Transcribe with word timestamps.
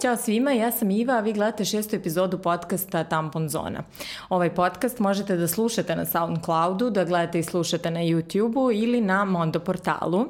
Ćao 0.00 0.16
svima, 0.16 0.52
ja 0.52 0.70
sam 0.70 0.90
Iva, 0.90 1.14
a 1.14 1.20
vi 1.20 1.32
gledate 1.32 1.64
šestu 1.64 1.96
epizodu 1.96 2.38
podcasta 2.38 3.04
Tampon 3.04 3.48
Zona. 3.48 3.82
Ovaj 4.28 4.54
podcast 4.54 4.98
možete 4.98 5.36
da 5.36 5.48
slušate 5.48 5.96
na 5.96 6.06
Soundcloudu, 6.06 6.90
da 6.90 7.04
gledate 7.04 7.38
i 7.38 7.42
slušate 7.42 7.90
na 7.90 8.00
YouTubeu 8.00 8.82
ili 8.82 9.00
na 9.00 9.24
Mondo 9.24 9.60
portalu. 9.60 10.26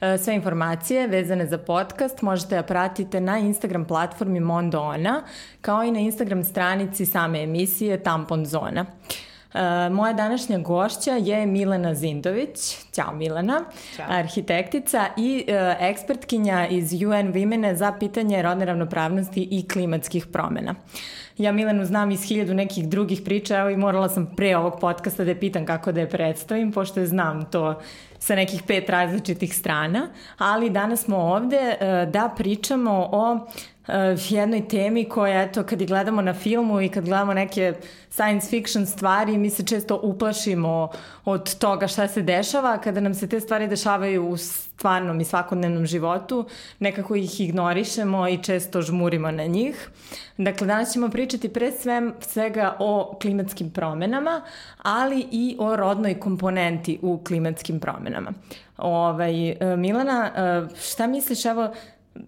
E, 0.00 0.18
sve 0.18 0.34
informacije 0.34 1.06
vezane 1.06 1.46
za 1.46 1.58
podcast 1.58 2.22
možete 2.22 2.56
da 2.56 2.62
pratite 2.62 3.20
na 3.20 3.38
Instagram 3.38 3.84
platformi 3.84 4.40
Mondo 4.40 4.80
Ona, 4.80 5.22
kao 5.60 5.84
i 5.84 5.90
na 5.90 6.00
Instagram 6.00 6.44
stranici 6.44 7.06
same 7.06 7.42
emisije 7.42 8.02
Tampon 8.02 8.46
Zona. 8.46 8.86
Uh, 9.54 9.60
moja 9.92 10.12
današnja 10.12 10.58
gošća 10.58 11.10
je 11.10 11.46
Milena 11.46 11.94
Zindović. 11.94 12.76
Ćao 12.92 13.14
Milena, 13.14 13.64
Ćao. 13.96 14.06
arhitektica 14.08 15.06
i 15.16 15.44
uh, 15.48 15.54
ekspertkinja 15.80 16.66
iz 16.66 16.92
UN 16.92 17.32
Women 17.32 17.74
za 17.74 17.92
pitanje 17.92 18.42
rodne 18.42 18.64
ravnopravnosti 18.64 19.48
i 19.50 19.68
klimatskih 19.68 20.26
promena. 20.26 20.74
Ja 21.38 21.52
Milenu 21.52 21.84
znam 21.84 22.10
iz 22.10 22.22
hiljadu 22.28 22.54
nekih 22.54 22.88
drugih 22.88 23.22
priča, 23.24 23.58
evo 23.58 23.70
i 23.70 23.76
morala 23.76 24.08
sam 24.08 24.32
pre 24.36 24.56
ovog 24.56 24.80
podcasta 24.80 25.24
da 25.24 25.30
je 25.30 25.40
pitam 25.40 25.66
kako 25.66 25.92
da 25.92 26.00
je 26.00 26.10
predstavim, 26.10 26.72
pošto 26.72 27.00
je 27.00 27.06
znam 27.06 27.50
to 27.50 27.80
sa 28.18 28.34
nekih 28.34 28.62
pet 28.62 28.90
različitih 28.90 29.56
strana, 29.56 30.08
ali 30.38 30.70
danas 30.70 31.04
smo 31.04 31.16
ovde 31.16 31.76
uh, 31.80 32.12
da 32.12 32.34
pričamo 32.36 33.08
o 33.12 33.38
jednoj 34.30 34.68
temi 34.68 35.04
koja, 35.04 35.42
eto, 35.42 35.62
kad 35.62 35.80
i 35.80 35.86
gledamo 35.86 36.22
na 36.22 36.34
filmu 36.34 36.80
i 36.80 36.88
kad 36.88 37.04
gledamo 37.04 37.34
neke 37.34 37.74
science 38.10 38.48
fiction 38.48 38.86
stvari, 38.86 39.38
mi 39.38 39.50
se 39.50 39.64
često 39.66 40.00
uplašimo 40.02 40.88
od 41.24 41.58
toga 41.58 41.88
šta 41.88 42.08
se 42.08 42.22
dešava. 42.22 42.78
Kada 42.78 43.00
nam 43.00 43.14
se 43.14 43.28
te 43.28 43.40
stvari 43.40 43.68
dešavaju 43.68 44.28
u 44.28 44.36
stvarnom 44.36 45.20
i 45.20 45.24
svakodnevnom 45.24 45.86
životu, 45.86 46.46
nekako 46.78 47.14
ih 47.14 47.40
ignorišemo 47.40 48.28
i 48.28 48.42
često 48.42 48.82
žmurimo 48.82 49.30
na 49.30 49.44
njih. 49.44 49.88
Dakle, 50.36 50.66
danas 50.66 50.92
ćemo 50.92 51.08
pričati 51.08 51.48
pre 51.48 51.72
sve, 51.72 52.02
svega 52.20 52.76
o 52.78 53.18
klimatskim 53.22 53.70
promenama, 53.70 54.42
ali 54.82 55.26
i 55.30 55.56
o 55.58 55.76
rodnoj 55.76 56.20
komponenti 56.20 56.98
u 57.02 57.18
klimatskim 57.24 57.80
promenama. 57.80 58.32
Ovaj, 58.76 59.50
e, 59.50 59.76
Milana, 59.76 60.30
e, 60.36 60.74
šta 60.80 61.06
misliš, 61.06 61.44
evo, 61.44 61.72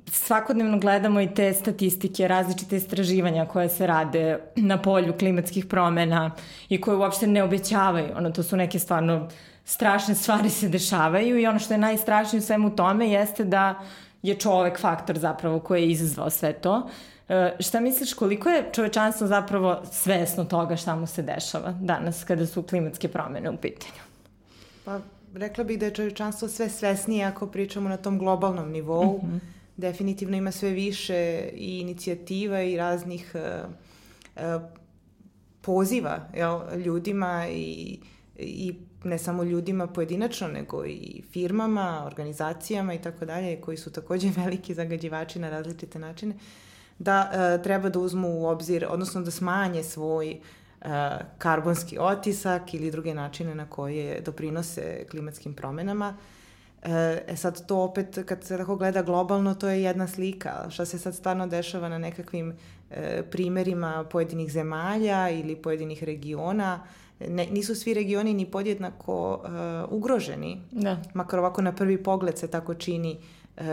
svakodnevno 0.07 0.79
gledamo 0.79 1.21
i 1.21 1.35
te 1.35 1.53
statistike, 1.55 2.29
različite 2.29 2.77
istraživanja 2.77 3.47
koje 3.47 3.69
se 3.69 3.87
rade 3.87 4.39
na 4.57 4.83
polju 4.83 5.13
klimatskih 5.19 5.67
promena 5.67 6.31
i 6.69 6.81
koje 6.81 6.97
uopšte 6.97 7.27
ne 7.27 7.43
obećavaju. 7.43 8.09
Ono, 8.17 8.31
to 8.31 8.43
su 8.43 8.57
neke 8.57 8.79
stvarno 8.79 9.29
strašne 9.65 10.15
stvari 10.15 10.51
se 10.51 10.69
dešavaju 10.69 11.39
i 11.39 11.47
ono 11.47 11.59
što 11.59 11.75
je 11.75 11.79
najstrašnije 11.79 12.39
u 12.39 12.43
svemu 12.43 12.77
tome 12.77 13.11
jeste 13.11 13.45
da 13.45 13.81
je 14.23 14.35
čovek 14.35 14.81
faktor 14.81 15.19
zapravo 15.19 15.61
koji 15.61 15.83
je 15.83 15.91
izazvao 15.91 16.31
sve 16.31 16.53
to. 16.53 16.89
E, 17.29 17.57
šta 17.61 17.81
misliš 17.81 18.15
koliko 18.15 18.49
je 18.49 18.69
čovečanstvo 18.73 19.27
zapravo 19.27 19.83
svesno 19.93 20.45
toga 20.45 20.77
šta 20.77 20.97
mu 20.97 21.07
se 21.07 21.23
dešava 21.23 21.73
danas 21.73 22.25
kada 22.25 22.47
su 22.47 22.63
klimatske 22.63 23.09
promene 23.09 23.51
u 23.51 23.57
pitanju? 23.57 24.01
Pa 24.85 24.99
rekla 25.35 25.65
bih 25.65 25.79
da 25.79 25.87
je 25.87 25.95
čovečanstvo 25.95 26.49
sve 26.49 26.69
svesnije 26.69 27.25
ako 27.25 27.47
pričamo 27.47 27.89
na 27.89 27.97
tom 27.97 28.19
globalnom 28.19 28.71
nivou. 28.71 29.21
Mm 29.23 29.27
-hmm 29.27 29.56
definitivno 29.77 30.37
ima 30.37 30.53
sve 30.53 30.71
više 30.71 31.49
i 31.55 31.79
inicijativa 31.79 32.63
i 32.63 32.77
raznih 32.77 33.35
uh, 33.35 33.71
uh, 34.37 34.63
poziva 35.61 36.29
jel, 36.35 36.61
ljudima 36.85 37.47
i, 37.49 37.99
i 38.39 38.75
ne 39.05 39.19
samo 39.19 39.43
ljudima 39.43 39.87
pojedinačno, 39.87 40.49
nego 40.49 40.85
i 40.87 41.23
firmama, 41.33 42.03
organizacijama 42.07 42.95
i 42.95 43.03
tako 43.03 43.25
dalje, 43.25 43.61
koji 43.61 43.77
su 43.77 43.93
takođe 43.93 44.31
veliki 44.45 44.75
zagađivači 44.75 45.39
na 45.39 45.51
različite 45.51 45.99
načine, 45.99 46.35
da 46.99 47.31
uh, 47.31 47.63
treba 47.63 47.89
da 47.89 47.99
uzmu 47.99 48.29
u 48.29 48.47
obzir, 48.47 48.87
odnosno 48.91 49.21
da 49.21 49.31
smanje 49.31 49.83
svoj 49.83 50.41
uh, 50.81 50.89
karbonski 51.39 51.99
otisak 51.99 52.75
ili 52.75 52.91
druge 52.91 53.15
načine 53.15 53.55
na 53.55 53.71
koje 53.71 54.21
doprinose 54.21 55.07
klimatskim 55.11 55.55
promenama. 55.55 56.17
Uh, 56.19 56.36
E 57.29 57.37
sad 57.37 57.67
to 57.67 57.83
opet, 57.83 58.19
kad 58.27 58.45
se 58.45 58.57
tako 58.57 58.77
gleda 58.77 59.03
globalno, 59.03 59.55
to 59.55 59.69
je 59.69 59.83
jedna 59.83 60.07
slika. 60.07 60.71
Šta 60.71 60.85
se 60.85 60.99
sad 60.99 61.15
stvarno 61.15 61.47
dešava 61.47 61.89
na 61.89 61.99
nekakvim 61.99 62.55
e, 62.91 63.23
primerima 63.31 64.05
pojedinih 64.11 64.53
zemalja 64.53 65.31
ili 65.31 65.57
pojedinih 65.57 66.05
regiona, 66.05 66.81
ne, 67.21 67.47
nisu 67.47 67.75
svi 67.75 67.95
regioni 67.95 68.35
ni 68.35 68.51
podjednako 68.51 69.35
uh, 69.35 69.93
ugroženi. 69.93 70.61
Da. 70.71 70.97
Makar 71.15 71.39
ovako 71.39 71.63
na 71.63 71.73
prvi 71.73 72.03
pogled 72.03 72.39
se 72.39 72.47
tako 72.47 72.75
čini. 72.75 73.19
Uh, 73.57 73.65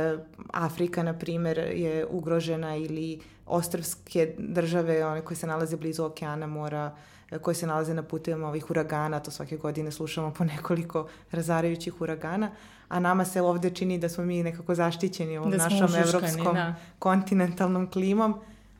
Afrika, 0.54 1.04
na 1.04 1.14
primer, 1.14 1.58
je 1.58 2.06
ugrožena 2.06 2.76
ili 2.76 3.20
ostravske 3.46 4.36
države, 4.38 5.06
one 5.06 5.22
koje 5.22 5.38
se 5.38 5.48
nalaze 5.48 5.78
blizu 5.78 6.04
okeana, 6.04 6.48
mora, 6.48 6.96
koje 7.42 7.56
se 7.56 7.68
nalaze 7.68 7.94
na 7.94 8.04
putevima 8.04 8.48
ovih 8.48 8.72
uragana, 8.72 9.20
to 9.20 9.32
svake 9.32 9.58
godine 9.58 9.92
slušamo 9.92 10.34
po 10.34 10.44
nekoliko 10.44 11.08
razarajućih 11.32 12.02
uragana, 12.02 12.52
a 12.88 13.00
nama 13.00 13.26
se 13.26 13.42
ovde 13.42 13.70
čini 13.70 13.98
da 13.98 14.10
smo 14.10 14.26
mi 14.26 14.44
nekako 14.44 14.76
zaštićeni 14.76 15.38
ovom 15.38 15.52
da 15.52 15.58
našom 15.58 15.86
ušuškani, 15.86 16.08
evropskom 16.10 16.56
da. 16.56 16.76
kontinentalnom 17.00 17.92
klimom, 17.92 18.36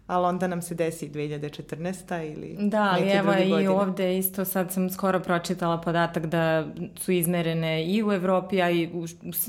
ali 0.08 0.26
onda 0.26 0.48
nam 0.48 0.62
se 0.62 0.76
desi 0.76 1.10
2014. 1.10 2.34
ili 2.34 2.56
da, 2.60 2.92
ali 2.94 3.10
evo 3.10 3.32
godine. 3.32 3.64
i 3.64 3.68
ovde 3.68 4.18
isto 4.18 4.46
sad 4.46 4.72
sam 4.72 4.90
skoro 4.90 5.20
pročitala 5.20 5.82
podatak 5.82 6.26
da 6.26 6.68
su 6.98 7.12
izmerene 7.12 7.86
i 7.86 8.04
u 8.04 8.12
Evropi, 8.12 8.62
a 8.62 8.70
i 8.70 8.90
u 8.94 9.06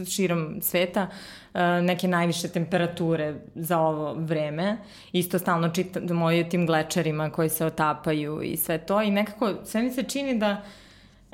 širom 0.06 0.58
sveta 0.62 1.06
e, 1.54 1.82
neke 1.82 2.08
najviše 2.08 2.48
temperature 2.48 3.34
za 3.54 3.78
ovo 3.78 4.14
vreme. 4.14 4.76
Isto 5.12 5.38
stalno 5.38 5.68
čitamo 5.68 6.26
o 6.26 6.44
tim 6.50 6.66
glečerima 6.66 7.30
koji 7.30 7.48
se 7.48 7.66
otapaju 7.66 8.42
i 8.42 8.56
sve 8.56 8.78
to 8.78 9.02
i 9.02 9.10
nekako 9.10 9.54
sve 9.64 9.82
mi 9.82 9.90
se 9.90 10.02
čini 10.02 10.38
da 10.38 10.62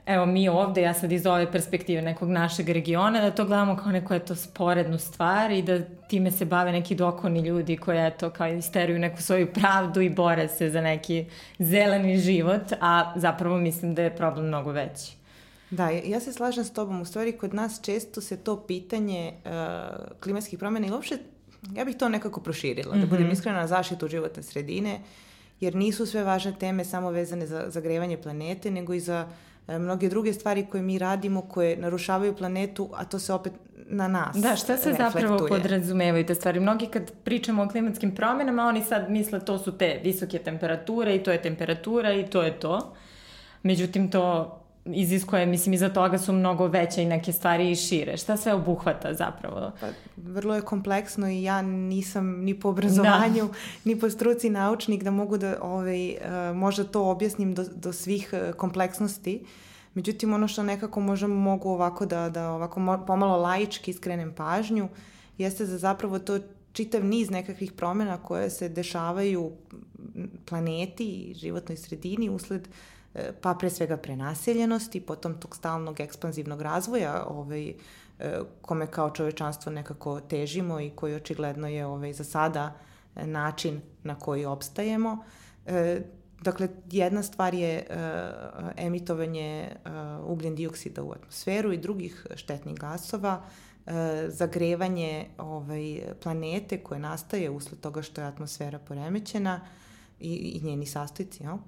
evo 0.06 0.26
mi 0.26 0.48
ovde, 0.48 0.82
ja 0.82 0.94
sad 0.94 1.12
iz 1.12 1.26
ove 1.26 1.52
perspektive 1.52 2.02
nekog 2.02 2.28
našeg 2.28 2.68
regiona, 2.68 3.20
da 3.20 3.30
to 3.30 3.44
gledamo 3.44 3.76
kao 3.76 3.92
neku 3.92 4.14
eto 4.14 4.34
sporednu 4.34 4.98
stvar 4.98 5.50
i 5.50 5.62
da 5.62 5.80
time 6.08 6.30
se 6.30 6.44
bave 6.44 6.72
neki 6.72 6.94
dokoni 6.94 7.40
ljudi 7.40 7.76
koji 7.76 8.06
eto 8.06 8.30
kao 8.30 8.48
isteruju 8.48 8.98
neku 8.98 9.22
svoju 9.22 9.52
pravdu 9.52 10.00
i 10.00 10.10
bore 10.10 10.48
se 10.48 10.70
za 10.70 10.80
neki 10.80 11.26
zeleni 11.58 12.18
život, 12.18 12.72
a 12.80 13.12
zapravo 13.16 13.58
mislim 13.58 13.94
da 13.94 14.02
je 14.02 14.16
problem 14.16 14.46
mnogo 14.46 14.72
veći. 14.72 15.12
Da, 15.70 15.88
ja 15.88 16.20
se 16.20 16.32
slažem 16.32 16.64
s 16.64 16.72
tobom. 16.72 17.00
U 17.00 17.04
stvari, 17.04 17.32
kod 17.32 17.54
nas 17.54 17.80
često 17.82 18.20
se 18.20 18.36
to 18.36 18.66
pitanje 18.66 19.32
uh, 19.44 19.50
klimatskih 20.20 20.58
promjena 20.58 20.86
i 20.86 20.90
uopšte, 20.90 21.18
ja 21.74 21.84
bih 21.84 21.96
to 21.96 22.08
nekako 22.08 22.40
proširila, 22.40 22.94
mm 22.94 22.98
-hmm. 22.98 23.00
da 23.00 23.06
budem 23.06 23.24
mhm. 23.24 23.32
iskrena 23.32 23.60
na 23.60 23.66
zaštitu 23.66 24.08
životne 24.08 24.42
sredine, 24.42 25.00
jer 25.60 25.74
nisu 25.74 26.06
sve 26.06 26.24
važne 26.24 26.52
teme 26.58 26.84
samo 26.84 27.10
vezane 27.10 27.46
za 27.46 27.64
zagrevanje 27.68 28.16
planete, 28.16 28.70
nego 28.70 28.94
i 28.94 29.00
za 29.00 29.26
uh, 29.28 29.49
mnoge 29.68 30.08
druge 30.08 30.32
stvari 30.32 30.66
koje 30.70 30.82
mi 30.82 30.98
radimo, 30.98 31.42
koje 31.42 31.76
narušavaju 31.76 32.36
planetu, 32.36 32.88
a 32.94 33.04
to 33.04 33.18
se 33.18 33.32
opet 33.32 33.52
na 33.86 34.08
nas 34.08 34.36
Da, 34.36 34.56
šta 34.56 34.76
se 34.76 34.88
reflektuje. 34.90 35.10
zapravo 35.10 35.48
podrazumevaju 35.48 36.26
te 36.26 36.34
stvari? 36.34 36.60
Mnogi 36.60 36.86
kad 36.86 37.12
pričamo 37.24 37.62
o 37.62 37.68
klimatskim 37.68 38.14
promenama, 38.14 38.66
oni 38.66 38.84
sad 38.84 39.10
misle 39.10 39.40
to 39.40 39.58
su 39.58 39.78
te 39.78 40.00
visoke 40.04 40.38
temperature 40.38 41.16
i 41.16 41.22
to 41.22 41.32
je 41.32 41.42
temperatura 41.42 42.12
i 42.12 42.26
to 42.26 42.42
je 42.42 42.60
to. 42.60 42.94
Međutim, 43.62 44.10
to 44.10 44.56
iziskuje, 44.84 45.46
mislim, 45.46 45.72
iza 45.72 45.88
toga 45.88 46.18
su 46.18 46.32
mnogo 46.32 46.66
veće 46.66 47.02
i 47.02 47.06
neke 47.06 47.32
stvari 47.32 47.70
i 47.70 47.76
šire. 47.76 48.16
Šta 48.16 48.36
sve 48.36 48.54
obuhvata 48.54 49.14
zapravo? 49.14 49.72
Pa, 49.80 49.86
vrlo 50.16 50.54
je 50.54 50.62
kompleksno 50.62 51.30
i 51.30 51.42
ja 51.42 51.62
nisam 51.62 52.26
ni 52.26 52.60
po 52.60 52.68
obrazovanju, 52.68 53.46
da. 53.46 53.54
ni 53.90 54.00
po 54.00 54.10
struci 54.10 54.50
naučnik 54.50 55.02
da 55.02 55.10
mogu 55.10 55.38
da 55.38 55.56
ovaj, 55.62 56.10
uh, 56.10 56.56
možda 56.56 56.84
to 56.84 57.10
objasnim 57.10 57.54
do, 57.54 57.64
do 57.74 57.92
svih 57.92 58.30
uh, 58.32 58.54
kompleksnosti. 58.54 59.44
Međutim, 59.94 60.34
ono 60.34 60.48
što 60.48 60.62
nekako 60.62 61.00
možemo 61.00 61.34
mogu 61.34 61.70
ovako 61.70 62.06
da, 62.06 62.28
da 62.28 62.50
ovako 62.50 63.04
pomalo 63.06 63.36
laički 63.36 63.92
skrenem 63.92 64.34
pažnju, 64.34 64.88
jeste 65.38 65.66
da 65.66 65.78
zapravo 65.78 66.18
to 66.18 66.38
čitav 66.72 67.04
niz 67.04 67.30
nekakvih 67.30 67.72
promena 67.72 68.16
koje 68.16 68.50
se 68.50 68.68
dešavaju 68.68 69.52
planeti 70.44 71.04
i 71.04 71.34
životnoj 71.34 71.76
sredini 71.76 72.28
usled 72.28 72.68
uh, 72.68 72.74
pa 73.40 73.54
pre 73.54 73.70
svega 73.70 73.96
prenaseljenosti, 73.96 75.00
potom 75.00 75.40
tog 75.40 75.56
stalnog 75.56 76.00
ekspanzivnog 76.00 76.62
razvoja 76.62 77.24
ovaj, 77.28 77.68
e, 77.68 77.74
kome 78.62 78.86
kao 78.86 79.10
čovečanstvo 79.10 79.72
nekako 79.72 80.20
težimo 80.20 80.80
i 80.80 80.90
koji 80.90 81.14
očigledno 81.14 81.68
je 81.68 81.86
ovaj, 81.86 82.12
za 82.12 82.24
sada 82.24 82.76
način 83.14 83.80
na 84.02 84.14
koji 84.14 84.44
opstajemo. 84.44 85.24
E, 85.66 86.00
dakle, 86.40 86.68
jedna 86.90 87.22
stvar 87.22 87.54
je 87.54 87.86
emitovanje 88.76 89.68
ugljen 90.24 90.54
dioksida 90.54 91.02
u 91.02 91.12
atmosferu 91.12 91.72
i 91.72 91.78
drugih 91.78 92.26
štetnih 92.34 92.78
gasova, 92.78 93.42
zagrevanje 94.28 95.26
ovaj, 95.38 96.00
planete 96.22 96.78
koje 96.78 97.00
nastaje 97.00 97.50
usled 97.50 97.80
toga 97.80 98.02
što 98.02 98.20
je 98.20 98.26
atmosfera 98.26 98.78
poremećena 98.78 99.60
i, 100.20 100.34
i 100.34 100.60
njeni 100.64 100.86
sastojci, 100.86 101.42
jel? 101.42 101.52
Ja? 101.52 101.58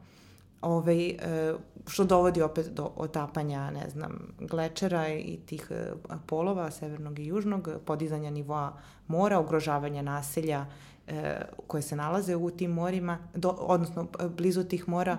Ovaj, 0.62 1.09
e, 1.09 1.55
što 1.87 2.05
dovodi 2.05 2.43
opet 2.43 2.67
do 2.67 2.91
otapanja, 2.97 3.70
ne 3.70 3.91
znam, 3.91 4.35
glečera 4.41 5.09
i 5.09 5.38
tih 5.47 5.67
e, 5.70 5.93
polova, 6.26 6.70
severnog 6.70 7.19
i 7.19 7.26
južnog, 7.26 7.69
podizanja 7.85 8.31
nivoa 8.31 8.73
mora, 9.09 9.41
ugrožavanja 9.41 10.03
naselja 10.03 10.67
e, 11.06 11.41
koje 11.67 11.82
se 11.82 11.97
nalaze 11.97 12.37
u 12.37 12.50
tim 12.50 12.70
morima, 12.70 13.19
do, 13.35 13.49
odnosno 13.49 14.06
blizu 14.37 14.64
tih 14.64 14.88
mora, 14.88 15.19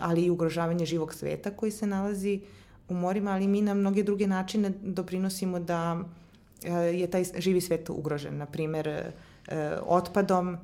ali 0.00 0.22
i 0.22 0.30
ugrožavanje 0.30 0.86
živog 0.86 1.14
sveta 1.14 1.50
koji 1.50 1.72
se 1.72 1.86
nalazi 1.86 2.40
u 2.88 2.94
morima, 2.94 3.30
ali 3.30 3.46
mi 3.46 3.62
na 3.62 3.74
mnoge 3.74 4.02
druge 4.02 4.26
načine 4.26 4.72
doprinosimo 4.82 5.60
da 5.60 6.00
je 6.92 7.10
taj 7.10 7.24
živi 7.38 7.60
svet 7.60 7.90
ugrožen. 7.90 8.36
Na 8.36 8.46
primer, 8.46 9.12
otpadom, 9.86 10.58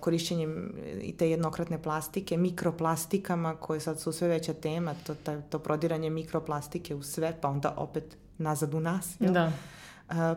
korišćenjem 0.00 0.74
i 1.02 1.16
te 1.16 1.30
jednokratne 1.30 1.82
plastike, 1.82 2.36
mikroplastikama 2.36 3.56
koje 3.56 3.80
sad 3.80 4.00
su 4.00 4.12
sve 4.12 4.28
veća 4.28 4.54
tema, 4.54 4.94
to, 5.06 5.14
to, 5.14 5.40
to 5.50 5.58
prodiranje 5.58 6.10
mikroplastike 6.10 6.94
u 6.94 7.02
sve, 7.02 7.36
pa 7.40 7.48
onda 7.48 7.74
opet 7.76 8.16
nazad 8.38 8.74
u 8.74 8.80
nas. 8.80 9.16
Jel? 9.20 9.32
Da. 9.32 9.52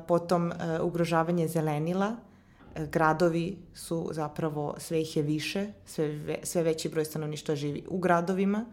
Potom 0.07 0.51
ugrožavanje 0.81 1.47
zelenila, 1.47 2.15
gradovi 2.91 3.57
su 3.73 4.09
zapravo, 4.11 4.75
sve 4.77 5.01
ih 5.01 5.17
je 5.17 5.23
više, 5.23 5.67
sve, 5.85 6.39
sve 6.43 6.63
veći 6.63 6.89
broj 6.89 7.05
stanovništva 7.05 7.55
živi 7.55 7.83
u 7.89 7.97
gradovima, 7.97 8.65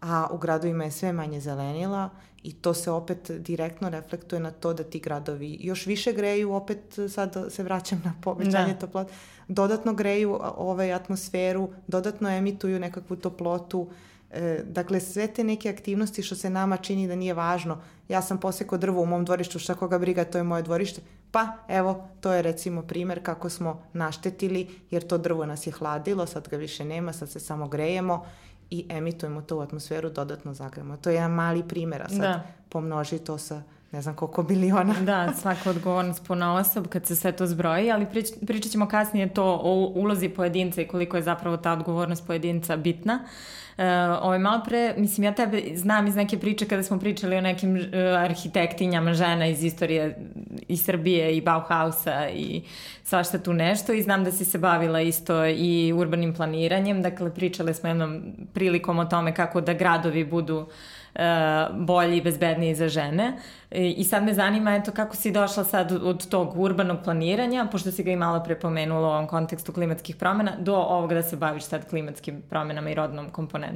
a 0.00 0.28
u 0.30 0.38
gradovima 0.38 0.84
je 0.84 0.90
sve 0.90 1.12
manje 1.12 1.40
zelenila 1.40 2.10
i 2.42 2.52
to 2.52 2.74
se 2.74 2.90
opet 2.90 3.30
direktno 3.30 3.88
reflektuje 3.88 4.40
na 4.40 4.50
to 4.50 4.74
da 4.74 4.84
ti 4.84 5.00
gradovi 5.00 5.58
još 5.60 5.86
više 5.86 6.12
greju, 6.12 6.52
opet 6.52 6.98
sad 7.08 7.46
se 7.50 7.62
vraćam 7.62 8.02
na 8.04 8.14
povećanje 8.22 8.72
da. 8.72 8.78
toplote, 8.78 9.12
dodatno 9.48 9.94
greju 9.94 10.38
ovaj 10.56 10.92
atmosferu, 10.92 11.70
dodatno 11.86 12.28
emituju 12.28 12.80
nekakvu 12.80 13.16
toplotu, 13.16 13.88
E, 14.30 14.62
dakle, 14.64 15.00
sve 15.00 15.26
te 15.26 15.44
neke 15.44 15.70
aktivnosti 15.70 16.22
što 16.22 16.34
se 16.34 16.50
nama 16.50 16.76
čini 16.76 17.08
da 17.08 17.14
nije 17.14 17.34
važno. 17.34 17.78
Ja 18.08 18.22
sam 18.22 18.38
posekao 18.38 18.78
drvo 18.78 19.02
u 19.02 19.06
mom 19.06 19.24
dvorištu, 19.24 19.58
šta 19.58 19.74
koga 19.74 19.98
briga, 19.98 20.24
to 20.24 20.38
je 20.38 20.44
moje 20.44 20.62
dvorište. 20.62 21.00
Pa, 21.30 21.48
evo, 21.68 22.08
to 22.20 22.32
je 22.32 22.42
recimo 22.42 22.82
primer 22.82 23.22
kako 23.22 23.50
smo 23.50 23.82
naštetili, 23.92 24.68
jer 24.90 25.06
to 25.06 25.18
drvo 25.18 25.46
nas 25.46 25.66
je 25.66 25.72
hladilo, 25.72 26.26
sad 26.26 26.48
ga 26.48 26.56
više 26.56 26.84
nema, 26.84 27.12
sad 27.12 27.30
se 27.30 27.40
samo 27.40 27.68
grejemo 27.68 28.26
i 28.70 28.86
emitujemo 28.88 29.42
to 29.42 29.56
u 29.56 29.60
atmosferu, 29.60 30.10
dodatno 30.10 30.54
zagremo. 30.54 30.96
To 30.96 31.10
je 31.10 31.14
jedan 31.14 31.30
mali 31.30 31.62
primer, 31.68 32.02
a 32.02 32.08
sad 32.08 32.18
da. 32.18 32.42
pomnoži 32.68 33.18
to 33.18 33.38
sa 33.38 33.62
ne 33.92 34.02
znam 34.02 34.14
koliko 34.14 34.42
biliona. 34.42 34.94
da, 35.00 35.32
svaka 35.40 35.70
odgovornost 35.70 36.26
puna 36.26 36.54
osob 36.54 36.86
kad 36.88 37.06
se 37.06 37.16
sve 37.16 37.32
to 37.32 37.46
zbroji, 37.46 37.90
ali 37.90 38.06
prič, 38.06 38.26
pričat 38.46 38.72
ćemo 38.72 38.88
kasnije 38.88 39.34
to 39.34 39.60
o 39.62 39.92
ulozi 39.94 40.28
pojedinca 40.28 40.82
i 40.82 40.88
koliko 40.88 41.16
je 41.16 41.22
zapravo 41.22 41.56
ta 41.56 41.72
odgovornost 41.72 42.26
pojedinca 42.26 42.76
bitna. 42.76 43.24
Uh, 43.80 43.86
ovaj, 44.22 44.38
malo 44.38 44.62
pre, 44.64 44.94
mislim, 44.96 45.24
ja 45.24 45.32
tebe 45.34 45.62
znam 45.74 46.06
iz 46.06 46.16
neke 46.16 46.38
priče 46.38 46.68
kada 46.68 46.82
smo 46.82 46.98
pričali 46.98 47.36
o 47.36 47.40
nekim 47.40 47.76
uh, 47.76 47.82
arhitektinjama 48.18 49.14
žena 49.14 49.46
iz 49.46 49.64
istorije 49.64 50.18
iz 50.68 50.84
Srbije 50.84 51.36
i 51.36 51.40
Bauhausa 51.40 52.28
i 52.28 52.62
svašta 53.04 53.38
tu 53.38 53.52
nešto 53.52 53.92
i 53.92 54.02
znam 54.02 54.24
da 54.24 54.32
si 54.32 54.44
se 54.44 54.58
bavila 54.58 55.00
isto 55.00 55.46
i 55.46 55.92
urbanim 55.96 56.34
planiranjem, 56.34 57.02
dakle 57.02 57.34
pričale 57.34 57.74
smo 57.74 57.88
jednom 57.88 58.22
prilikom 58.54 58.98
o 58.98 59.04
tome 59.04 59.34
kako 59.34 59.60
da 59.60 59.72
gradovi 59.72 60.24
budu 60.24 60.58
uh, 60.58 60.66
E, 61.14 61.66
bolji 61.72 62.16
i 62.16 62.22
bezbedniji 62.22 62.74
za 62.74 62.88
žene. 62.88 63.32
I 63.70 64.04
sad 64.04 64.24
me 64.24 64.34
zanima, 64.34 64.74
eto, 64.74 64.90
kako 64.90 65.16
si 65.16 65.30
došla 65.30 65.64
sad 65.64 65.92
od 65.92 66.28
tog 66.28 66.60
urbanog 66.60 66.98
planiranja, 67.04 67.66
pošto 67.72 67.90
si 67.92 68.02
ga 68.02 68.10
i 68.10 68.16
malo 68.16 68.42
prepomenula 68.44 69.08
u 69.08 69.10
ovom 69.10 69.26
kontekstu 69.26 69.72
klimatskih 69.72 70.16
promena, 70.16 70.52
do 70.58 70.74
ovoga 70.74 71.14
da 71.14 71.22
se 71.22 71.36
baviš 71.36 71.62
sad 71.62 71.88
klimatskim 71.90 72.42
promenama 72.50 72.90
i 72.90 72.94
rodnom 72.94 73.30
komponentom. 73.30 73.69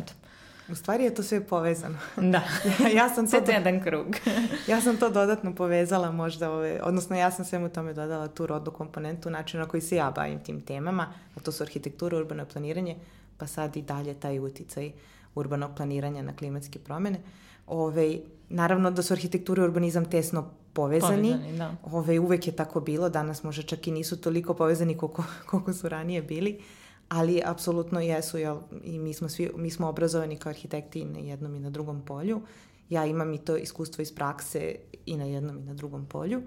U 0.68 0.74
stvari 0.74 1.04
je 1.04 1.14
to 1.14 1.22
sve 1.22 1.46
povezano. 1.46 1.98
Da. 2.32 2.42
ja 2.98 3.08
sam 3.14 3.30
to... 3.30 3.36
Jedan 3.52 3.82
krug. 3.82 4.06
ja 4.68 4.80
sam 4.80 4.96
to 4.96 5.10
dodatno 5.10 5.54
povezala 5.54 6.12
možda, 6.12 6.50
ove, 6.50 6.80
odnosno 6.82 7.16
ja 7.16 7.30
sam 7.30 7.44
svemu 7.44 7.68
tome 7.68 7.92
dodala 7.92 8.28
tu 8.28 8.46
rodnu 8.46 8.70
komponentu, 8.70 9.30
način 9.30 9.60
na 9.60 9.66
koji 9.66 9.80
se 9.80 9.96
ja 9.96 10.10
bavim 10.10 10.38
tim 10.38 10.60
temama, 10.60 11.12
a 11.36 11.40
to 11.40 11.52
su 11.52 11.62
arhitektura, 11.62 12.16
urbano 12.16 12.46
planiranje, 12.46 12.96
pa 13.38 13.46
sad 13.46 13.76
i 13.76 13.82
dalje 13.82 14.14
taj 14.14 14.38
uticaj 14.38 14.92
urbanog 15.34 15.70
planiranja 15.76 16.22
na 16.22 16.36
klimatske 16.36 16.78
promene. 16.78 17.20
Ove, 17.66 18.18
naravno 18.48 18.90
da 18.90 19.02
su 19.02 19.14
arhitektura 19.14 19.62
i 19.62 19.64
urbanizam 19.64 20.10
tesno 20.10 20.50
povezani. 20.72 21.32
povezani 21.32 21.58
da. 21.58 21.74
Ove, 21.82 22.18
uvek 22.18 22.46
je 22.46 22.56
tako 22.56 22.80
bilo, 22.80 23.08
danas 23.08 23.42
možda 23.42 23.62
čak 23.62 23.86
i 23.86 23.90
nisu 23.90 24.20
toliko 24.20 24.54
povezani 24.54 24.96
koliko, 24.96 25.24
koliko 25.50 25.72
su 25.72 25.88
ranije 25.88 26.22
bili, 26.22 26.60
ali 27.08 27.42
apsolutno 27.44 28.00
jesu, 28.00 28.38
jel, 28.38 28.58
i 28.84 28.98
mi 28.98 29.14
smo, 29.14 29.28
svi, 29.28 29.50
mi 29.56 29.70
smo 29.70 29.88
obrazovani 29.88 30.36
kao 30.36 30.50
arhitekti 30.50 31.04
na 31.04 31.18
jednom 31.18 31.54
i 31.54 31.60
na 31.60 31.70
drugom 31.70 32.04
polju. 32.04 32.42
Ja 32.88 33.04
imam 33.04 33.32
i 33.34 33.38
to 33.38 33.56
iskustvo 33.56 34.02
iz 34.02 34.14
prakse 34.14 34.76
i 35.06 35.16
na 35.16 35.24
jednom 35.24 35.58
i 35.58 35.62
na 35.62 35.74
drugom 35.74 36.06
polju. 36.06 36.42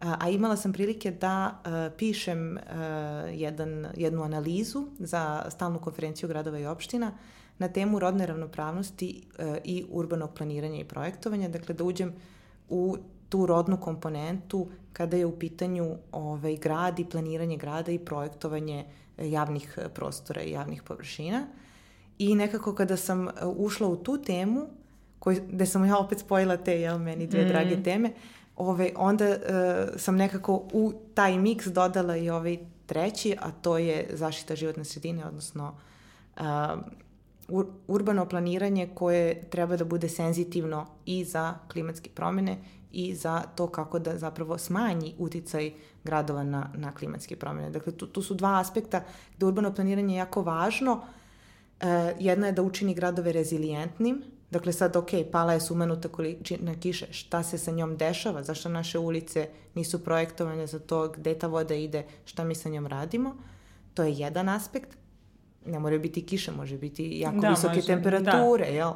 A, 0.00 0.16
a 0.20 0.28
imala 0.28 0.56
sam 0.56 0.72
prilike 0.72 1.10
da 1.10 1.60
a, 1.64 1.90
pišem 1.98 2.58
a, 2.58 2.80
jedan, 3.32 3.86
jednu 3.96 4.22
analizu 4.22 4.86
za 4.98 5.46
stalnu 5.50 5.78
konferenciju 5.78 6.28
gradova 6.28 6.58
i 6.58 6.66
opština 6.66 7.12
na 7.58 7.68
temu 7.68 7.98
rodne 7.98 8.26
ravnopravnosti 8.26 9.22
e, 9.38 9.60
i 9.64 9.84
urbanog 9.90 10.34
planiranja 10.34 10.80
i 10.80 10.84
projektovanja, 10.84 11.48
dakle 11.48 11.74
da 11.74 11.84
uđem 11.84 12.12
u 12.68 12.96
tu 13.28 13.46
rodnu 13.46 13.76
komponentu 13.80 14.68
kada 14.92 15.16
je 15.16 15.26
u 15.26 15.38
pitanju 15.38 15.96
ovaj, 16.12 16.56
grad 16.56 16.98
i 16.98 17.04
planiranje 17.04 17.56
grada 17.56 17.92
i 17.92 17.98
projektovanje 17.98 18.84
javnih 19.18 19.78
prostora 19.94 20.42
i 20.42 20.50
javnih 20.50 20.82
površina. 20.82 21.46
I 22.18 22.34
nekako 22.34 22.74
kada 22.74 22.96
sam 22.96 23.28
e, 23.28 23.32
ušla 23.56 23.88
u 23.88 23.96
tu 23.96 24.22
temu, 24.22 24.66
koj, 25.18 25.40
gde 25.48 25.66
sam 25.66 25.84
ja 25.84 25.98
opet 25.98 26.18
spojila 26.18 26.56
te, 26.56 26.80
jel, 26.80 26.98
meni 26.98 27.26
dve 27.26 27.44
mm. 27.44 27.48
drage 27.48 27.82
teme, 27.82 28.12
ovaj, 28.56 28.92
onda 28.96 29.28
uh, 29.28 29.36
sam 29.96 30.16
nekako 30.16 30.54
u 30.72 30.92
taj 31.14 31.38
miks 31.38 31.66
dodala 31.66 32.16
i 32.16 32.30
ovaj 32.30 32.58
treći, 32.86 33.36
a 33.40 33.50
to 33.50 33.78
je 33.78 34.10
zaštita 34.12 34.56
životne 34.56 34.84
sredine, 34.84 35.26
odnosno 35.26 35.74
uh, 36.36 36.44
ur, 37.48 37.66
urbano 37.88 38.28
planiranje 38.28 38.88
koje 38.94 39.50
treba 39.50 39.76
da 39.76 39.84
bude 39.84 40.08
senzitivno 40.08 40.86
i 41.06 41.24
za 41.24 41.54
klimatske 41.72 42.10
promene 42.10 42.56
i 42.94 43.14
za 43.14 43.42
to 43.56 43.66
kako 43.66 43.98
da 43.98 44.18
zapravo 44.18 44.58
smanji 44.58 45.14
uticaj 45.18 45.72
gradova 46.04 46.42
na, 46.42 46.70
na 46.74 46.94
klimatske 46.94 47.36
promene. 47.36 47.70
Dakle, 47.70 47.92
tu, 47.92 48.06
tu 48.06 48.22
su 48.22 48.34
dva 48.34 48.60
aspekta 48.60 49.04
gde 49.36 49.46
urbano 49.46 49.74
planiranje 49.74 50.14
je 50.14 50.18
jako 50.18 50.42
važno. 50.42 51.00
E, 51.80 52.14
jedna 52.18 52.46
je 52.46 52.52
da 52.52 52.62
učini 52.62 52.94
gradove 52.94 53.32
rezilijentnim, 53.32 54.22
Dakle, 54.50 54.72
sad, 54.72 54.96
ok, 54.96 55.08
pala 55.32 55.52
je 55.52 55.60
sumanuta 55.60 56.08
količina 56.08 56.74
kiše, 56.80 57.06
šta 57.10 57.42
se 57.42 57.58
sa 57.58 57.70
njom 57.70 57.96
dešava, 57.96 58.42
zašto 58.42 58.68
naše 58.68 58.98
ulice 58.98 59.48
nisu 59.74 60.04
projektovane 60.04 60.66
za 60.66 60.78
to 60.78 61.08
gde 61.08 61.34
ta 61.38 61.46
voda 61.46 61.74
ide, 61.74 62.04
šta 62.24 62.44
mi 62.44 62.54
sa 62.54 62.68
njom 62.68 62.86
radimo. 62.86 63.34
To 63.94 64.02
je 64.02 64.12
jedan 64.12 64.48
aspekt 64.48 64.96
ne 65.66 65.78
moraju 65.78 66.00
biti 66.00 66.26
kiše, 66.26 66.52
može 66.52 66.78
biti 66.78 67.18
jako 67.18 67.36
da, 67.36 67.48
visoke 67.48 67.74
može, 67.74 67.86
temperature, 67.86 68.64
da. 68.64 68.72
jel? 68.72 68.92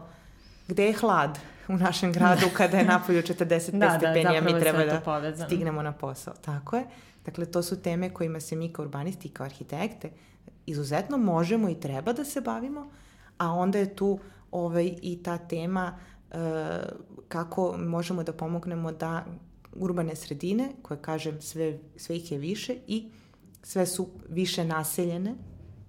Gde 0.69 0.87
je 0.87 0.93
hlad 0.93 1.39
u 1.69 1.77
našem 1.77 2.13
gradu 2.13 2.47
kada 2.57 2.79
je 2.79 2.85
napolju 2.85 3.23
45 3.23 3.79
da, 3.79 3.99
stepeni, 3.99 4.39
a 4.39 4.41
mi 4.41 4.61
treba 4.61 4.85
da 4.85 5.01
povezano. 5.01 5.49
stignemo 5.49 5.83
na 5.83 5.93
posao. 5.93 6.35
Tako 6.35 6.77
je. 6.77 6.85
Dakle, 7.25 7.47
to 7.47 7.63
su 7.63 7.83
teme 7.83 8.11
kojima 8.11 8.41
se 8.41 8.57
mi 8.57 8.73
kao 8.73 8.83
urbanisti 8.83 9.29
i 9.29 9.31
kao 9.31 9.47
arhitekte 9.47 10.11
izuzetno 10.67 11.17
možemo 11.17 11.69
i 11.69 11.81
treba 11.81 12.13
da 12.13 12.25
se 12.25 12.41
bavimo, 12.41 12.91
a 13.39 13.53
onda 13.53 13.79
je 13.79 13.97
tu 13.97 14.19
ovaj, 14.51 14.95
i 15.03 15.23
ta 15.23 15.39
tema 15.39 15.99
uh, 16.31 16.37
kako 17.29 17.77
možemo 17.79 18.23
da 18.23 18.33
pomognemo 18.33 18.93
da 18.93 19.25
urbane 19.73 20.17
sredine, 20.17 20.73
koje 20.83 21.03
kažem 21.03 21.41
sve, 21.41 21.79
sve 21.97 22.17
ih 22.17 22.33
je 22.33 22.39
više 22.39 22.77
i 22.87 23.11
sve 23.63 23.87
su 23.87 24.09
više 24.29 24.65
naseljene, 24.65 25.35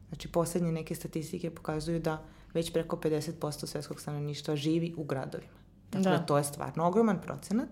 Znači, 0.09 0.27
poslednje 0.27 0.71
neke 0.71 0.95
statistike 0.95 1.49
pokazuju 1.49 1.99
da 1.99 2.23
već 2.53 2.73
preko 2.73 2.95
50% 2.95 3.65
svetskog 3.65 4.01
stanovništva 4.01 4.55
živi 4.55 4.93
u 4.97 5.03
gradovima. 5.03 5.58
Dakle, 5.91 6.11
da. 6.11 6.25
to 6.25 6.37
je 6.37 6.43
stvarno 6.43 6.87
ogroman 6.87 7.21
procenat. 7.21 7.69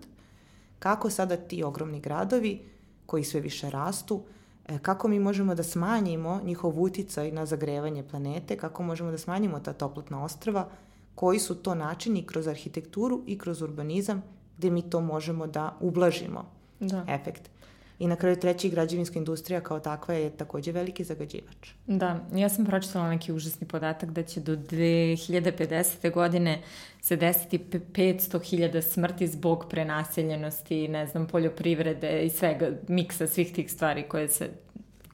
Kako 0.78 1.10
sada 1.10 1.36
ti 1.36 1.62
ogromni 1.62 2.00
gradovi, 2.00 2.60
koji 3.06 3.24
sve 3.24 3.40
više 3.40 3.70
rastu, 3.70 4.22
e, 4.68 4.78
kako 4.78 5.08
mi 5.08 5.20
možemo 5.20 5.54
da 5.54 5.62
smanjimo 5.62 6.40
njihov 6.44 6.82
uticaj 6.82 7.32
na 7.32 7.46
zagrevanje 7.46 8.02
planete, 8.02 8.56
kako 8.56 8.82
možemo 8.82 9.10
da 9.10 9.18
smanjimo 9.18 9.60
ta 9.60 9.72
toplotna 9.72 10.24
ostrava, 10.24 10.68
koji 11.14 11.38
su 11.38 11.54
to 11.54 11.74
načini 11.74 12.26
kroz 12.26 12.48
arhitekturu 12.48 13.22
i 13.26 13.38
kroz 13.38 13.62
urbanizam 13.62 14.22
gde 14.58 14.70
mi 14.70 14.90
to 14.90 15.00
možemo 15.00 15.46
da 15.46 15.76
ublažimo 15.80 16.44
da. 16.80 17.04
efekt. 17.08 17.50
I 17.98 18.06
na 18.06 18.16
kraju 18.16 18.36
treći, 18.36 18.70
građevinska 18.70 19.18
industrija 19.18 19.60
kao 19.60 19.80
takva 19.80 20.14
je 20.14 20.30
takođe 20.30 20.72
veliki 20.72 21.04
zagađivač. 21.04 21.70
Da, 21.86 22.20
ja 22.34 22.48
sam 22.48 22.64
pročitala 22.64 23.10
neki 23.10 23.32
užasni 23.32 23.66
podatak 23.66 24.10
da 24.10 24.22
će 24.22 24.40
do 24.40 24.56
2050. 24.56 26.12
godine 26.12 26.62
se 27.00 27.16
desiti 27.16 27.58
500.000 27.58 28.80
smrti 28.80 29.26
zbog 29.26 29.66
prenaseljenosti, 29.70 30.88
ne 30.88 31.06
znam, 31.06 31.26
poljoprivrede 31.26 32.22
i 32.22 32.30
svega, 32.30 32.70
miksa 32.88 33.26
svih 33.26 33.52
tih 33.52 33.72
stvari 33.72 34.02
koje, 34.08 34.28
se, 34.28 34.50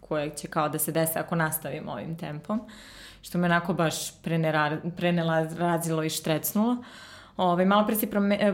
koje 0.01 0.31
će 0.31 0.49
kao 0.49 0.69
da 0.69 0.79
se 0.79 0.93
dese 0.93 1.19
ako 1.19 1.37
nastavimo 1.37 1.93
ovim 1.93 2.17
tempom, 2.17 2.61
što 3.23 3.39
me 3.39 3.45
onako 3.47 3.75
baš 3.75 4.23
prenela, 4.97 5.49
razilo 5.59 6.05
i 6.05 6.11
štrecnulo. 6.11 6.77
Ovaj, 7.37 7.65
malo 7.65 7.87
pre 7.87 7.97
si 7.97 8.07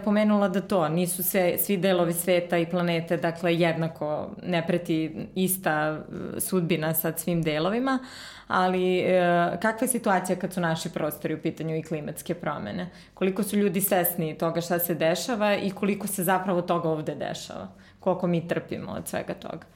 pomenula 0.04 0.48
da 0.48 0.60
to, 0.60 0.88
nisu 0.88 1.22
sve, 1.22 1.58
svi 1.58 1.76
delovi 1.76 2.12
sveta 2.12 2.58
i 2.58 2.70
planete, 2.70 3.16
dakle, 3.16 3.54
jednako 3.54 4.30
ne 4.42 4.66
preti 4.66 5.26
ista 5.34 6.04
sudbina 6.38 6.94
sa 6.94 7.12
svim 7.16 7.42
delovima, 7.42 7.98
ali 8.46 8.98
e, 8.98 9.58
kakva 9.62 9.84
je 9.84 9.88
situacija 9.88 10.36
kad 10.38 10.52
su 10.52 10.60
naši 10.60 10.90
prostori 10.90 11.34
u 11.34 11.42
pitanju 11.42 11.76
i 11.76 11.82
klimatske 11.82 12.34
promene? 12.34 12.90
Koliko 13.14 13.42
su 13.42 13.56
ljudi 13.56 13.80
svesni 13.80 14.38
toga 14.38 14.60
šta 14.60 14.78
se 14.78 14.94
dešava 14.94 15.56
i 15.56 15.70
koliko 15.70 16.06
se 16.06 16.24
zapravo 16.24 16.62
toga 16.62 16.88
ovde 16.88 17.14
dešava? 17.14 17.68
Koliko 18.00 18.26
mi 18.26 18.48
trpimo 18.48 18.92
od 18.92 19.08
svega 19.08 19.34
toga? 19.34 19.66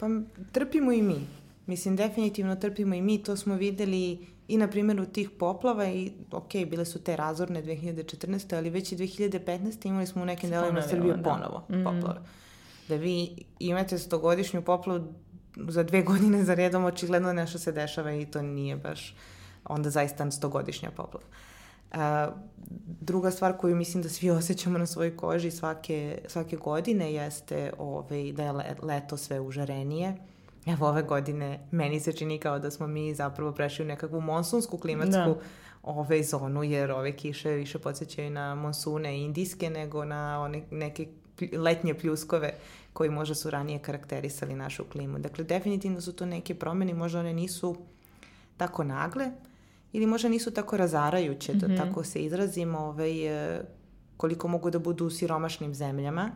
Pa 0.00 0.06
trpimo 0.52 0.92
i 0.92 1.02
mi. 1.02 1.26
Mislim, 1.66 1.96
definitivno 1.96 2.56
trpimo 2.56 2.94
i 2.94 3.02
mi, 3.02 3.22
to 3.22 3.36
smo 3.36 3.54
videli 3.54 4.26
i 4.48 4.56
na 4.56 4.68
primjeru 4.68 5.06
tih 5.06 5.30
poplava 5.30 5.86
i 5.86 6.12
ok, 6.30 6.52
bile 6.70 6.84
su 6.84 7.02
te 7.04 7.16
razorne 7.16 7.62
2014. 7.62 8.56
ali 8.56 8.70
već 8.70 8.92
i 8.92 8.96
2015. 8.96 9.86
imali 9.86 10.06
smo 10.06 10.22
u 10.22 10.24
nekim 10.24 10.50
delovima 10.50 10.82
Srbije 10.82 11.16
da. 11.16 11.22
ponovo 11.22 11.64
mm. 11.68 11.84
poplave. 11.84 12.20
Da 12.88 12.94
vi 12.94 13.44
imate 13.58 13.98
stogodišnju 13.98 14.62
poplavu 14.62 15.14
za 15.56 15.82
dve 15.82 16.02
godine 16.02 16.44
za 16.44 16.54
redom, 16.54 16.84
očigledno 16.84 17.32
nešto 17.32 17.58
se 17.58 17.72
dešava 17.72 18.12
i 18.12 18.26
to 18.26 18.42
nije 18.42 18.76
baš 18.76 19.14
onda 19.64 19.90
zaista 19.90 20.30
stogodišnja 20.30 20.90
poplava. 20.90 21.26
A, 21.92 22.30
druga 23.00 23.30
stvar 23.30 23.56
koju 23.56 23.76
mislim 23.76 24.02
da 24.02 24.08
svi 24.08 24.30
osjećamo 24.40 24.78
na 24.78 24.86
svojoj 24.86 25.16
koži 25.16 25.50
svake, 25.50 26.18
svake 26.26 26.56
godine 26.56 27.12
jeste 27.12 27.72
ovaj, 27.78 28.32
da 28.32 28.42
je 28.42 28.52
leto 28.82 29.16
sve 29.16 29.40
užarenije 29.40 30.16
evo 30.68 30.88
ove 30.88 31.02
godine 31.02 31.60
meni 31.70 32.00
se 32.00 32.12
čini 32.12 32.38
kao 32.38 32.58
da 32.58 32.70
smo 32.70 32.86
mi 32.86 33.14
zapravo 33.14 33.52
prešli 33.52 33.84
u 33.84 33.88
nekakvu 33.88 34.20
monsunsku 34.20 34.78
klimatsku 34.78 35.12
da. 35.12 35.40
ove 35.82 36.22
zonu, 36.22 36.62
jer 36.62 36.90
ove 36.90 37.16
kiše 37.16 37.50
više 37.50 37.78
podsjećaju 37.78 38.30
na 38.30 38.54
monsune 38.54 39.20
indijske 39.20 39.70
nego 39.70 40.04
na 40.04 40.40
one 40.40 40.62
neke 40.70 41.06
letnje 41.52 41.94
pljuskove 41.94 42.54
koji 42.92 43.10
možda 43.10 43.34
su 43.34 43.50
ranije 43.50 43.78
karakterisali 43.78 44.54
našu 44.54 44.84
klimu. 44.84 45.18
Dakle, 45.18 45.44
definitivno 45.44 46.00
su 46.00 46.12
to 46.12 46.26
neke 46.26 46.54
promene, 46.54 46.94
možda 46.94 47.20
one 47.20 47.32
nisu 47.32 47.76
tako 48.56 48.84
nagle 48.84 49.30
ili 49.92 50.06
možda 50.06 50.28
nisu 50.28 50.50
tako 50.50 50.76
razarajuće, 50.76 51.52
mm 51.52 51.56
-hmm. 51.56 51.60
da 51.60 51.68
mhm. 51.68 51.76
tako 51.76 52.04
se 52.04 52.24
izrazimo, 52.24 52.78
ovaj, 52.78 53.26
e, 53.26 53.62
koliko 54.16 54.48
mogu 54.48 54.70
da 54.70 54.78
budu 54.78 55.06
u 55.06 55.10
siromašnim 55.10 55.74
zemljama. 55.74 56.30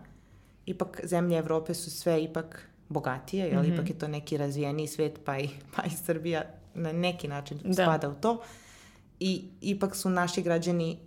Ipak 0.67 1.01
zemlje 1.05 1.39
Evrope 1.39 1.75
su 1.75 1.91
sve 1.91 2.23
ipak 2.25 2.69
bogatije, 2.89 3.47
jel? 3.47 3.63
Mm 3.63 3.67
-hmm. 3.67 3.75
ipak 3.75 3.89
je 3.89 3.99
to 3.99 4.09
neki 4.09 4.37
razvijeniji 4.37 4.87
svet, 4.87 5.21
pa 5.25 5.39
i, 5.39 5.49
pa 5.77 5.83
i 5.83 5.91
Srbija 5.91 6.43
na 6.75 6.93
neki 6.93 7.29
način 7.29 7.59
da. 7.65 7.73
spada 7.73 8.09
u 8.09 8.15
to. 8.15 8.43
I 9.21 9.45
ipak 9.61 9.97
su 9.97 10.11
naši 10.11 10.43
građani 10.43 10.99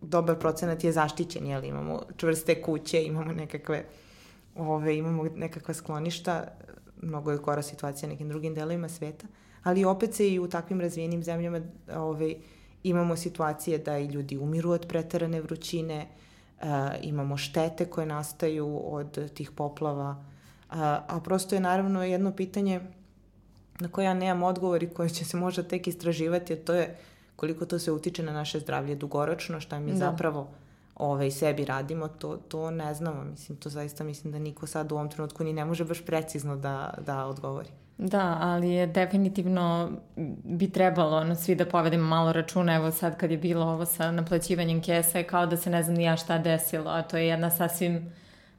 dobar 0.00 0.38
procenat 0.38 0.84
je 0.84 0.92
zaštićen, 0.92 1.46
jel? 1.46 1.64
Imamo 1.64 2.02
čvrste 2.16 2.62
kuće, 2.62 3.04
imamo 3.04 3.32
nekakve 3.32 3.84
ove, 4.56 4.96
imamo 4.96 5.24
nekakva 5.36 5.74
skloništa, 5.74 6.48
mnogo 7.02 7.32
je 7.32 7.38
kora 7.38 7.62
situacija 7.62 8.08
nekim 8.08 8.28
drugim 8.28 8.54
delovima 8.54 8.88
sveta, 8.88 9.26
ali 9.62 9.84
opet 9.84 10.14
se 10.14 10.30
i 10.30 10.38
u 10.38 10.48
takvim 10.48 10.80
razvijenim 10.80 11.22
zemljama 11.22 11.60
ove, 11.94 12.34
imamo 12.82 13.16
situacije 13.16 13.78
da 13.78 13.98
i 13.98 14.06
ljudi 14.06 14.38
umiru 14.38 14.70
od 14.70 14.86
preterane 14.88 15.40
vrućine, 15.40 16.06
uh, 16.62 16.66
imamo 17.02 17.36
štete 17.36 17.86
koje 17.86 18.06
nastaju 18.06 18.80
od 18.84 19.32
tih 19.34 19.50
poplava, 19.50 20.24
A, 20.70 21.00
a 21.08 21.20
prosto 21.20 21.54
je 21.54 21.60
naravno 21.60 22.04
jedno 22.04 22.32
pitanje 22.32 22.80
na 23.80 23.88
koje 23.88 24.04
ja 24.04 24.14
nemam 24.14 24.42
odgovor 24.42 24.82
i 24.82 24.90
koje 24.90 25.08
će 25.08 25.24
se 25.24 25.36
možda 25.36 25.62
tek 25.62 25.86
istraživati, 25.86 26.52
a 26.52 26.64
to 26.64 26.74
je 26.74 26.96
koliko 27.36 27.66
to 27.66 27.78
se 27.78 27.92
utiče 27.92 28.22
na 28.22 28.32
naše 28.32 28.60
zdravlje 28.60 28.94
dugoročno, 28.94 29.60
šta 29.60 29.80
mi 29.80 29.90
da. 29.90 29.96
zapravo 29.96 30.48
ovaj, 30.94 31.30
sebi 31.30 31.64
radimo, 31.64 32.08
to, 32.08 32.36
to 32.36 32.70
ne 32.70 32.94
znamo. 32.94 33.24
Mislim, 33.24 33.58
to 33.58 33.68
zaista 33.68 34.04
mislim 34.04 34.32
da 34.32 34.38
niko 34.38 34.66
sad 34.66 34.92
u 34.92 34.94
ovom 34.94 35.10
trenutku 35.10 35.44
ni 35.44 35.52
ne 35.52 35.64
može 35.64 35.84
baš 35.84 36.04
precizno 36.04 36.56
da, 36.56 36.94
da 37.06 37.26
odgovori. 37.26 37.68
Da, 37.98 38.38
ali 38.40 38.70
je 38.70 38.86
definitivno 38.86 39.90
bi 40.44 40.70
trebalo 40.70 41.16
ono, 41.16 41.34
svi 41.34 41.54
da 41.54 41.66
povedemo 41.66 42.08
malo 42.08 42.32
računa, 42.32 42.74
evo 42.74 42.90
sad 42.90 43.16
kad 43.16 43.30
je 43.30 43.38
bilo 43.38 43.66
ovo 43.66 43.84
sa 43.86 44.10
naplaćivanjem 44.10 44.82
kesa, 44.82 45.18
je 45.18 45.26
kao 45.26 45.46
da 45.46 45.56
se 45.56 45.70
ne 45.70 45.82
znam 45.82 45.96
ni 45.96 46.04
ja 46.04 46.16
šta 46.16 46.38
desilo, 46.38 46.90
a 46.90 47.02
to 47.02 47.16
je 47.16 47.26
jedna 47.26 47.50
sasvim 47.50 48.12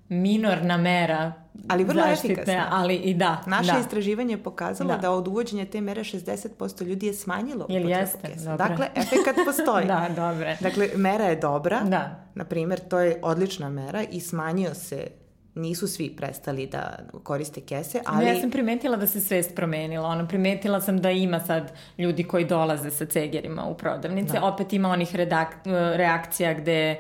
minorna 0.10 0.78
mera 0.78 1.34
ali 1.68 1.84
vrlo 1.84 2.02
zaštitne, 2.02 2.34
efikasna. 2.34 2.68
ali 2.72 2.96
i 2.96 3.14
da. 3.14 3.44
Naše 3.46 3.72
da. 3.72 3.80
istraživanje 3.80 4.34
je 4.34 4.44
pokazalo 4.44 4.90
da. 4.90 4.98
da 4.98 5.12
od 5.12 5.28
uvođenja 5.28 5.66
te 5.66 5.82
mere 5.82 6.04
60% 6.04 6.86
ljudi 6.86 7.06
je 7.06 7.14
smanjilo 7.14 7.66
Jel 7.70 7.90
jeste? 7.90 8.28
Dobre. 8.38 8.58
Dakle, 8.58 8.88
efekat 8.96 9.36
postoji. 9.46 9.86
da, 9.94 10.10
dobre. 10.16 10.58
Dakle, 10.62 10.90
mera 10.96 11.26
je 11.26 11.36
dobra. 11.36 11.80
Da. 11.80 12.26
Naprimer, 12.36 12.80
to 12.80 13.00
je 13.00 13.20
odlična 13.22 13.70
mera 13.70 14.04
i 14.12 14.20
smanjio 14.20 14.74
se 14.74 15.08
nisu 15.56 15.88
svi 15.88 16.16
prestali 16.16 16.68
da 16.68 16.98
koriste 17.24 17.62
kese, 17.62 18.02
ali... 18.06 18.26
Ja 18.26 18.42
sam 18.42 18.52
primetila 18.52 18.98
da 18.98 19.08
se 19.08 19.22
svest 19.22 19.56
promenila. 19.56 20.10
Ono, 20.10 20.28
primetila 20.28 20.82
sam 20.82 21.02
da 21.02 21.12
ima 21.12 21.40
sad 21.40 21.74
ljudi 21.98 22.24
koji 22.24 22.46
dolaze 22.46 22.92
sa 22.92 23.06
cegerima 23.06 23.66
u 23.66 23.78
prodavnice. 23.78 24.34
Da. 24.34 24.46
Opet 24.46 24.74
ima 24.74 24.90
onih 24.90 25.16
redak, 25.16 25.56
reakcija 25.96 26.54
gde 26.54 26.98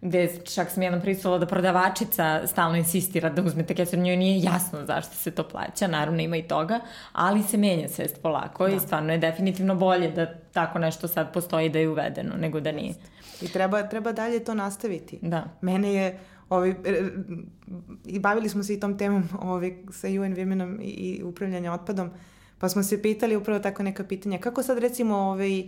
gde 0.00 0.28
čak 0.44 0.70
sam 0.70 0.82
jednom 0.82 1.00
pristala 1.00 1.38
da 1.38 1.46
prodavačica 1.46 2.46
stalno 2.46 2.76
insistira 2.76 3.30
da 3.30 3.42
uzmete 3.42 3.74
kesu, 3.74 3.96
njoj 3.96 4.16
nije 4.16 4.42
jasno 4.42 4.86
zašto 4.86 5.14
se 5.14 5.30
to 5.30 5.48
plaća, 5.48 5.86
naravno 5.86 6.22
ima 6.22 6.36
i 6.36 6.42
toga, 6.42 6.80
ali 7.12 7.42
se 7.42 7.56
menja 7.56 7.88
svest 7.88 8.22
polako 8.22 8.68
da. 8.68 8.74
i 8.74 8.80
stvarno 8.80 9.12
je 9.12 9.18
definitivno 9.18 9.74
bolje 9.74 10.10
da 10.10 10.34
tako 10.52 10.78
nešto 10.78 11.08
sad 11.08 11.32
postoji 11.32 11.68
da 11.68 11.78
je 11.78 11.88
uvedeno 11.88 12.36
nego 12.36 12.60
da 12.60 12.72
nije. 12.72 12.94
I 13.42 13.48
treba, 13.48 13.82
treba 13.82 14.12
dalje 14.12 14.44
to 14.44 14.54
nastaviti. 14.54 15.18
Da. 15.22 15.44
Mene 15.60 15.94
je 15.94 16.18
ovaj, 16.48 16.74
i 18.06 18.18
bavili 18.18 18.48
smo 18.48 18.62
se 18.62 18.74
i 18.74 18.80
tom 18.80 18.98
temom 18.98 19.28
ovaj, 19.40 19.74
sa 19.92 20.08
UN 20.08 20.36
Womenom 20.36 20.80
i, 20.80 20.90
i 20.90 21.22
upravljanja 21.22 21.72
otpadom, 21.72 22.10
pa 22.58 22.68
smo 22.68 22.82
se 22.82 23.02
pitali 23.02 23.36
upravo 23.36 23.60
tako 23.60 23.82
neka 23.82 24.04
pitanja. 24.04 24.38
Kako 24.38 24.62
sad 24.62 24.78
recimo 24.78 25.16
ovaj, 25.16 25.60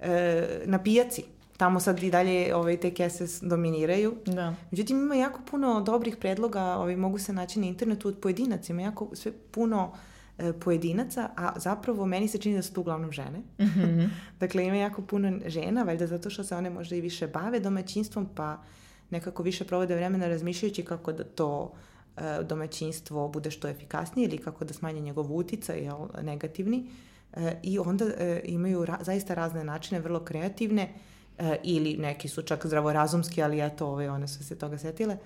e, 0.00 0.62
na 0.64 0.82
pijaci 0.82 1.24
tamo 1.56 1.80
sad 1.80 2.02
i 2.02 2.10
dalje 2.10 2.54
ovaj, 2.54 2.76
te 2.76 2.94
kese 2.94 3.26
dominiraju. 3.42 4.14
Da. 4.26 4.54
Međutim, 4.70 4.96
ima 4.96 5.14
jako 5.14 5.40
puno 5.50 5.80
dobrih 5.80 6.16
predloga, 6.16 6.62
ovaj, 6.62 6.96
mogu 6.96 7.18
se 7.18 7.32
naći 7.32 7.60
na 7.60 7.66
internetu 7.66 8.08
od 8.08 8.18
pojedinaca, 8.18 8.72
ima 8.72 8.82
jako 8.82 9.10
sve 9.12 9.32
puno 9.50 9.92
e, 10.38 10.52
pojedinaca, 10.52 11.30
a 11.36 11.52
zapravo 11.56 12.06
meni 12.06 12.28
se 12.28 12.38
čini 12.38 12.56
da 12.56 12.62
su 12.62 12.72
to 12.72 12.80
uglavnom 12.80 13.12
žene. 13.12 13.38
Mm 13.38 13.64
-hmm. 13.64 14.08
dakle, 14.40 14.64
ima 14.64 14.76
jako 14.76 15.02
puno 15.02 15.38
žena, 15.46 15.82
valjda 15.82 16.06
zato 16.06 16.30
što 16.30 16.44
se 16.44 16.56
one 16.56 16.70
možda 16.70 16.96
i 16.96 17.00
više 17.00 17.26
bave 17.26 17.60
domaćinstvom, 17.60 18.28
pa 18.34 18.62
nekako 19.10 19.42
više 19.42 19.64
provode 19.64 19.96
vremena 19.96 20.28
razmišljajući 20.28 20.82
kako 20.82 21.12
da 21.12 21.24
to 21.24 21.72
e, 22.16 22.42
domaćinstvo 22.42 23.28
bude 23.28 23.50
što 23.50 23.68
efikasnije 23.68 24.26
ili 24.28 24.38
kako 24.38 24.64
da 24.64 24.74
smanje 24.74 25.00
njegov 25.00 25.36
uticaj 25.36 25.78
jel, 25.78 26.06
negativni. 26.22 26.86
E, 27.32 27.60
I 27.62 27.78
onda 27.78 28.04
e, 28.04 28.40
imaju 28.44 28.84
ra 28.84 28.98
zaista 29.00 29.34
razne 29.34 29.64
načine, 29.64 30.00
vrlo 30.00 30.20
kreativne, 30.20 30.94
e, 31.38 31.56
ili 31.62 31.96
neki 31.96 32.28
su 32.28 32.42
čak 32.42 32.66
zdravorazumski, 32.66 33.42
ali 33.42 33.60
eto, 33.60 33.86
ove, 33.86 34.10
one 34.10 34.28
su 34.28 34.44
se 34.44 34.58
toga 34.58 34.78
setile, 34.78 35.16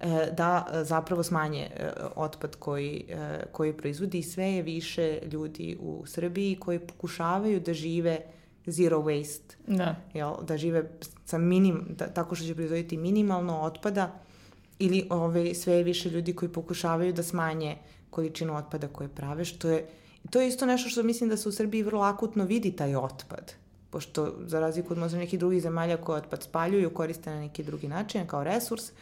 e, 0.00 0.30
da 0.36 0.66
e, 0.72 0.84
zapravo 0.84 1.22
smanje 1.22 1.70
e, 1.76 1.90
otpad 2.16 2.56
koji, 2.56 3.04
e, 3.08 3.44
koji 3.52 3.72
proizvodi 3.72 4.18
i 4.18 4.22
sve 4.22 4.44
je 4.44 4.62
više 4.62 5.20
ljudi 5.32 5.76
u 5.80 6.06
Srbiji 6.06 6.56
koji 6.56 6.78
pokušavaju 6.78 7.60
da 7.60 7.74
žive 7.74 8.20
zero 8.66 8.98
waste. 8.98 9.54
Da. 9.66 9.96
Jel, 10.14 10.34
da 10.42 10.56
žive 10.56 10.90
sa 11.24 11.38
minim, 11.38 11.86
da, 11.98 12.06
tako 12.06 12.34
što 12.34 12.46
će 12.46 12.54
proizvoditi 12.54 12.96
minimalno 12.96 13.60
otpada 13.60 14.12
ili 14.78 15.06
ove, 15.10 15.54
sve 15.54 15.74
je 15.74 15.84
više 15.84 16.10
ljudi 16.10 16.32
koji 16.32 16.52
pokušavaju 16.52 17.12
da 17.12 17.22
smanje 17.22 17.76
količinu 18.10 18.56
otpada 18.56 18.88
koje 18.88 19.08
prave, 19.08 19.44
što 19.44 19.68
je 19.68 19.86
to 20.30 20.40
je 20.40 20.48
isto 20.48 20.66
nešto 20.66 20.88
što 20.88 21.02
mislim 21.02 21.30
da 21.30 21.36
se 21.36 21.48
u 21.48 21.52
Srbiji 21.52 21.82
vrlo 21.82 22.02
akutno 22.02 22.44
vidi 22.44 22.72
taj 22.72 22.96
otpad 22.96 23.52
pošto 23.92 24.34
za 24.46 24.60
razliku 24.60 24.92
od 24.92 24.98
možda 24.98 25.18
nekih 25.18 25.38
drugih 25.38 25.62
zemalja 25.62 25.96
koje 25.96 26.16
otpad 26.16 26.42
spaljuju, 26.42 26.90
koriste 26.90 27.30
na 27.30 27.40
neki 27.40 27.62
drugi 27.62 27.88
način 27.88 28.26
kao 28.26 28.44
resurs, 28.44 28.92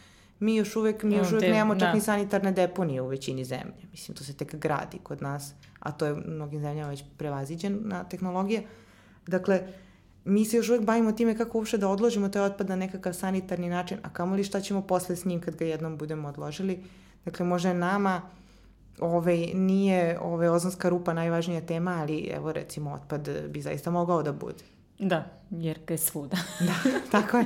mi 0.40 0.56
još 0.56 0.76
uvek, 0.76 1.02
mi 1.02 1.14
još 1.14 1.30
uvek 1.32 1.44
Te, 1.44 1.50
nemamo 1.50 1.74
čak 1.74 1.88
da. 1.88 1.94
ni 1.94 2.00
sanitarne 2.00 2.52
deponije 2.52 3.02
u 3.02 3.06
većini 3.06 3.44
zemlje. 3.44 3.86
Mislim, 3.90 4.16
to 4.16 4.24
se 4.24 4.32
tek 4.32 4.54
gradi 4.54 4.98
kod 5.02 5.22
nas, 5.22 5.54
a 5.78 5.92
to 5.92 6.06
je 6.06 6.12
u 6.12 6.16
mnogim 6.26 6.60
zemljama 6.60 6.90
već 6.90 7.04
prevaziđena 7.16 8.04
tehnologija. 8.04 8.62
Dakle, 9.26 9.62
mi 10.24 10.44
se 10.44 10.56
još 10.56 10.68
uvek 10.68 10.82
bavimo 10.82 11.12
time 11.12 11.36
kako 11.36 11.58
uopšte 11.58 11.78
da 11.78 11.88
odložimo 11.88 12.28
taj 12.28 12.42
otpad 12.42 12.68
na 12.68 12.76
nekakav 12.76 13.12
sanitarni 13.12 13.68
način, 13.68 13.98
a 14.02 14.10
kamoli 14.12 14.44
šta 14.44 14.60
ćemo 14.60 14.82
posle 14.82 15.16
s 15.16 15.24
njim 15.24 15.40
kad 15.40 15.56
ga 15.56 15.64
jednom 15.64 15.96
budemo 15.98 16.28
odložili. 16.28 16.84
Dakle, 17.24 17.46
može 17.46 17.74
nama 17.74 18.22
ovaj, 19.00 19.50
nije 19.54 20.18
ovaj, 20.20 20.48
ozonska 20.48 20.88
rupa 20.88 21.12
najvažnija 21.12 21.60
tema, 21.60 21.98
ali 22.00 22.30
evo 22.34 22.52
recimo 22.52 22.92
otpad 22.92 23.28
bi 23.48 23.62
zaista 23.62 23.90
mogao 23.90 24.22
da 24.22 24.32
bude. 24.32 24.64
Da, 25.00 25.24
jer 25.50 25.78
ga 25.86 25.94
je 25.94 25.98
svuda. 25.98 26.36
da, 26.68 26.74
tako 27.10 27.38
je. 27.38 27.44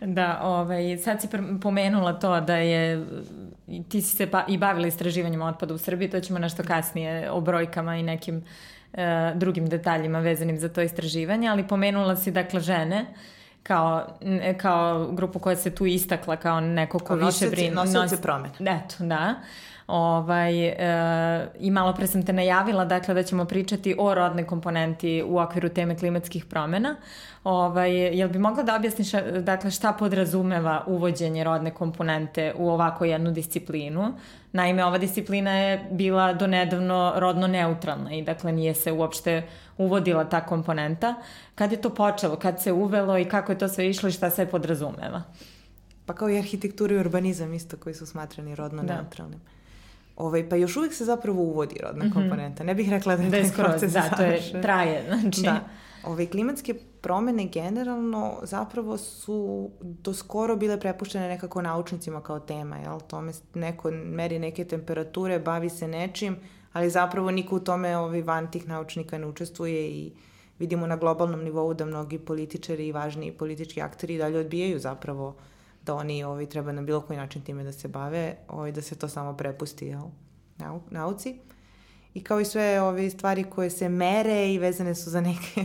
da, 0.16 0.40
ovaj, 0.42 0.98
sad 0.98 1.20
si 1.20 1.28
pomenula 1.62 2.12
to 2.12 2.40
da 2.40 2.56
je, 2.56 3.06
ti 3.88 4.02
si 4.02 4.16
se 4.16 4.26
ba, 4.26 4.44
i 4.48 4.58
bavila 4.58 4.86
istraživanjem 4.86 5.42
otpada 5.42 5.74
u 5.74 5.78
Srbiji, 5.78 6.10
to 6.10 6.20
ćemo 6.20 6.38
nešto 6.38 6.62
kasnije 6.62 7.30
o 7.30 7.40
brojkama 7.40 7.96
i 7.96 8.02
nekim 8.02 8.44
e, 8.92 9.32
drugim 9.34 9.68
detaljima 9.68 10.20
vezanim 10.20 10.58
za 10.58 10.68
to 10.68 10.82
istraživanje, 10.82 11.48
ali 11.48 11.68
pomenula 11.68 12.16
si 12.16 12.30
dakle 12.30 12.60
žene 12.60 13.06
kao, 13.68 14.06
kao 14.56 15.08
grupu 15.12 15.38
koja 15.38 15.56
se 15.56 15.74
tu 15.74 15.86
istakla 15.86 16.36
kao 16.36 16.60
neko 16.60 16.98
ko 16.98 17.14
više 17.14 17.46
brine. 17.50 17.74
Nosioce 17.74 18.14
nos... 18.14 18.22
promene. 18.22 18.54
Eto, 18.60 19.04
da. 19.04 19.34
Ovaj, 19.86 20.66
e, 20.66 21.48
I 21.60 21.70
malo 21.70 21.92
pre 21.92 22.06
sam 22.06 22.22
te 22.22 22.32
najavila 22.32 22.84
dakle, 22.84 23.14
da 23.14 23.22
ćemo 23.22 23.44
pričati 23.44 23.94
o 23.98 24.14
rodnoj 24.14 24.46
komponenti 24.46 25.22
u 25.26 25.38
okviru 25.38 25.68
teme 25.68 25.98
klimatskih 25.98 26.44
promena. 26.44 26.96
Ovaj, 27.44 27.92
jel 28.18 28.28
bi 28.28 28.38
mogla 28.38 28.62
da 28.62 28.76
objasniš 28.76 29.12
dakle, 29.40 29.70
šta 29.70 29.92
podrazumeva 29.92 30.84
uvođenje 30.86 31.44
rodne 31.44 31.70
komponente 31.70 32.52
u 32.56 32.70
ovako 32.70 33.04
jednu 33.04 33.30
disciplinu? 33.30 34.12
Naime, 34.58 34.84
ova 34.84 34.98
disciplina 34.98 35.50
je 35.50 35.88
bila 35.90 36.32
donedavno 36.32 37.12
rodno 37.16 37.46
neutralna 37.46 38.14
i 38.14 38.22
dakle 38.22 38.52
nije 38.52 38.74
se 38.74 38.92
uopšte 38.92 39.42
uvodila 39.76 40.24
ta 40.24 40.46
komponenta. 40.46 41.14
Kad 41.54 41.72
je 41.72 41.80
to 41.80 41.94
počelo, 41.94 42.36
kad 42.36 42.62
se 42.62 42.72
uvelo 42.72 43.18
i 43.18 43.24
kako 43.24 43.52
je 43.52 43.58
to 43.58 43.68
sve 43.68 43.88
išlo 43.88 44.08
i 44.08 44.12
šta 44.12 44.30
se 44.30 44.46
podrazumeva? 44.46 45.22
Pa 46.06 46.14
kao 46.14 46.30
i 46.30 46.38
arhitektura 46.38 46.94
i 46.94 46.98
urbanizam 46.98 47.54
isto 47.54 47.76
koji 47.76 47.94
su 47.94 48.06
smatrani 48.06 48.54
rodno 48.54 48.82
da. 48.82 48.94
neutralnim. 48.94 49.40
Ovaj, 50.16 50.48
pa 50.48 50.56
još 50.56 50.76
uvijek 50.76 50.94
se 50.94 51.04
zapravo 51.04 51.42
uvodi 51.42 51.76
rodna 51.82 52.04
mm 52.04 52.08
-hmm. 52.08 52.14
komponenta. 52.14 52.64
Ne 52.64 52.74
bih 52.74 52.90
rekla 52.90 53.16
da 53.16 53.22
je 53.22 53.30
da 53.30 53.42
taj 53.42 53.52
proces 53.52 53.92
Da, 53.92 54.10
to 54.16 54.22
je, 54.22 54.62
traje. 54.62 55.04
Znači. 55.08 55.42
Da. 55.42 55.60
Ove 56.04 56.26
klimatske 56.26 56.74
promene 57.00 57.46
generalno 57.46 58.38
zapravo 58.42 58.98
su 58.98 59.70
do 59.80 60.14
skoro 60.14 60.56
bile 60.56 60.80
prepuštene 60.80 61.28
nekako 61.28 61.62
naučnicima 61.62 62.20
kao 62.20 62.40
tema, 62.40 62.76
jel? 62.76 63.00
Tome 63.00 63.32
neko 63.54 63.90
meri 63.90 64.38
neke 64.38 64.64
temperature, 64.64 65.38
bavi 65.38 65.70
se 65.70 65.88
nečim, 65.88 66.36
ali 66.72 66.90
zapravo 66.90 67.30
niko 67.30 67.56
u 67.56 67.60
tome 67.60 67.96
ovaj, 67.96 68.22
van 68.22 68.50
tih 68.50 68.68
naučnika 68.68 69.18
ne 69.18 69.26
učestvuje 69.26 69.88
i 69.90 70.12
vidimo 70.58 70.86
na 70.86 70.96
globalnom 70.96 71.44
nivou 71.44 71.74
da 71.74 71.84
mnogi 71.84 72.18
političari 72.18 72.86
i 72.86 72.92
važni 72.92 73.32
politički 73.32 73.82
akteri 73.82 74.18
dalje 74.18 74.38
odbijaju 74.38 74.78
zapravo 74.78 75.36
da 75.84 75.94
oni 75.94 76.24
ovaj, 76.24 76.46
treba 76.46 76.72
na 76.72 76.82
bilo 76.82 77.00
koji 77.00 77.16
način 77.16 77.42
time 77.42 77.64
da 77.64 77.72
se 77.72 77.88
bave, 77.88 78.36
ovaj, 78.48 78.72
da 78.72 78.82
se 78.82 78.98
to 78.98 79.08
samo 79.08 79.36
prepusti 79.36 79.86
jel? 79.86 80.04
Nau, 80.58 80.80
nauci. 80.90 81.38
I 82.14 82.24
kao 82.24 82.40
i 82.40 82.44
sve 82.44 82.80
ove 82.82 83.10
stvari 83.10 83.44
koje 83.44 83.70
se 83.70 83.88
mere 83.88 84.52
i 84.52 84.58
vezane 84.58 84.94
su 84.94 85.10
za 85.10 85.20
neke 85.20 85.64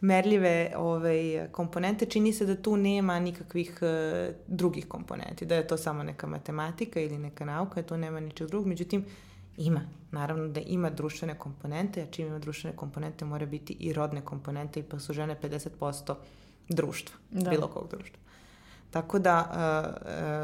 merljive 0.00 0.72
ovaj, 0.76 1.48
komponente, 1.52 2.06
čini 2.06 2.32
se 2.32 2.46
da 2.46 2.62
tu 2.62 2.76
nema 2.76 3.18
nikakvih 3.20 3.78
uh, 3.82 4.34
drugih 4.46 4.88
komponenti, 4.88 5.46
da 5.46 5.54
je 5.54 5.66
to 5.66 5.76
samo 5.76 6.02
neka 6.02 6.26
matematika 6.26 7.00
ili 7.00 7.18
neka 7.18 7.44
nauka, 7.44 7.82
tu 7.82 7.96
nema 7.96 8.20
ničeg 8.20 8.48
drugog, 8.48 8.66
međutim, 8.66 9.04
ima. 9.56 9.80
Naravno 10.10 10.48
da 10.48 10.60
ima 10.60 10.90
društvene 10.90 11.38
komponente, 11.38 12.02
a 12.02 12.06
čim 12.10 12.26
ima 12.26 12.38
društvene 12.38 12.76
komponente 12.76 13.24
mora 13.24 13.46
biti 13.46 13.72
i 13.72 13.92
rodne 13.92 14.20
komponente 14.20 14.80
i 14.80 14.82
pa 14.82 14.98
su 14.98 15.12
žene 15.12 15.36
50% 15.42 16.14
društva, 16.68 17.16
da. 17.30 17.50
bilo 17.50 17.68
kog 17.68 17.88
društva. 17.90 18.18
Tako 18.90 19.18
da, 19.18 19.36
uh, 19.50 19.56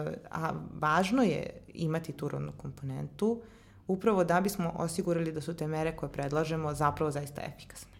uh, 0.06 0.14
a 0.30 0.52
važno 0.80 1.22
je 1.22 1.50
imati 1.74 2.12
tu 2.12 2.28
rodnu 2.28 2.52
komponentu, 2.56 3.42
upravo 3.88 4.24
da 4.24 4.40
bismo 4.40 4.72
osigurali 4.76 5.32
da 5.32 5.40
su 5.40 5.56
te 5.56 5.66
mere 5.66 5.96
koje 5.96 6.12
predlažemo 6.12 6.74
zapravo 6.74 7.10
zaista 7.10 7.42
efikasne. 7.42 7.92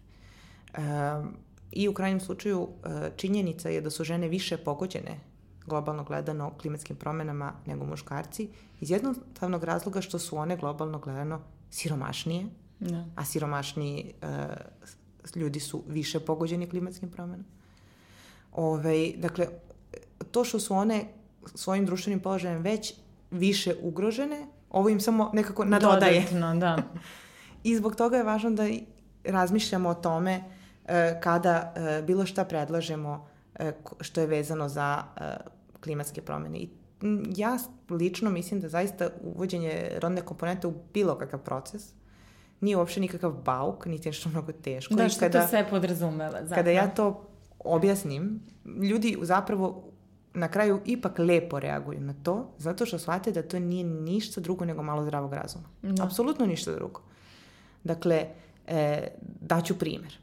Um, 0.79 1.46
I 1.73 1.89
u 1.89 1.95
krajnjem 1.95 2.21
slučaju 2.21 2.61
uh, 2.61 2.69
činjenica 3.17 3.69
je 3.69 3.81
da 3.81 3.91
su 3.91 4.05
žene 4.05 4.29
više 4.29 4.57
pogođene 4.57 5.21
globalno 5.67 6.05
gledano 6.05 6.51
klimatskim 6.61 6.97
promenama 6.97 7.53
nego 7.67 7.85
muškarci 7.85 8.49
iz 8.81 8.91
jednostavnog 8.91 9.65
razloga 9.65 10.01
što 10.01 10.19
su 10.19 10.37
one 10.37 10.57
globalno 10.57 10.99
gledano 10.99 11.41
siromašnije, 11.71 12.47
da. 12.81 13.05
a 13.17 13.25
siromašniji 13.25 14.13
uh, 14.23 14.29
ljudi 15.35 15.61
su 15.61 15.83
više 15.89 16.21
pogođeni 16.21 16.69
klimatskim 16.69 17.11
promenama. 17.11 17.45
Ove, 18.53 19.13
dakle, 19.17 19.49
to 20.31 20.45
što 20.45 20.61
su 20.61 20.75
one 20.75 21.05
svojim 21.55 21.87
društvenim 21.87 22.21
položajem 22.21 22.63
već 22.63 22.95
više 23.31 23.75
ugrožene, 23.83 24.47
ovo 24.71 24.89
im 24.89 25.01
samo 25.01 25.31
nekako 25.33 25.65
nadodaje. 25.65 26.21
Dodatno, 26.21 26.57
da. 26.57 26.83
I 27.69 27.77
zbog 27.77 27.97
toga 27.97 28.17
je 28.17 28.23
važno 28.23 28.51
da 28.51 28.69
razmišljamo 29.25 29.89
o 29.89 29.95
tome 29.95 30.33
e, 30.33 30.56
kada 31.21 31.73
e, 31.77 32.03
bilo 32.03 32.27
šta 32.27 32.45
predlažemo 32.45 33.29
e, 33.55 33.73
što 34.01 34.21
je 34.21 34.27
vezano 34.27 34.69
za 34.69 35.03
klimatske 35.81 36.23
promene. 36.23 36.59
I 36.59 36.69
ja 37.37 37.59
lično 37.91 38.31
mislim 38.31 38.61
da 38.61 38.69
zaista 38.69 39.09
uvođenje 39.23 39.91
rodne 40.03 40.21
komponente 40.21 40.67
u 40.67 40.75
bilo 40.95 41.19
kakav 41.19 41.41
proces 41.41 41.93
nije 42.61 42.77
uopšte 42.77 43.01
nikakav 43.01 43.33
bauk, 43.33 43.87
niti 43.87 44.09
nešto 44.09 44.29
mnogo 44.29 44.53
teško. 44.53 44.95
Da, 44.95 45.09
što 45.09 45.21
kada, 45.21 45.43
to 45.43 45.49
sve 45.49 45.71
podrazumeva. 45.71 46.31
Zapravo. 46.31 46.55
Kada 46.55 46.71
ja 46.71 46.89
to 46.89 47.29
objasnim, 47.59 48.41
ljudi 48.65 49.19
zapravo 49.23 49.85
na 50.35 50.49
kraju 50.49 50.81
ipak 50.85 51.19
lepo 51.19 51.61
reaguju 51.61 52.01
na 52.01 52.15
to, 52.23 52.55
zato 52.59 52.87
što 52.87 52.99
shvate 52.99 53.33
da 53.33 53.43
to 53.43 53.59
nije 53.59 53.85
ništa 53.85 54.41
drugo 54.41 54.65
nego 54.65 54.83
malo 54.83 55.05
zdravog 55.05 55.33
razuma. 55.33 55.65
Da. 55.83 56.05
Apsolutno 56.05 56.47
ništa 56.47 56.73
drugo. 56.73 57.01
Dakle, 57.85 58.27
e, 58.67 59.09
daću 59.41 59.79
primer. 59.79 60.19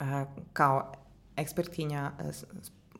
E, 0.00 0.24
kao 0.52 0.92
ekspertkinja 1.36 2.12
e, 2.20 2.22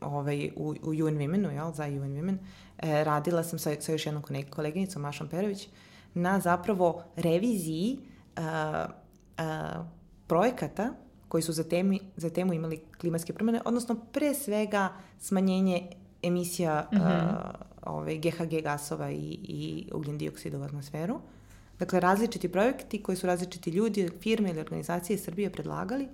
ovaj, 0.01 0.51
u, 0.55 0.75
u 0.83 0.89
UN 0.89 1.17
Women-u, 1.17 1.51
jel, 1.51 1.73
za 1.73 1.85
UN 1.85 2.15
Women, 2.15 2.37
e, 2.77 3.03
radila 3.03 3.43
sam 3.43 3.59
sa, 3.59 3.81
sa 3.81 3.91
još 3.91 4.05
jednom 4.05 4.23
koleginicom, 4.49 5.01
Mašom 5.01 5.29
Perović, 5.29 5.67
na 6.13 6.39
zapravo 6.39 7.03
reviziji 7.15 7.99
e, 8.35 8.41
e, 8.41 9.43
projekata 10.27 10.93
koji 11.27 11.41
su 11.41 11.53
za, 11.53 11.63
temi, 11.63 11.99
za 12.17 12.29
temu 12.29 12.53
imali 12.53 12.81
klimatske 12.97 13.33
promene, 13.33 13.61
odnosno 13.65 13.95
pre 14.11 14.33
svega 14.33 14.89
smanjenje 15.19 15.87
emisija 16.23 16.87
mm 16.91 16.95
-hmm. 16.95 17.55
uh, 17.85 17.95
ove, 17.97 18.17
GHG 18.17 18.63
gasova 18.63 19.11
i, 19.11 19.39
i 19.43 19.89
ugljen 19.93 20.17
dioksida 20.17 20.59
u 20.59 20.63
atmosferu. 20.63 21.19
Dakle, 21.79 21.99
različiti 21.99 22.51
projekti 22.51 23.03
koji 23.03 23.15
su 23.15 23.27
različiti 23.27 23.69
ljudi, 23.69 24.09
firme 24.21 24.49
ili 24.49 24.59
organizacije 24.59 25.17
Srbije 25.17 25.49
predlagali 25.49 26.07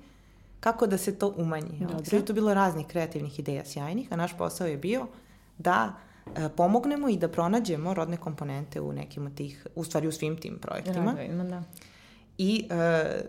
kako 0.62 0.88
da 0.88 0.97
se 0.97 1.15
to 1.19 1.34
umanji. 1.38 1.88
Sve 2.04 2.17
je 2.17 2.26
to 2.26 2.34
bilo 2.34 2.54
raznih 2.54 2.88
kreativnih 2.88 3.39
ideja 3.39 3.65
sjajnih, 3.65 4.08
a 4.13 4.15
naš 4.15 4.38
posao 4.38 4.67
je 4.67 4.78
bio 4.78 5.08
da 5.58 5.93
e, 6.36 6.50
pomognemo 6.50 7.10
i 7.10 7.17
da 7.17 7.28
pronađemo 7.28 7.93
rodne 7.93 8.17
komponente 8.17 8.82
u 8.82 8.93
nekim 8.93 9.26
od 9.26 9.36
tih, 9.36 9.67
u 9.76 9.84
stvari 9.84 10.08
u 10.08 10.12
svim 10.12 10.38
tim 10.38 10.58
projektima. 10.62 11.13
Da, 11.13 11.43
da. 11.43 11.63
I 12.38 12.67
e, 12.69 13.21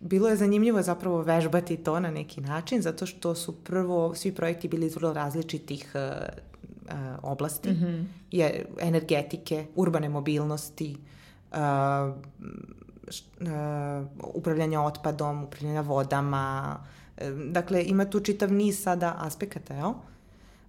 bilo 0.00 0.28
je 0.28 0.36
zanimljivo 0.36 0.82
zapravo 0.82 1.22
vežbati 1.22 1.76
to 1.76 2.00
na 2.00 2.10
neki 2.10 2.40
način, 2.40 2.82
zato 2.82 3.06
što 3.06 3.34
su 3.34 3.64
prvo 3.64 4.14
svi 4.14 4.34
projekti 4.34 4.68
bili 4.68 4.86
iz 4.86 4.94
vrlo 4.96 5.12
različitih 5.12 5.92
uh, 5.94 6.00
uh, 6.86 7.18
oblasti, 7.22 7.70
mm 7.70 7.74
-hmm. 7.74 8.04
je, 8.30 8.66
energetike, 8.80 9.66
urbane 9.74 10.08
mobilnosti, 10.08 10.96
uh, 11.52 11.58
upravljanja 14.34 14.80
otpadom, 14.82 15.44
upravljanja 15.44 15.80
vodama, 15.80 16.76
uh, 17.16 17.24
dakle 17.50 17.84
ima 17.84 18.04
tu 18.04 18.20
čitav 18.20 18.52
niz 18.52 18.82
sada 18.82 19.14
aspekata, 19.18 19.74
jel? 19.74 19.92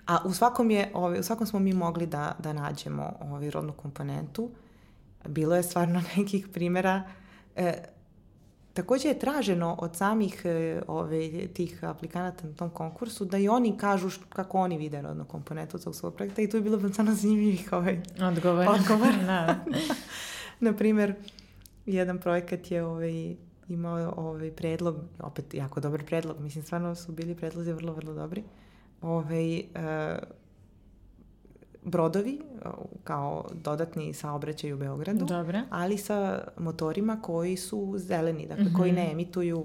A 0.06 0.18
u 0.26 0.34
svakom, 0.34 0.72
je, 0.72 0.92
ovaj, 0.94 1.20
u 1.20 1.24
svakom 1.24 1.48
smo 1.48 1.60
mi 1.60 1.74
mogli 1.74 2.08
da, 2.08 2.36
da 2.40 2.54
nađemo 2.54 3.14
ovaj, 3.22 3.50
rodnu 3.50 3.74
komponentu. 3.74 4.50
Bilo 5.28 5.56
je 5.56 5.64
stvarno 5.64 6.04
nekih 6.18 6.48
primera 6.48 7.04
uh, 7.56 7.64
Takođe 8.78 9.08
je 9.08 9.20
traženo 9.20 9.76
od 9.80 9.96
samih 9.96 10.42
e, 10.46 10.82
ove, 10.88 11.48
tih 11.48 11.84
aplikanata 11.84 12.48
na 12.48 12.54
tom 12.54 12.70
konkursu 12.70 13.26
da 13.26 13.38
i 13.38 13.48
oni 13.50 13.78
kažu 13.78 14.10
kako 14.30 14.58
oni 14.58 14.78
vide 14.78 15.02
rodnu 15.02 15.26
komponentu 15.26 15.80
tog 15.80 15.96
svog 15.96 16.16
projekta 16.16 16.42
i 16.42 16.50
tu 16.50 16.58
je 16.58 16.62
bilo 16.62 16.90
stvarno 16.90 17.14
zanimljivih 17.14 17.74
ovaj, 17.74 18.02
odgovor. 18.22 18.68
odgovor. 18.70 19.14
da. 19.26 19.56
Naprimer, 20.70 21.16
jedan 21.94 22.20
projekat 22.20 22.72
je 22.72 22.84
ovaj, 22.84 23.36
imao 23.68 24.14
ovaj 24.18 24.52
predlog, 24.52 24.96
opet 25.20 25.54
jako 25.54 25.80
dobar 25.80 26.06
predlog, 26.06 26.40
mislim 26.40 26.64
stvarno 26.64 26.96
su 26.96 27.12
bili 27.12 27.36
predlozi 27.36 27.74
vrlo, 27.74 27.94
vrlo 27.94 28.14
dobri. 28.14 28.44
Ovaj, 29.02 29.60
uh, 29.60 29.64
brodovi 31.84 32.40
kao 33.04 33.46
dodatni 33.54 34.14
saobraćaj 34.14 34.74
u 34.74 34.78
Beogradu, 34.78 35.26
Dobre. 35.26 35.62
ali 35.70 35.98
sa 35.98 36.44
motorima 36.58 37.22
koji 37.22 37.58
su 37.58 37.94
zeleni, 37.98 38.48
dakle 38.48 38.64
mm 38.64 38.68
-hmm. 38.68 38.78
koji 38.78 38.92
ne 38.92 39.12
emituju 39.12 39.58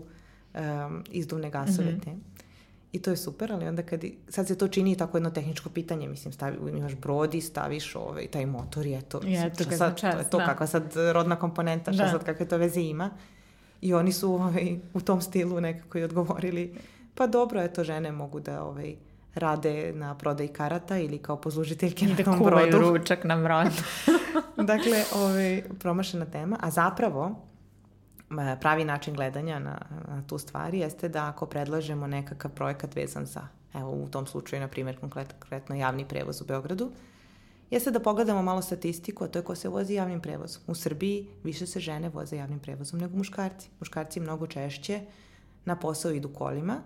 um, 0.54 1.04
izduvne 1.10 1.50
gasove 1.50 1.92
mm 1.92 1.96
-hmm. 1.96 2.04
te. 2.04 2.16
I 2.92 3.02
to 3.02 3.10
je 3.10 3.16
super, 3.16 3.52
ali 3.52 3.68
onda 3.68 3.82
kad, 3.82 4.04
sad 4.28 4.48
se 4.48 4.58
to 4.58 4.68
čini 4.68 4.96
tako 4.96 5.16
jedno 5.16 5.30
tehničko 5.30 5.70
pitanje, 5.70 6.08
mislim, 6.08 6.32
stavi, 6.32 6.56
imaš 6.70 6.94
brod 6.94 7.34
i 7.34 7.40
staviš 7.40 7.96
ovaj, 7.96 8.26
taj 8.26 8.46
motor 8.46 8.86
i 8.86 8.94
eto, 8.94 9.20
je, 9.24 9.52
to, 9.52 9.64
sad, 9.64 9.96
čas, 9.96 10.14
to 10.14 10.18
je 10.18 10.30
to 10.30 10.38
da. 10.38 10.46
kakva 10.46 10.66
sad 10.66 10.92
rodna 11.12 11.36
komponenta, 11.36 11.92
šta 11.92 12.04
da. 12.04 12.10
sad 12.10 12.24
kakve 12.24 12.48
to 12.48 12.56
veze 12.56 12.80
ima. 12.80 13.10
I 13.80 13.94
oni 13.94 14.12
su 14.12 14.34
ovaj, 14.34 14.76
u 14.94 15.00
tom 15.00 15.20
stilu 15.20 15.60
nekako 15.60 15.98
i 15.98 16.04
odgovorili, 16.04 16.74
pa 17.14 17.26
dobro, 17.26 17.60
eto, 17.60 17.84
žene 17.84 18.12
mogu 18.12 18.40
da 18.40 18.64
ovaj, 18.64 18.94
rade 19.34 19.92
na 19.92 20.14
prodaj 20.14 20.48
karata 20.48 20.98
ili 20.98 21.18
kao 21.18 21.36
poslužiteljke 21.36 22.06
na 22.06 22.14
da 22.14 22.24
tom 22.24 22.38
brodu. 22.38 22.70
Da 22.70 22.78
ručak 22.78 23.24
na 23.24 23.36
brodu. 23.36 23.82
dakle, 24.72 25.04
ovaj, 25.14 25.62
promašena 25.78 26.24
tema, 26.24 26.56
a 26.60 26.70
zapravo 26.70 27.36
pravi 28.60 28.84
način 28.84 29.14
gledanja 29.14 29.58
na, 29.58 29.78
na 30.08 30.22
tu 30.26 30.38
stvari 30.38 30.78
jeste 30.78 31.08
da 31.08 31.28
ako 31.28 31.46
predlažemo 31.46 32.06
nekakav 32.06 32.50
projekat 32.50 32.96
vezan 32.96 33.26
za 33.26 33.48
evo 33.74 33.90
u 33.90 34.08
tom 34.08 34.26
slučaju, 34.26 34.60
na 34.60 34.68
primjer, 34.68 34.98
konkretno 35.00 35.74
javni 35.74 36.08
prevoz 36.08 36.40
u 36.40 36.44
Beogradu, 36.44 36.90
jeste 37.70 37.90
da 37.90 38.00
pogledamo 38.00 38.42
malo 38.42 38.62
statistiku, 38.62 39.24
a 39.24 39.28
to 39.28 39.38
je 39.38 39.42
ko 39.42 39.54
se 39.54 39.68
vozi 39.68 39.94
javnim 39.94 40.20
prevozom. 40.20 40.62
U 40.66 40.74
Srbiji 40.74 41.28
više 41.44 41.66
se 41.66 41.80
žene 41.80 42.08
voze 42.08 42.36
javnim 42.36 42.58
prevozom 42.58 43.00
nego 43.00 43.16
muškarci. 43.16 43.68
Muškarci 43.80 44.20
mnogo 44.20 44.46
češće 44.46 45.00
na 45.64 45.76
posao 45.76 46.12
idu 46.12 46.28
kolima 46.28 46.76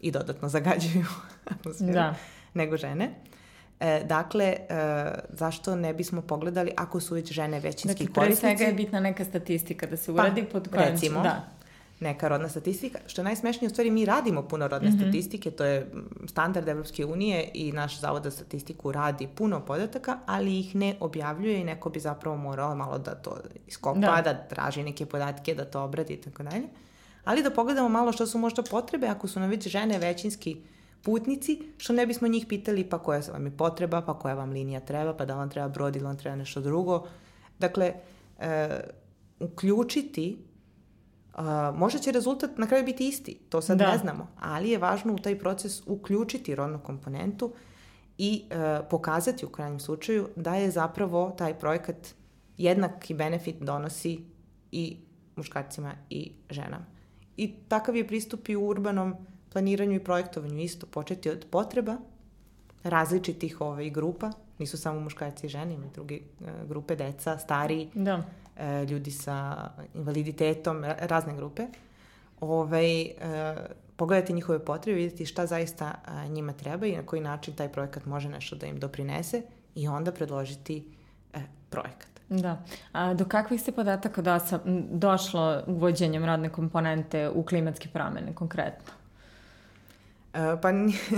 i 0.00 0.10
dodatno 0.10 0.48
zagađuju 0.48 1.06
atmosferu 1.54 1.92
da. 1.92 2.14
nego 2.54 2.76
žene. 2.76 3.14
E, 3.80 4.04
dakle, 4.04 4.44
e, 4.44 4.56
zašto 5.28 5.76
ne 5.76 5.94
bismo 5.94 6.22
pogledali 6.22 6.70
ako 6.76 7.00
su 7.00 7.14
već 7.14 7.32
žene 7.32 7.60
većinski 7.60 8.04
dakle, 8.04 8.14
korisnici? 8.14 8.42
Dakle, 8.42 8.56
svega 8.56 8.70
je 8.70 8.74
bitna 8.74 9.00
neka 9.00 9.24
statistika 9.24 9.86
da 9.86 9.96
se 9.96 10.12
uradi 10.12 10.44
pa, 10.44 10.50
pod 10.50 10.68
kojom... 10.68 10.84
Recimo, 10.84 11.22
da 11.22 11.56
neka 12.00 12.28
rodna 12.28 12.48
statistika. 12.48 12.98
Što 13.06 13.20
je 13.20 13.24
najsmešnije, 13.24 13.66
u 13.66 13.70
stvari 13.70 13.90
mi 13.90 14.04
radimo 14.04 14.42
puno 14.42 14.68
rodne 14.68 14.90
mm 14.90 14.92
-hmm. 14.92 15.02
statistike, 15.02 15.50
to 15.50 15.64
je 15.64 15.90
standard 16.26 16.68
Evropske 16.68 17.04
unije 17.04 17.50
i 17.54 17.72
naš 17.72 18.00
zavod 18.00 18.24
za 18.24 18.30
statistiku 18.30 18.92
radi 18.92 19.28
puno 19.34 19.60
podataka, 19.60 20.18
ali 20.26 20.58
ih 20.58 20.74
ne 20.74 20.96
objavljuje 21.00 21.60
i 21.60 21.64
neko 21.64 21.90
bi 21.90 22.00
zapravo 22.00 22.36
morao 22.36 22.74
malo 22.74 22.98
da 22.98 23.14
to 23.14 23.36
iskopa, 23.66 24.00
da, 24.00 24.22
da 24.24 24.34
traži 24.34 24.82
neke 24.82 25.06
podatke, 25.06 25.54
da 25.54 25.64
to 25.64 25.82
obradi 25.82 26.12
i 26.12 26.20
tako 26.20 26.42
dalje. 26.42 26.68
Ali 27.24 27.42
da 27.42 27.50
pogledamo 27.50 27.88
malo 27.88 28.12
što 28.12 28.26
su 28.26 28.38
možda 28.38 28.62
potrebe 28.62 29.06
ako 29.06 29.28
su 29.28 29.40
nam 29.40 29.50
već 29.50 29.68
žene 29.68 29.98
većinski 29.98 30.56
putnici, 31.06 31.58
što 31.78 31.92
ne 31.92 32.06
bismo 32.06 32.28
njih 32.28 32.46
pitali 32.48 32.84
pa 32.84 32.98
koja 32.98 33.20
vam 33.32 33.46
je 33.46 33.56
potreba, 33.56 34.02
pa 34.02 34.18
koja 34.18 34.34
vam 34.34 34.50
linija 34.50 34.80
treba, 34.80 35.14
pa 35.14 35.24
da 35.24 35.36
vam 35.36 35.50
treba 35.50 35.68
brod 35.68 35.96
ili 35.96 36.04
vam 36.04 36.18
treba 36.18 36.36
nešto 36.36 36.60
drugo. 36.60 37.06
Dakle, 37.58 37.94
e, 38.38 38.80
uključiti 39.40 40.36
Uh, 41.36 41.78
možda 41.78 41.98
će 41.98 42.12
rezultat 42.12 42.58
na 42.58 42.66
kraju 42.66 42.84
biti 42.84 43.08
isti, 43.08 43.34
to 43.48 43.60
sad 43.60 43.78
da. 43.78 43.90
ne 43.92 43.98
znamo, 43.98 44.26
ali 44.40 44.70
je 44.70 44.78
važno 44.78 45.14
u 45.14 45.18
taj 45.18 45.38
proces 45.38 45.82
uključiti 45.86 46.54
rodnu 46.54 46.78
komponentu 46.78 47.52
i 48.18 48.44
uh, 48.44 48.86
pokazati 48.90 49.46
u 49.46 49.48
krajnjem 49.48 49.80
slučaju 49.80 50.28
da 50.36 50.54
je 50.54 50.70
zapravo 50.70 51.34
taj 51.38 51.58
projekat 51.58 51.96
jednaki 52.58 53.14
benefit 53.14 53.56
donosi 53.60 54.20
i 54.72 54.96
muškarcima 55.36 55.92
i 56.10 56.32
ženama. 56.50 56.86
I 57.36 57.54
takav 57.68 57.96
je 57.96 58.08
pristup 58.08 58.48
i 58.48 58.56
u 58.56 58.66
urbanom 58.68 59.16
planiranju 59.56 59.94
i 59.96 60.04
projektovanju 60.04 60.58
isto, 60.60 60.86
početi 60.86 61.30
od 61.30 61.46
potreba 61.50 61.96
različitih 62.84 63.60
ovaj, 63.60 63.90
grupa, 63.90 64.30
nisu 64.58 64.76
samo 64.78 65.00
muškarci 65.00 65.46
i 65.46 65.48
žene, 65.48 65.74
ima 65.74 65.86
druge 65.94 66.18
uh, 66.40 66.68
grupe, 66.68 66.96
deca, 66.96 67.38
stariji, 67.38 67.88
da 67.94 68.22
e, 68.56 68.84
ljudi 68.84 69.10
sa 69.10 69.68
invaliditetom, 69.94 70.84
razne 70.84 71.36
grupe, 71.36 71.66
ovaj, 72.40 73.00
e, 73.00 73.14
pogledati 73.96 74.32
njihove 74.32 74.64
potrebe, 74.64 74.96
vidjeti 74.96 75.26
šta 75.26 75.46
zaista 75.46 75.94
njima 76.28 76.52
treba 76.52 76.86
i 76.86 76.96
na 76.96 77.02
koji 77.02 77.22
način 77.22 77.54
taj 77.54 77.72
projekat 77.72 78.06
može 78.06 78.28
nešto 78.28 78.56
da 78.56 78.66
im 78.66 78.80
doprinese 78.80 79.42
i 79.74 79.88
onda 79.88 80.12
predložiti 80.12 80.84
e, 81.34 81.40
projekat. 81.70 82.08
Da. 82.28 82.62
A 82.92 83.14
do 83.14 83.24
kakvih 83.24 83.62
se 83.62 83.72
podataka 83.72 84.22
da 84.22 84.38
sa, 84.38 84.60
došlo 84.90 85.62
uvođenjem 85.66 86.24
radne 86.24 86.48
komponente 86.48 87.28
u 87.28 87.42
klimatske 87.42 87.88
promene 87.88 88.34
konkretno? 88.34 89.05
E, 90.36 90.60
pa 90.60 90.72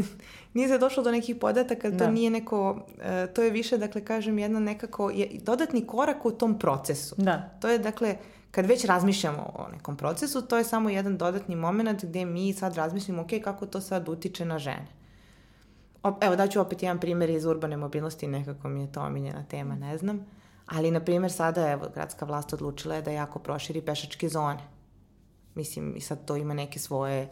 nije 0.54 0.68
se 0.68 0.78
došlo 0.78 1.02
do 1.02 1.10
nekih 1.10 1.36
podataka, 1.36 1.90
to 1.90 1.96
da. 1.96 2.10
nije 2.10 2.30
neko, 2.30 2.86
e, 3.00 3.26
to 3.26 3.42
je 3.42 3.50
više, 3.50 3.78
dakle, 3.78 4.04
kažem, 4.04 4.38
jedna 4.38 4.60
nekako, 4.60 5.10
je 5.10 5.28
dodatni 5.42 5.86
korak 5.86 6.24
u 6.24 6.30
tom 6.30 6.58
procesu. 6.58 7.14
Da. 7.18 7.50
To 7.60 7.68
je, 7.68 7.78
dakle, 7.78 8.16
kad 8.50 8.66
već 8.66 8.84
razmišljamo 8.84 9.52
o 9.54 9.68
nekom 9.72 9.96
procesu, 9.96 10.42
to 10.42 10.56
je 10.56 10.64
samo 10.64 10.90
jedan 10.90 11.16
dodatni 11.16 11.56
moment 11.56 12.04
gde 12.04 12.24
mi 12.24 12.52
sad 12.52 12.74
razmišljamo, 12.74 13.22
ok, 13.22 13.30
kako 13.44 13.66
to 13.66 13.80
sad 13.80 14.08
utiče 14.08 14.44
na 14.44 14.58
žene. 14.58 14.86
O, 16.02 16.18
evo, 16.20 16.36
daću 16.36 16.60
opet 16.60 16.82
jedan 16.82 17.00
primjer 17.00 17.30
iz 17.30 17.44
urbane 17.44 17.76
mobilnosti, 17.76 18.26
nekako 18.26 18.68
mi 18.68 18.80
je 18.80 18.92
to 18.92 19.00
omiljena 19.00 19.44
tema, 19.44 19.74
ne 19.74 19.98
znam. 19.98 20.26
Ali, 20.66 20.90
na 20.90 21.00
primjer, 21.00 21.32
sada, 21.32 21.70
evo, 21.70 21.86
gradska 21.94 22.24
vlast 22.24 22.52
odlučila 22.52 22.94
je 22.94 23.02
da 23.02 23.10
jako 23.10 23.38
proširi 23.38 23.80
pešačke 23.80 24.28
zone. 24.28 24.60
Mislim, 25.54 25.96
i 25.96 26.00
sad 26.00 26.24
to 26.24 26.36
ima 26.36 26.54
neke 26.54 26.78
svoje 26.78 27.28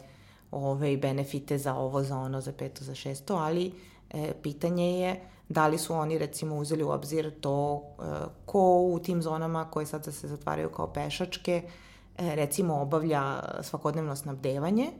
ove, 0.51 0.97
benefite 0.97 1.57
za 1.57 1.75
ovo, 1.75 2.03
za 2.03 2.17
ono, 2.17 2.41
za 2.41 2.51
peto, 2.51 2.83
za 2.83 2.95
šesto, 2.95 3.35
ali 3.35 3.71
e, 4.09 4.33
pitanje 4.43 4.99
je 4.99 5.21
da 5.49 5.67
li 5.67 5.77
su 5.77 5.93
oni 5.93 6.17
recimo 6.17 6.55
uzeli 6.55 6.83
u 6.83 6.89
obzir 6.89 7.31
to 7.41 7.83
e, 7.99 8.03
ko 8.45 8.81
u 8.81 8.99
tim 8.99 9.21
zonama 9.21 9.71
koje 9.71 9.85
sad 9.85 10.05
se 10.05 10.27
zatvaraju 10.27 10.69
kao 10.69 10.93
pešačke 10.93 11.61
e, 12.17 12.35
recimo 12.35 12.81
obavlja 12.81 13.39
svakodnevno 13.61 14.15
snabdevanje, 14.15 14.91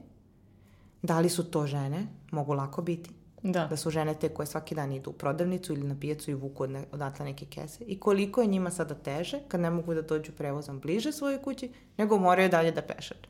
da 1.02 1.20
li 1.20 1.30
su 1.30 1.52
to 1.52 1.68
žene, 1.68 2.08
mogu 2.32 2.54
lako 2.54 2.82
biti. 2.82 3.10
Da. 3.44 3.68
da 3.68 3.78
su 3.78 3.90
žene 3.90 4.14
te 4.14 4.30
koje 4.30 4.46
svaki 4.48 4.76
dan 4.76 4.92
idu 4.92 5.10
u 5.10 5.14
prodavnicu 5.14 5.74
ili 5.74 5.88
na 5.88 5.96
pijacu 6.00 6.32
i 6.32 6.34
vuku 6.34 6.64
od 6.64 6.70
ne, 6.70 6.86
odatle 6.92 7.26
neke 7.26 7.46
kese 7.46 7.84
i 7.84 8.00
koliko 8.00 8.42
je 8.42 8.48
njima 8.48 8.72
sada 8.72 8.96
teže 8.96 9.40
kad 9.48 9.62
ne 9.62 9.70
mogu 9.70 9.94
da 9.94 10.02
dođu 10.02 10.32
prevozom 10.32 10.80
bliže 10.80 11.12
svoje 11.12 11.42
kući, 11.42 11.72
nego 11.98 12.18
moraju 12.18 12.50
dalje 12.50 12.72
da 12.72 12.82
pešače 12.82 13.28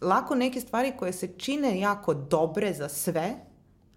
lako 0.00 0.34
neke 0.34 0.60
stvari 0.60 0.92
koje 0.96 1.12
se 1.12 1.28
čine 1.28 1.80
jako 1.80 2.14
dobre 2.14 2.72
za 2.74 2.88
sve, 2.88 3.34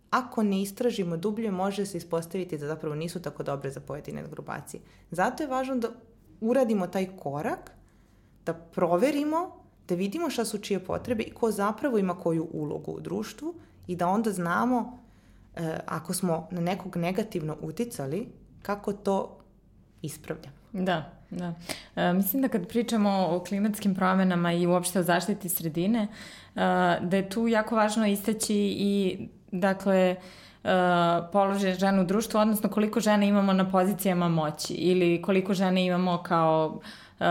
ako 0.10 0.44
ne 0.44 0.62
istražimo 0.62 1.18
dublje, 1.18 1.52
može 1.52 1.86
se 1.86 1.98
ispostaviti 1.98 2.58
da 2.58 2.68
zapravo 2.68 2.96
nisu 2.96 3.22
tako 3.22 3.44
dobre 3.44 3.72
za 3.72 3.80
pojedine 3.80 4.24
grupacije. 4.32 4.82
Zato 5.12 5.44
je 5.44 5.48
važno 5.48 5.76
da 5.76 5.90
uradimo 6.42 6.88
taj 6.88 7.08
korak, 7.18 7.72
da 8.46 8.54
proverimo, 8.54 9.64
da 9.88 9.96
vidimo 9.96 10.30
šta 10.30 10.46
su 10.46 10.58
čije 10.58 10.80
potrebe 10.86 11.24
i 11.24 11.34
ko 11.34 11.52
zapravo 11.52 11.98
ima 11.98 12.20
koju 12.20 12.48
ulogu 12.52 12.92
u 12.92 13.00
društvu 13.00 13.54
i 13.88 13.96
da 13.96 14.08
onda 14.08 14.32
znamo 14.32 15.00
e, 15.56 15.80
ako 15.86 16.14
smo 16.14 16.48
na 16.52 16.62
nekog 16.62 16.96
negativno 16.98 17.58
uticali, 17.62 18.28
kako 18.62 18.94
to 18.94 19.38
ispravljamo. 20.02 20.56
Da, 20.72 21.12
da. 21.38 21.54
E, 21.96 22.14
mislim 22.14 22.42
da 22.42 22.48
kad 22.48 22.68
pričamo 22.68 23.28
o 23.32 23.40
klimatskim 23.40 23.96
promenama 23.96 24.54
i 24.54 24.68
uopšte 24.68 25.00
o 25.00 25.04
zaštiti 25.04 25.50
sredine, 25.50 26.00
e, 26.00 26.08
da 27.02 27.18
je 27.18 27.30
tu 27.30 27.48
jako 27.48 27.76
važno 27.76 28.08
istaći 28.08 28.56
i, 28.78 29.28
dakle, 29.52 30.16
uh, 30.64 30.70
položaj 31.32 31.74
žena 31.74 32.02
u 32.02 32.06
društvu, 32.06 32.40
odnosno 32.40 32.70
koliko 32.70 33.00
žena 33.00 33.26
imamo 33.26 33.54
na 33.54 33.72
pozicijama 33.72 34.30
moći 34.30 34.74
ili 34.74 35.22
koliko 35.22 35.54
žena 35.54 35.80
imamo 35.80 36.24
kao 36.24 36.80
uh, 37.20 37.26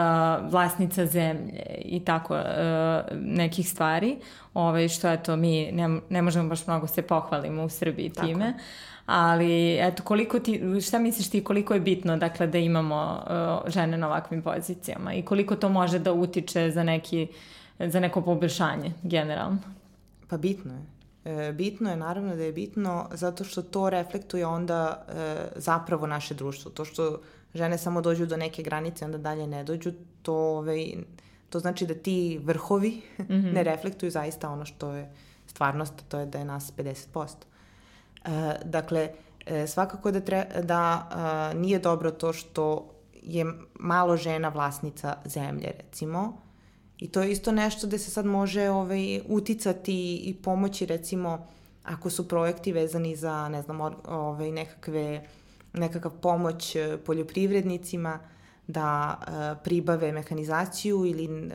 vlasnica 0.50 1.06
zemlje 1.06 1.62
i 1.84 2.00
tako 2.04 2.34
uh, 2.34 2.42
nekih 3.12 3.68
stvari, 3.68 4.16
ovaj, 4.54 4.88
što 4.88 5.12
eto 5.12 5.36
mi 5.36 5.72
ne, 5.72 6.00
ne 6.08 6.22
možemo 6.22 6.48
baš 6.48 6.66
mnogo 6.66 6.86
se 6.86 7.02
pohvalimo 7.02 7.64
u 7.64 7.68
Srbiji 7.68 8.10
tako. 8.10 8.26
time. 8.26 8.52
Tako 8.52 8.91
ali 9.06 9.78
eto 9.80 10.02
koliko 10.02 10.38
ti, 10.38 10.80
šta 10.86 10.98
misliš 10.98 11.30
ti 11.30 11.44
koliko 11.44 11.74
je 11.74 11.80
bitno 11.80 12.16
dakle 12.16 12.46
da 12.46 12.58
imamo 12.58 13.22
uh, 13.64 13.70
žene 13.72 13.96
na 13.96 14.06
ovakvim 14.06 14.42
pozicijama 14.42 15.14
i 15.14 15.22
koliko 15.22 15.56
to 15.56 15.68
može 15.68 15.98
da 15.98 16.12
utiče 16.12 16.70
za 16.70 16.82
neki 16.82 17.28
za 17.78 18.00
neko 18.00 18.22
poboljšanje 18.22 18.92
generalno? 19.02 19.58
Pa 20.28 20.36
bitno 20.36 20.72
je. 20.74 20.82
E, 21.24 21.52
bitno 21.52 21.90
je, 21.90 21.96
naravno 21.96 22.36
da 22.36 22.42
je 22.42 22.52
bitno, 22.52 23.08
zato 23.12 23.44
što 23.44 23.62
to 23.62 23.90
reflektuje 23.90 24.46
onda 24.46 25.04
e, 25.08 25.36
zapravo 25.56 26.06
naše 26.06 26.34
društvo. 26.34 26.70
To 26.70 26.84
što 26.84 27.20
žene 27.54 27.78
samo 27.78 28.00
dođu 28.00 28.26
do 28.26 28.36
neke 28.36 28.62
granice, 28.62 29.04
onda 29.04 29.18
dalje 29.18 29.46
ne 29.46 29.64
dođu, 29.64 29.92
to, 30.22 30.34
ovaj, 30.34 30.92
to 31.50 31.58
znači 31.58 31.86
da 31.86 31.94
ti 31.94 32.40
vrhovi 32.44 33.02
mm 33.18 33.22
-hmm. 33.22 33.52
ne 33.54 33.62
reflektuju 33.62 34.10
zaista 34.10 34.50
ono 34.50 34.64
što 34.64 34.92
je 34.92 35.10
stvarnost, 35.46 35.94
to 36.08 36.18
je 36.18 36.26
da 36.26 36.38
je 36.38 36.44
nas 36.44 36.72
50%. 36.76 37.28
E, 38.24 38.54
dakle, 38.64 39.10
e, 39.46 39.66
svakako 39.66 40.10
da, 40.10 40.20
tre, 40.20 40.46
da 40.62 41.08
a, 41.10 41.52
nije 41.54 41.78
dobro 41.78 42.10
to 42.10 42.32
što 42.32 42.94
je 43.22 43.46
malo 43.74 44.16
žena 44.16 44.48
vlasnica 44.48 45.16
zemlje, 45.24 45.70
recimo. 45.78 46.42
I 46.98 47.08
to 47.08 47.22
je 47.22 47.32
isto 47.32 47.52
nešto 47.52 47.86
gde 47.86 47.98
se 47.98 48.10
sad 48.10 48.26
može 48.26 48.68
ovaj, 48.68 49.20
uticati 49.28 50.16
i 50.16 50.34
pomoći, 50.34 50.86
recimo, 50.86 51.46
ako 51.84 52.10
su 52.10 52.28
projekti 52.28 52.72
vezani 52.72 53.16
za, 53.16 53.48
ne 53.48 53.62
znam, 53.62 53.80
ovaj, 54.08 54.52
nekakve, 54.52 55.26
nekakav 55.72 56.12
pomoć 56.20 56.76
e, 56.76 56.98
poljoprivrednicima 57.06 58.18
da 58.66 59.18
uh, 59.18 59.62
pribave 59.64 60.12
mehanizaciju 60.12 61.06
ili 61.06 61.28
uh, 61.28 61.52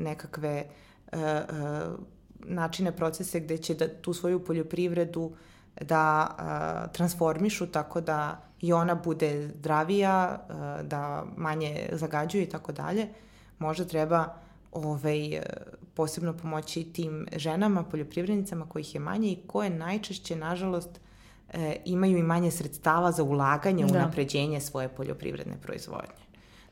nekakve 0.00 0.64
uh, 1.12 1.18
uh, 1.18 1.98
načine, 2.38 2.96
procese 2.96 3.40
gde 3.40 3.58
će 3.58 3.74
da 3.74 3.88
tu 3.88 4.12
svoju 4.12 4.44
poljoprivredu 4.44 5.32
da 5.80 6.30
uh, 6.30 6.92
transformišu 6.92 7.66
tako 7.66 8.00
da 8.00 8.40
i 8.60 8.72
ona 8.72 8.94
bude 8.94 9.48
zdravija, 9.48 10.38
uh, 10.48 10.86
da 10.86 11.24
manje 11.36 11.88
zagađuje 11.92 12.44
i 12.44 12.48
tako 12.48 12.72
dalje, 12.72 13.08
možda 13.58 13.84
treba 13.84 14.34
ovaj, 14.72 15.40
posebno 15.94 16.32
pomoći 16.32 16.84
tim 16.84 17.26
ženama, 17.36 17.82
poljoprivrednicama 17.82 18.66
kojih 18.68 18.94
je 18.94 19.00
manje 19.00 19.28
i 19.28 19.38
koje 19.46 19.70
najčešće, 19.70 20.36
nažalost, 20.36 21.00
e, 21.52 21.76
imaju 21.84 22.18
i 22.18 22.22
manje 22.22 22.50
sredstava 22.50 23.12
za 23.12 23.22
ulaganje 23.22 23.84
u 23.84 23.88
da. 23.88 23.98
napređenje 23.98 24.60
svoje 24.60 24.88
poljoprivredne 24.88 25.56
proizvodnje. 25.62 26.24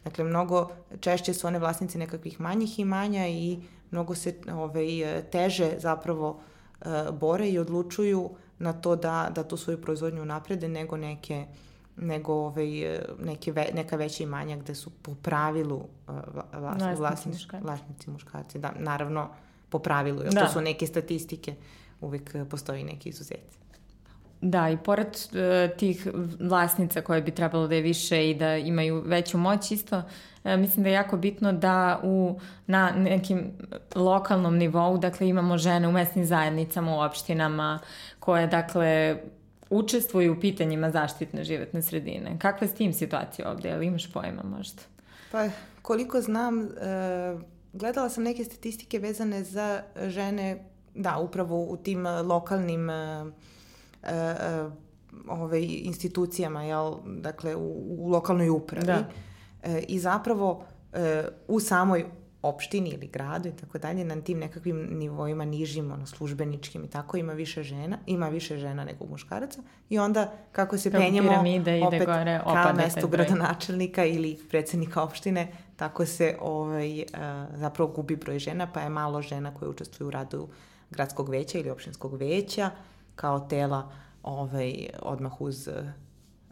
Dakle, 0.05 0.25
mnogo 0.25 0.71
češće 1.01 1.35
su 1.35 1.47
one 1.47 1.59
vlasnice 1.59 1.99
nekakvih 1.99 2.41
manjih 2.41 2.79
imanja 2.79 3.29
i 3.29 3.59
mnogo 3.91 4.15
se 4.15 4.35
ovaj, 4.53 4.87
teže 5.31 5.71
zapravo 5.79 6.41
e, 6.81 6.85
bore 7.13 7.49
i 7.49 7.59
odlučuju 7.59 8.31
na 8.63 8.73
to 8.73 8.97
da, 8.97 9.31
da 9.35 9.45
tu 9.45 9.57
svoju 9.57 9.83
proizvodnju 9.83 10.25
naprede 10.25 10.69
nego 10.69 10.97
neke 10.97 11.47
nego 11.97 12.33
ovaj, 12.35 12.99
neke 13.21 13.53
ve, 13.53 13.67
neka 13.75 13.97
veća 13.97 14.23
imanja 14.25 14.57
gde 14.57 14.75
su 14.75 14.91
po 14.91 15.15
pravilu 15.15 15.77
uh, 15.77 16.15
vlas, 16.35 16.45
Vlasnici 16.53 17.01
vlasnici, 17.01 17.29
muškarci. 17.29 17.65
vlasnici 17.67 18.11
muškarci. 18.11 18.59
Da, 18.59 18.73
naravno, 18.79 19.29
po 19.69 19.79
pravilu, 19.79 20.23
jer 20.23 20.33
Da. 20.33 20.47
to 20.47 20.53
su 20.53 20.61
neke 20.61 20.87
statistike, 20.87 21.55
uvek 22.01 22.37
postoji 22.51 22.85
neki 22.85 23.09
izuzeti. 23.09 23.59
Da, 24.45 24.71
i 24.71 24.77
pored 24.77 25.09
e, 25.35 25.69
tih 25.77 26.09
vlasnica 26.41 27.01
koje 27.01 27.23
bi 27.23 27.31
trebalo 27.31 27.69
da 27.69 27.75
je 27.75 27.83
više 27.83 28.31
i 28.31 28.35
da 28.35 28.57
imaju 28.57 29.03
veću 29.07 29.39
moć 29.39 29.71
isto, 29.71 30.03
e, 30.45 30.57
mislim 30.57 30.83
da 30.83 30.89
je 30.89 30.95
jako 30.95 31.17
bitno 31.17 31.53
da 31.53 32.01
u, 32.03 32.41
na 32.67 32.91
nekim 32.91 33.53
lokalnom 33.95 34.57
nivou, 34.57 34.99
dakle 34.99 35.29
imamo 35.29 35.59
žene 35.59 35.89
u 35.89 35.93
mesnim 35.93 36.25
zajednicama, 36.25 36.97
u 36.97 37.01
opštinama, 37.01 37.79
koje 38.21 38.47
dakle 38.47 39.17
učestvuju 39.71 40.33
u 40.33 40.41
pitanjima 40.41 40.91
zaštitne 40.91 41.45
životne 41.45 41.83
sredine. 41.83 42.39
Kakva 42.39 42.65
je 42.65 42.69
s 42.69 42.75
tim 42.75 42.93
situacija 42.93 43.51
ovde? 43.51 43.69
Jel 43.69 43.83
imaš 43.83 44.13
pojma 44.13 44.43
možda? 44.43 44.83
Pa, 45.33 45.49
koliko 45.83 46.21
znam, 46.21 46.61
uh, 46.61 47.41
gledala 47.73 48.09
sam 48.09 48.25
neke 48.25 48.45
statistike 48.45 48.99
vezane 48.99 49.45
za 49.45 49.83
žene, 50.07 50.65
da, 50.95 51.19
upravo 51.19 51.65
u 51.65 51.77
tim 51.77 52.07
uh, 52.07 52.27
lokalnim 52.27 52.91
uh, 54.03 54.09
uh, 54.67 54.73
ovaj, 55.29 55.63
institucijama, 55.63 56.63
jel, 56.63 56.95
dakle, 57.05 57.57
u, 57.57 57.85
u 57.89 58.09
lokalnoj 58.09 58.49
upravi. 58.49 58.87
Da. 58.87 59.05
E, 59.63 59.83
I 59.89 59.99
zapravo 59.99 60.65
e, 60.93 61.25
u 61.49 61.61
samoj 61.61 62.05
opštini 62.43 62.91
ili 62.91 63.07
gradu 63.07 63.49
i 63.49 63.53
tako 63.53 63.79
dalje, 63.79 64.05
na 64.05 64.21
tim 64.21 64.39
nekakvim 64.39 64.89
nivoima 64.91 65.45
nižim, 65.45 65.93
ono, 65.93 66.07
službeničkim 66.07 66.85
i 66.85 66.89
tako, 66.89 67.17
ima 67.17 67.33
više 67.33 67.63
žena, 67.63 67.99
ima 68.07 68.29
više 68.29 68.59
žena 68.59 68.85
nego 68.85 69.07
muškaraca 69.07 69.63
i 69.89 69.99
onda 69.99 70.33
kako 70.53 70.79
se 70.79 70.91
Kako 70.91 71.03
penjemo 71.03 71.29
piramida 71.29 71.75
ide 71.75 71.87
opet 71.87 72.07
gore, 72.07 72.41
ka 72.45 72.73
mestu 72.77 73.09
gradonačelnika 73.09 74.05
ili 74.05 74.39
predsednika 74.51 75.03
opštine, 75.03 75.53
tako 75.77 76.07
se 76.07 76.37
ovaj, 76.41 77.01
e, 77.01 77.07
zapravo 77.55 77.93
gubi 77.93 78.17
broj 78.17 78.39
žena, 78.39 78.73
pa 78.73 78.81
je 78.81 78.89
malo 78.89 79.23
žena 79.23 79.55
koje 79.55 79.69
učestvuju 79.69 80.09
u 80.09 80.11
radu 80.11 80.49
gradskog 80.91 81.29
veća 81.29 81.59
ili 81.59 81.71
opštinskog 81.71 82.15
veća 82.15 82.71
kao 83.15 83.41
tela 83.41 83.93
ovaj, 84.23 84.89
odmah 85.03 85.41
uz 85.41 85.69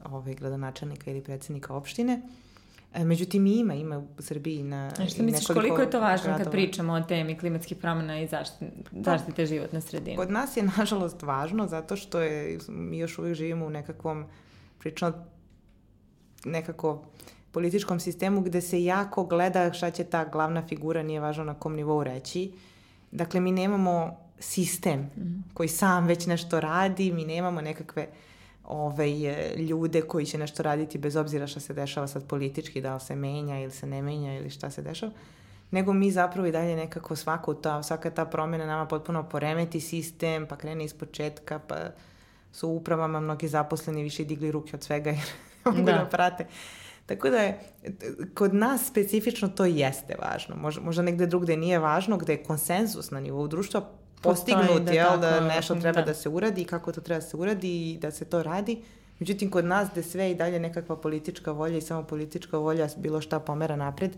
ovaj, 0.04 0.34
gradonačelnika 0.34 1.10
ili 1.10 1.22
predsednika 1.22 1.74
opštine. 1.74 2.22
E, 2.94 3.04
međutim, 3.04 3.46
ima, 3.46 3.74
ima 3.74 3.98
u 3.98 4.06
Srbiji 4.18 4.62
na 4.62 4.90
A 4.98 5.06
što 5.06 5.22
misliš, 5.22 5.46
koliko 5.46 5.80
je 5.80 5.90
to 5.90 6.00
važno 6.00 6.24
kad 6.24 6.34
gradova. 6.34 6.50
pričamo 6.50 6.92
o 6.92 7.00
temi 7.00 7.38
klimatskih 7.38 7.76
promjena 7.76 8.20
i 8.20 8.26
zaštite, 8.26 8.70
zaštite 8.92 9.46
životne 9.46 9.80
sredine? 9.80 10.16
Kod 10.16 10.30
nas 10.30 10.56
je, 10.56 10.62
nažalost, 10.76 11.22
važno 11.22 11.66
zato 11.66 11.96
što 11.96 12.20
je, 12.20 12.58
mi 12.68 12.98
još 12.98 13.18
uvijek 13.18 13.34
živimo 13.36 13.66
u 13.66 13.70
nekakvom, 13.70 14.24
prilično 14.78 15.12
nekako 16.44 17.04
političkom 17.52 18.00
sistemu 18.00 18.40
gde 18.40 18.60
se 18.60 18.84
jako 18.84 19.24
gleda 19.24 19.72
šta 19.72 19.90
će 19.90 20.04
ta 20.04 20.24
glavna 20.24 20.66
figura, 20.68 21.02
nije 21.02 21.20
važno 21.20 21.44
na 21.44 21.54
kom 21.54 21.76
nivou 21.76 22.04
reći. 22.04 22.52
Dakle, 23.10 23.40
mi 23.40 23.52
nemamo 23.52 24.16
sistem 24.40 25.10
koji 25.54 25.68
sam 25.68 26.06
već 26.06 26.26
nešto 26.26 26.60
radi, 26.60 27.12
mi 27.12 27.24
nemamo 27.24 27.60
nekakve 27.60 28.06
ovaj, 28.64 29.26
e, 29.26 29.56
ljude 29.56 30.02
koji 30.02 30.26
će 30.26 30.38
nešto 30.38 30.62
raditi 30.62 30.98
bez 30.98 31.16
obzira 31.16 31.46
šta 31.46 31.60
se 31.60 31.74
dešava 31.74 32.06
sad 32.06 32.26
politički, 32.26 32.80
da 32.80 32.94
li 32.94 33.00
se 33.00 33.16
menja 33.16 33.60
ili 33.60 33.70
se 33.70 33.86
ne 33.86 34.02
menja 34.02 34.34
ili 34.34 34.50
šta 34.50 34.70
se 34.70 34.82
dešava, 34.82 35.12
nego 35.70 35.92
mi 35.92 36.10
zapravo 36.10 36.46
i 36.46 36.52
dalje 36.52 36.76
nekako 36.76 37.16
svaku 37.16 37.54
ta, 37.54 37.82
svaka 37.82 38.10
ta 38.10 38.24
promjena 38.24 38.66
nama 38.66 38.86
potpuno 38.86 39.28
poremeti 39.28 39.80
sistem, 39.80 40.46
pa 40.46 40.56
krene 40.56 40.84
iz 40.84 40.94
početka, 40.94 41.58
pa 41.58 41.76
su 42.52 42.68
u 42.68 42.76
upravama 42.76 43.20
mnogi 43.20 43.48
zaposleni 43.48 44.02
više 44.02 44.24
digli 44.24 44.50
ruke 44.50 44.76
od 44.76 44.82
svega 44.82 45.10
jer 45.10 45.20
mogu 45.64 45.82
Da. 45.82 45.92
da 45.92 46.08
prate. 46.10 46.46
Tako 47.06 47.30
da 47.30 47.36
je, 47.36 47.60
kod 48.34 48.54
nas 48.54 48.86
specifično 48.86 49.48
to 49.48 49.64
jeste 49.64 50.16
važno. 50.22 50.56
Možda, 50.56 50.82
možda 50.82 51.02
negde 51.02 51.26
drugde 51.26 51.56
nije 51.56 51.78
važno, 51.78 52.16
gde 52.16 52.32
je 52.32 52.42
konsenzus 52.42 53.10
na 53.10 53.20
nivou 53.20 53.48
društva 53.48 53.88
postignut, 54.22 54.66
Postoji 54.66 54.84
da 54.84 54.92
jel, 54.92 55.20
da 55.20 55.40
nešto 55.40 55.74
treba 55.74 56.00
da. 56.00 56.06
da. 56.06 56.14
se 56.14 56.28
uradi 56.28 56.64
kako 56.64 56.92
to 56.92 57.00
treba 57.00 57.20
da 57.20 57.26
se 57.26 57.36
uradi 57.36 57.90
i 57.90 57.98
da 57.98 58.10
se 58.10 58.24
to 58.24 58.42
radi. 58.42 58.82
Međutim, 59.18 59.50
kod 59.50 59.64
nas 59.64 59.88
gde 59.92 60.02
sve 60.02 60.30
i 60.30 60.34
dalje 60.34 60.60
nekakva 60.60 60.96
politička 60.96 61.52
volja 61.52 61.78
i 61.78 61.80
samo 61.80 62.02
politička 62.02 62.58
volja 62.58 62.88
bilo 62.96 63.20
šta 63.20 63.40
pomera 63.40 63.76
napred, 63.76 64.16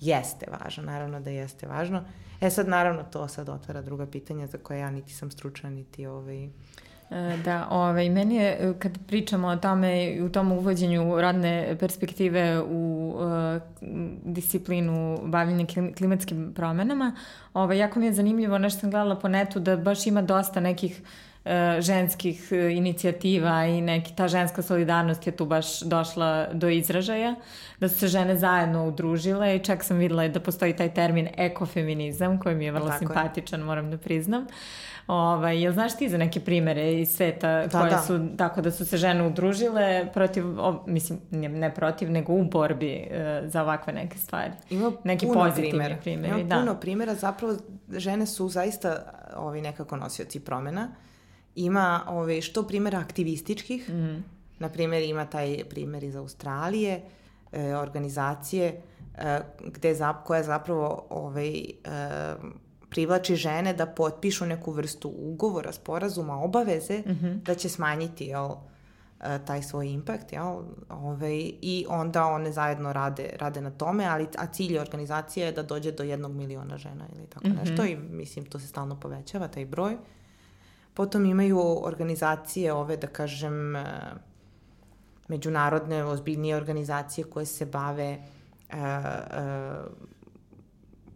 jeste 0.00 0.46
važno, 0.50 0.82
naravno 0.82 1.20
da 1.20 1.30
jeste 1.30 1.66
važno. 1.66 2.04
E 2.40 2.50
sad, 2.50 2.68
naravno, 2.68 3.02
to 3.02 3.28
sad 3.28 3.48
otvara 3.48 3.82
druga 3.82 4.06
pitanja 4.06 4.46
za 4.46 4.58
koje 4.58 4.78
ja 4.78 4.90
niti 4.90 5.14
sam 5.14 5.30
stručna, 5.30 5.70
niti 5.70 6.06
ovaj... 6.06 6.48
E, 7.10 7.36
Da, 7.44 7.66
ovaj, 7.70 8.10
meni 8.10 8.36
je, 8.36 8.48
e, 8.60 8.74
kad 8.78 8.98
pričamo 9.06 9.48
o 9.48 9.56
tome, 9.56 10.04
i 10.06 10.22
u 10.22 10.28
tom 10.32 10.52
uvođenju 10.52 11.20
radne 11.20 11.76
perspektive 11.80 12.60
u 12.60 13.14
uh, 13.16 13.62
disciplinu 14.24 15.18
bavljenja 15.24 15.66
klim- 15.66 15.94
klimatskim 15.96 16.52
promenama, 16.54 17.16
ovaj, 17.54 17.78
jako 17.78 17.98
mi 17.98 18.06
je 18.06 18.12
zanimljivo, 18.12 18.58
nešto 18.58 18.80
sam 18.80 18.90
gledala 18.90 19.16
po 19.18 19.28
netu, 19.28 19.60
da 19.60 19.76
baš 19.76 20.06
ima 20.06 20.22
dosta 20.22 20.60
nekih 20.60 21.02
ženskih 21.78 22.52
inicijativa 22.52 23.64
i 23.66 23.80
neki, 23.80 24.16
ta 24.16 24.28
ženska 24.28 24.62
solidarnost 24.62 25.26
je 25.26 25.36
tu 25.36 25.44
baš 25.46 25.80
došla 25.80 26.46
do 26.52 26.68
izražaja, 26.68 27.34
da 27.80 27.88
su 27.88 27.98
se 27.98 28.08
žene 28.08 28.36
zajedno 28.36 28.86
udružile 28.86 29.56
i 29.56 29.58
čak 29.58 29.84
sam 29.84 29.96
videla 29.98 30.28
da 30.28 30.40
postoji 30.40 30.76
taj 30.76 30.94
termin 30.94 31.28
ekofeminizam 31.36 32.38
koji 32.40 32.54
mi 32.54 32.64
je 32.64 32.72
vrlo 32.72 32.88
Tako 32.88 32.94
je. 32.94 32.98
simpatičan, 32.98 33.60
moram 33.60 33.90
da 33.90 33.98
priznam. 33.98 34.46
Ovaj, 35.06 35.62
jel 35.62 35.72
znaš 35.72 35.96
ti 35.96 36.08
za 36.08 36.18
neke 36.18 36.40
primere 36.40 36.92
iz 36.92 37.08
sveta 37.08 37.62
Da, 37.62 37.68
koje 37.70 37.90
da. 37.90 37.98
su, 37.98 38.28
tako 38.38 38.60
da 38.60 38.70
su 38.70 38.86
se 38.86 38.96
žene 38.96 39.26
udružile 39.26 40.10
protiv, 40.14 40.60
o, 40.60 40.84
mislim, 40.86 41.20
ne, 41.30 41.48
ne 41.48 41.74
protiv, 41.74 42.10
nego 42.10 42.32
u 42.32 42.44
borbi 42.44 42.92
e, 42.92 43.42
za 43.44 43.62
ovakve 43.62 43.92
neke 43.92 44.18
stvari? 44.18 44.52
Ima 44.70 44.92
Neki 45.04 45.26
puno 45.26 45.40
pozitivni 45.40 45.96
primeri, 46.02 46.30
Ima 46.30 46.42
da. 46.44 46.56
puno 46.56 46.74
primjera, 46.74 47.14
zapravo 47.14 47.54
žene 47.90 48.26
su 48.26 48.48
zaista 48.48 48.96
ovi 49.36 49.60
nekako 49.60 49.96
nosioci 49.96 50.40
promena. 50.40 50.88
Ima 51.54 52.00
ove, 52.08 52.42
što 52.42 52.62
primjera 52.62 52.98
aktivističkih, 52.98 53.88
Mhm. 53.88 54.14
na 54.58 54.68
primjer 54.68 55.02
ima 55.02 55.26
taj 55.26 55.58
primjer 55.64 56.04
iz 56.04 56.16
Australije, 56.16 57.00
e, 57.52 57.74
organizacije 57.76 58.80
e, 59.18 59.40
gde 59.64 59.94
zap, 59.94 60.16
koja 60.24 60.42
zapravo 60.42 61.06
ovaj, 61.10 61.48
e, 61.50 61.64
privlači 62.94 63.36
žene 63.36 63.72
da 63.74 63.86
potpišu 63.88 64.46
neku 64.46 64.72
vrstu 64.72 65.08
ugovora, 65.10 65.72
sporazuma, 65.72 66.38
obaveze 66.38 67.02
Mhm. 67.06 67.38
da 67.38 67.54
će 67.54 67.68
smanjiti 67.68 68.24
jel, 68.26 68.50
e, 69.20 69.38
taj 69.40 69.62
svoj 69.62 69.88
impakt, 69.88 70.32
jel, 70.32 70.58
ovaj, 70.90 71.34
i 71.62 71.86
onda 71.88 72.24
one 72.26 72.52
zajedno 72.52 72.92
rade, 72.92 73.30
rade 73.38 73.60
na 73.60 73.70
tome, 73.72 74.04
ali, 74.06 74.26
a 74.38 74.46
cilj 74.46 74.78
organizacije 74.78 75.46
je 75.46 75.52
da 75.52 75.62
dođe 75.64 75.92
do 75.92 76.02
jednog 76.02 76.32
miliona 76.32 76.78
žena 76.78 77.04
ili 77.12 77.26
tako 77.26 77.48
Mhm. 77.48 77.56
nešto 77.58 77.84
i 77.84 77.96
mislim 77.96 78.44
to 78.44 78.58
se 78.58 78.66
stalno 78.66 78.96
povećava, 78.96 79.48
taj 79.48 79.66
broj. 79.66 79.96
Potom 80.94 81.24
imaju 81.26 81.60
organizacije 81.82 82.72
ove, 82.72 82.96
da 82.96 83.06
kažem, 83.08 83.76
e, 83.76 83.84
međunarodne, 85.28 86.04
ozbiljnije 86.04 86.56
organizacije 86.56 87.24
koje 87.24 87.46
se 87.46 87.66
bave 87.66 88.04
e, 88.04 88.18
e, 88.70 89.04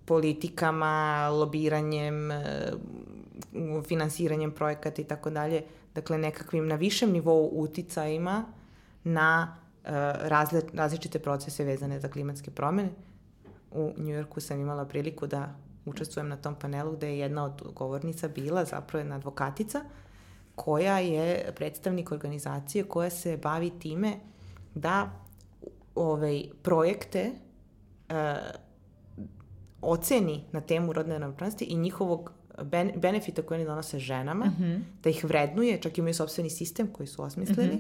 politikama, 0.09 1.29
lobiranjem, 1.29 2.31
e, 2.31 2.73
finansiranjem 3.89 4.53
projekata 4.53 5.03
i 5.03 5.05
tako 5.05 5.31
dalje. 5.31 5.63
Dakle, 5.95 6.19
nekakvim 6.19 6.67
na 6.69 6.75
višem 6.75 7.13
nivou 7.13 7.51
uticajima 7.53 8.45
na 9.05 9.57
e, 9.85 9.91
razle, 10.29 10.63
različite 10.73 11.19
procese 11.19 11.65
vezane 11.65 12.01
za 12.01 12.09
klimatske 12.09 12.51
promene. 12.51 12.91
U 13.71 13.93
Njujorku 13.97 14.41
sam 14.41 14.61
imala 14.61 14.85
priliku 14.85 15.27
da 15.27 15.55
učestvujem 15.85 16.29
na 16.29 16.37
tom 16.37 16.55
panelu 16.55 16.93
gde 16.93 17.09
je 17.09 17.19
jedna 17.19 17.45
od 17.45 17.63
govornica 17.75 18.29
bila 18.29 18.65
zapravo 18.65 19.01
jedna 19.01 19.17
advokatica 19.17 19.85
koja 20.55 20.99
je 20.99 21.53
predstavnik 21.57 22.13
organizacije 22.13 22.85
koja 22.85 23.11
se 23.11 23.37
bavi 23.37 23.71
time 23.71 24.13
da 24.75 25.11
ovaj, 25.95 26.43
projekte 26.63 27.31
e, 28.09 28.37
oceni 29.83 30.45
na 30.53 30.61
temu 30.61 30.93
rodne 30.93 31.19
ravnopravnosti 31.19 31.65
i 31.65 31.77
njihovog 31.77 32.33
ben, 32.63 32.93
benefita 32.97 33.43
koje 33.43 33.57
oni 33.57 33.67
donose 33.67 33.99
ženama, 33.99 34.45
Mhm. 34.47 34.75
da 35.03 35.11
ih 35.11 35.25
vrednuje, 35.25 35.81
čak 35.81 35.99
imaju 35.99 36.15
sobstveni 36.15 36.51
sistem 36.51 36.87
koji 36.87 37.07
su 37.07 37.23
osmislili. 37.23 37.79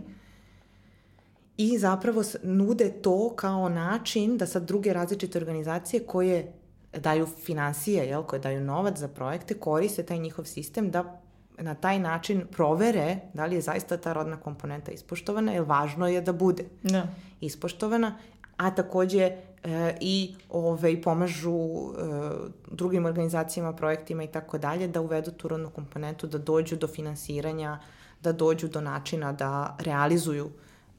I 1.57 1.79
zapravo 1.79 2.23
nude 2.43 2.93
to 2.93 3.33
kao 3.37 3.69
način 3.69 4.39
da 4.39 4.47
sad 4.47 4.63
druge 4.63 4.93
različite 4.93 5.39
organizacije 5.39 6.01
koje 6.03 6.53
daju 6.93 7.27
financije, 7.27 8.07
jel, 8.07 8.23
koje 8.23 8.41
daju 8.41 8.61
novac 8.61 8.99
za 8.99 9.09
projekte, 9.09 9.55
koriste 9.55 10.03
taj 10.03 10.19
njihov 10.19 10.45
sistem 10.45 10.91
da 10.91 11.21
na 11.59 11.75
taj 11.75 11.99
način 11.99 12.47
provere 12.51 13.19
da 13.35 13.47
li 13.47 13.55
je 13.55 13.61
zaista 13.61 13.97
ta 13.97 14.13
rodna 14.13 14.37
komponenta 14.37 14.93
ispoštovana, 14.93 15.53
jer 15.53 15.63
važno 15.63 16.09
je 16.09 16.21
da 16.21 16.33
bude 16.33 16.65
Da. 16.83 17.07
ispoštovana, 17.41 18.17
a 18.57 18.75
takođe 18.75 19.37
e, 19.65 19.97
i 20.01 20.35
ovaj, 20.51 21.03
pomažu 21.03 21.59
e, 21.59 22.03
drugim 22.71 23.07
organizacijama, 23.07 23.73
projektima 23.73 24.23
i 24.23 24.27
tako 24.27 24.59
dalje 24.59 24.89
da 24.89 25.01
uvedu 25.01 25.31
tu 25.31 25.49
rodnu 25.49 25.71
komponentu, 25.71 26.27
da 26.27 26.39
dođu 26.39 26.77
do 26.77 26.87
finansiranja 26.87 27.79
da 28.23 28.33
dođu 28.33 28.69
do 28.69 28.81
načina 28.81 29.33
da 29.33 29.77
realizuju 29.79 30.51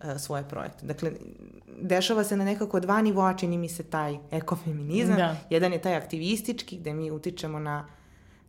e, 0.02 0.20
svoje 0.20 0.44
projekte. 0.44 0.86
Dakle, 0.86 1.12
dešava 1.82 2.24
se 2.24 2.38
na 2.38 2.46
nekako 2.46 2.80
dva 2.80 3.02
nivoa, 3.02 3.34
čini 3.34 3.58
mi 3.58 3.70
se 3.70 3.84
taj 3.84 4.18
ekofeminizam. 4.32 5.18
Da. 5.18 5.36
Jedan 5.50 5.74
je 5.74 5.82
taj 5.82 5.96
aktivistički, 5.96 6.78
gde 6.78 6.94
mi 6.94 7.12
utičemo 7.12 7.60
na 7.60 7.86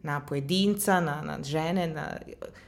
na 0.02 0.20
pojedinca, 0.20 1.00
na, 1.00 1.22
na 1.22 1.42
žene, 1.42 1.86
na, 1.86 2.16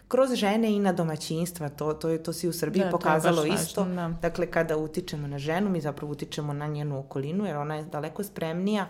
kroz 0.09 0.35
žene 0.35 0.73
i 0.73 0.79
na 0.79 0.93
domaćinstva, 0.93 1.69
to, 1.69 1.95
to, 1.95 2.19
to 2.19 2.33
si 2.33 2.49
u 2.49 2.53
Srbiji 2.53 2.85
da, 2.85 2.91
pokazalo 2.91 3.45
isto. 3.45 3.81
Važno, 3.81 3.95
da. 3.95 4.09
Dakle, 4.23 4.47
kada 4.47 4.77
utičemo 4.77 5.27
na 5.27 5.39
ženu, 5.39 5.71
mi 5.71 5.81
zapravo 5.81 6.13
utičemo 6.13 6.53
na 6.53 6.67
njenu 6.67 6.99
okolinu, 6.99 7.47
jer 7.47 7.57
ona 7.57 7.77
je 7.77 7.85
daleko 7.85 8.25
spremnija 8.25 8.87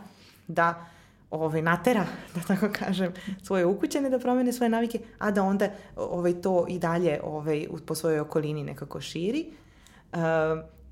da 0.49 0.87
ovaj, 1.31 1.63
natera, 1.63 2.07
da 2.35 2.41
tako 2.41 2.69
kažem, 2.79 3.13
svoje 3.43 3.67
ukućene 3.67 4.11
da 4.11 4.19
promene 4.19 4.53
svoje 4.53 4.71
navike, 4.71 4.99
a 5.19 5.31
da 5.31 5.43
onda 5.43 5.69
ovaj, 5.97 6.41
to 6.41 6.67
i 6.69 6.79
dalje 6.79 7.21
ovaj, 7.25 7.67
po 7.87 7.95
svojoj 7.95 8.21
okolini 8.21 8.65
nekako 8.65 9.01
širi. 9.01 9.47
Uh, 10.13 10.19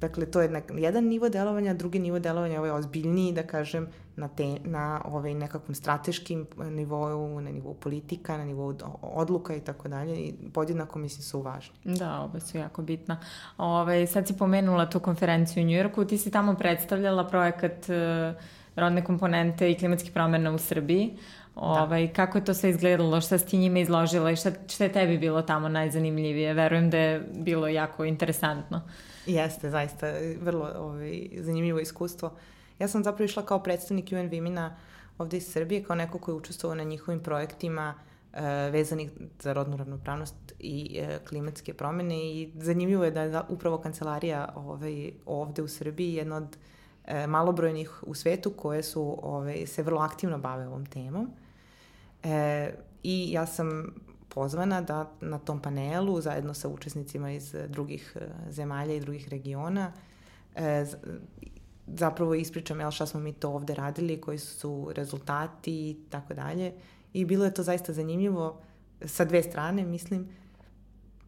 Dakle, 0.01 0.27
to 0.27 0.41
je 0.41 0.63
jedan 0.77 1.05
nivo 1.05 1.29
delovanja, 1.29 1.75
drugi 1.75 1.99
nivo 1.99 2.19
delovanja 2.19 2.59
ovaj 2.59 2.71
ozbiljniji, 2.71 3.33
da 3.33 3.43
kažem, 3.43 3.89
na, 4.21 4.29
te, 4.29 4.57
na 4.65 5.01
ovaj 5.05 5.35
nekakvom 5.35 5.75
strateškim 5.75 6.47
nivou, 6.57 7.41
na 7.41 7.51
nivou 7.51 7.75
politika, 7.75 8.37
na 8.39 8.45
nivou 8.45 8.75
odluka 9.03 9.55
i 9.55 9.61
tako 9.61 9.89
dalje 9.89 10.17
i 10.17 10.35
podjednako 10.55 10.99
mislim 10.99 11.23
su 11.23 11.43
važni. 11.43 11.75
Da, 11.85 12.21
oba 12.21 12.41
su 12.41 12.59
jako 12.59 12.83
bitna. 12.83 13.21
Ove, 13.59 13.81
ovaj, 13.81 14.07
sad 14.07 14.29
si 14.29 14.37
pomenula 14.37 14.91
tu 14.91 15.01
konferenciju 15.01 15.63
u 15.63 15.67
Njujorku, 15.67 16.05
ti 16.05 16.19
si 16.19 16.31
tamo 16.31 16.55
predstavljala 16.55 17.27
projekat 17.29 17.89
uh, 17.89 18.43
rodne 18.77 19.05
komponente 19.05 19.71
i 19.71 19.79
klimatskih 19.79 20.13
promjena 20.13 20.51
u 20.51 20.59
Srbiji. 20.59 21.17
Ovaj, 21.55 22.07
da. 22.07 22.13
Kako 22.13 22.39
je 22.39 22.45
to 22.45 22.55
sve 22.55 22.71
izgledalo, 22.71 23.21
šta 23.21 23.39
si 23.39 23.47
ti 23.47 23.59
njima 23.59 23.79
izložila 23.79 24.31
i 24.31 24.37
šta, 24.37 24.51
šta 24.69 24.85
je 24.85 24.93
tebi 24.93 25.19
bilo 25.19 25.43
tamo 25.43 25.69
najzanimljivije? 25.69 26.55
Verujem 26.55 26.91
da 26.91 26.99
je 26.99 27.29
bilo 27.35 27.69
jako 27.69 28.05
interesantno. 28.05 28.77
Uh, 28.77 29.11
Jeste, 29.27 29.71
zaista, 29.71 30.07
vrlo 30.41 30.73
ovaj, 30.77 31.29
zanimljivo 31.39 31.81
iskustvo. 31.81 32.33
Ja 32.81 32.89
sam 32.89 33.05
zapravo 33.05 33.25
išla 33.25 33.47
kao 33.47 33.63
predstavnik 33.63 34.13
UN 34.13 34.31
Women-a 34.31 34.77
ovde 35.19 35.37
iz 35.37 35.53
Srbije, 35.53 35.85
kao 35.85 35.97
neko 35.97 36.19
koji 36.19 36.33
je 36.33 36.37
učestvovao 36.37 36.75
na 36.75 36.85
njihovim 36.85 37.23
projektima 37.23 37.95
e, 38.33 38.43
vezanih 38.71 39.11
za 39.41 39.53
rodnu 39.53 39.77
ravnopravnost 39.77 40.35
i 40.59 40.99
e, 41.01 41.19
klimatske 41.29 41.75
promene 41.75 42.19
i 42.19 42.53
zanimljivo 42.55 43.05
je 43.05 43.11
da 43.11 43.23
je 43.23 43.41
upravo 43.49 43.79
kancelarija 43.79 44.53
ovaj, 44.57 45.11
ovde 45.27 45.63
u 45.63 45.69
Srbiji 45.69 46.15
jedna 46.15 46.37
od 46.37 46.57
e, 47.07 47.27
malobrojnih 47.27 48.03
u 48.03 48.15
svetu 48.15 48.51
koje 48.51 48.83
su 48.83 49.19
ovaj, 49.23 49.67
se 49.67 49.83
vrlo 49.83 50.01
aktivno 50.01 50.39
bave 50.39 50.67
ovom 50.67 50.87
temom. 50.87 51.31
E, 52.23 52.71
I 53.03 53.33
ja 53.33 53.47
sam 53.47 53.95
pozvana 54.29 54.81
da 54.81 55.11
na 55.21 55.39
tom 55.39 55.63
panelu 55.63 56.21
zajedno 56.21 56.55
sa 56.55 56.69
učesnicima 56.69 57.31
iz 57.33 57.55
drugih 57.69 58.17
zemalja 58.49 58.95
i 58.95 59.01
drugih 59.01 59.29
regiona 59.29 59.93
e, 60.55 60.87
zapravo 61.97 62.35
ispričam 62.35 62.81
jel, 62.81 62.91
šta 62.91 63.07
smo 63.07 63.21
mi 63.21 63.33
to 63.33 63.51
ovde 63.51 63.75
radili, 63.75 64.21
koji 64.21 64.39
su 64.39 64.91
rezultati 64.95 65.91
i 65.91 65.97
tako 66.11 66.35
dalje. 66.35 66.73
I 67.13 67.25
bilo 67.25 67.45
je 67.45 67.55
to 67.55 67.63
zaista 67.63 67.93
zanimljivo 67.93 68.61
sa 69.05 69.25
dve 69.25 69.43
strane, 69.43 69.85
mislim. 69.85 70.29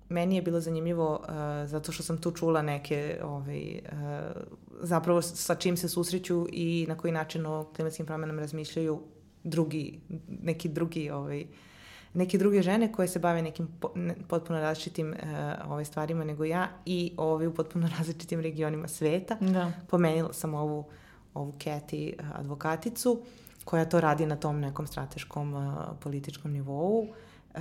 Meni 0.08 0.36
je 0.36 0.42
bilo 0.42 0.60
zanimljivo 0.60 1.20
uh, 1.22 1.28
zato 1.70 1.92
što 1.92 2.02
sam 2.02 2.18
tu 2.18 2.30
čula 2.30 2.62
neke 2.62 3.20
ovaj, 3.24 3.80
uh, 3.92 4.42
zapravo 4.80 5.22
sa 5.22 5.54
čim 5.54 5.76
se 5.76 5.88
susreću 5.88 6.46
i 6.52 6.86
na 6.88 6.96
koji 6.96 7.12
način 7.12 7.46
o 7.46 7.64
klimatskim 7.76 8.06
promenama 8.06 8.40
razmišljaju 8.40 9.00
drugi, 9.44 10.00
neki 10.42 10.68
drugi 10.68 11.10
ovaj, 11.10 11.40
uh, 11.40 11.48
neke 12.14 12.38
druge 12.38 12.62
žene 12.62 12.92
koje 12.92 13.08
se 13.08 13.18
bave 13.18 13.42
nekim 13.42 13.68
po, 13.80 13.90
ne, 13.94 14.14
potpuno 14.28 14.60
različitim 14.60 15.10
uh, 15.10 15.70
ovaj 15.70 15.84
stvarima 15.84 16.24
nego 16.24 16.44
ja 16.44 16.68
i 16.86 17.12
ovaj 17.16 17.46
u 17.46 17.54
potpuno 17.54 17.88
različitim 17.98 18.40
regionima 18.40 18.88
sveta. 18.88 19.36
Da. 19.40 19.72
Pomenila 19.88 20.32
sam 20.32 20.54
ovu, 20.54 20.84
ovu 21.34 21.54
Keti 21.58 22.14
uh, 22.18 22.26
advokaticu 22.34 23.20
koja 23.64 23.84
to 23.84 24.00
radi 24.00 24.26
na 24.26 24.36
tom 24.36 24.60
nekom 24.60 24.86
strateškom 24.86 25.54
uh, 25.54 25.74
političkom 26.00 26.52
nivou. 26.52 27.06
Uh, 27.54 27.60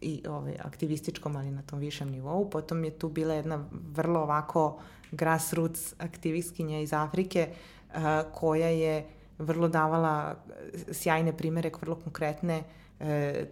i 0.00 0.22
ovaj, 0.28 0.56
aktivističkom, 0.64 1.36
ali 1.36 1.50
na 1.50 1.62
tom 1.62 1.78
višem 1.78 2.10
nivou. 2.10 2.50
Potom 2.50 2.84
je 2.84 2.90
tu 2.90 3.08
bila 3.08 3.34
jedna 3.34 3.64
vrlo 3.70 4.20
ovako 4.20 4.78
grassroots 5.10 5.94
aktivistkinja 5.98 6.80
iz 6.80 6.92
Afrike 6.92 7.48
uh, 7.48 7.94
koja 8.34 8.68
je 8.68 9.06
vrlo 9.38 9.68
davala 9.68 10.36
sjajne 10.92 11.36
primere, 11.36 11.70
vrlo 11.80 11.94
konkretne 11.94 12.56
e, 12.56 12.64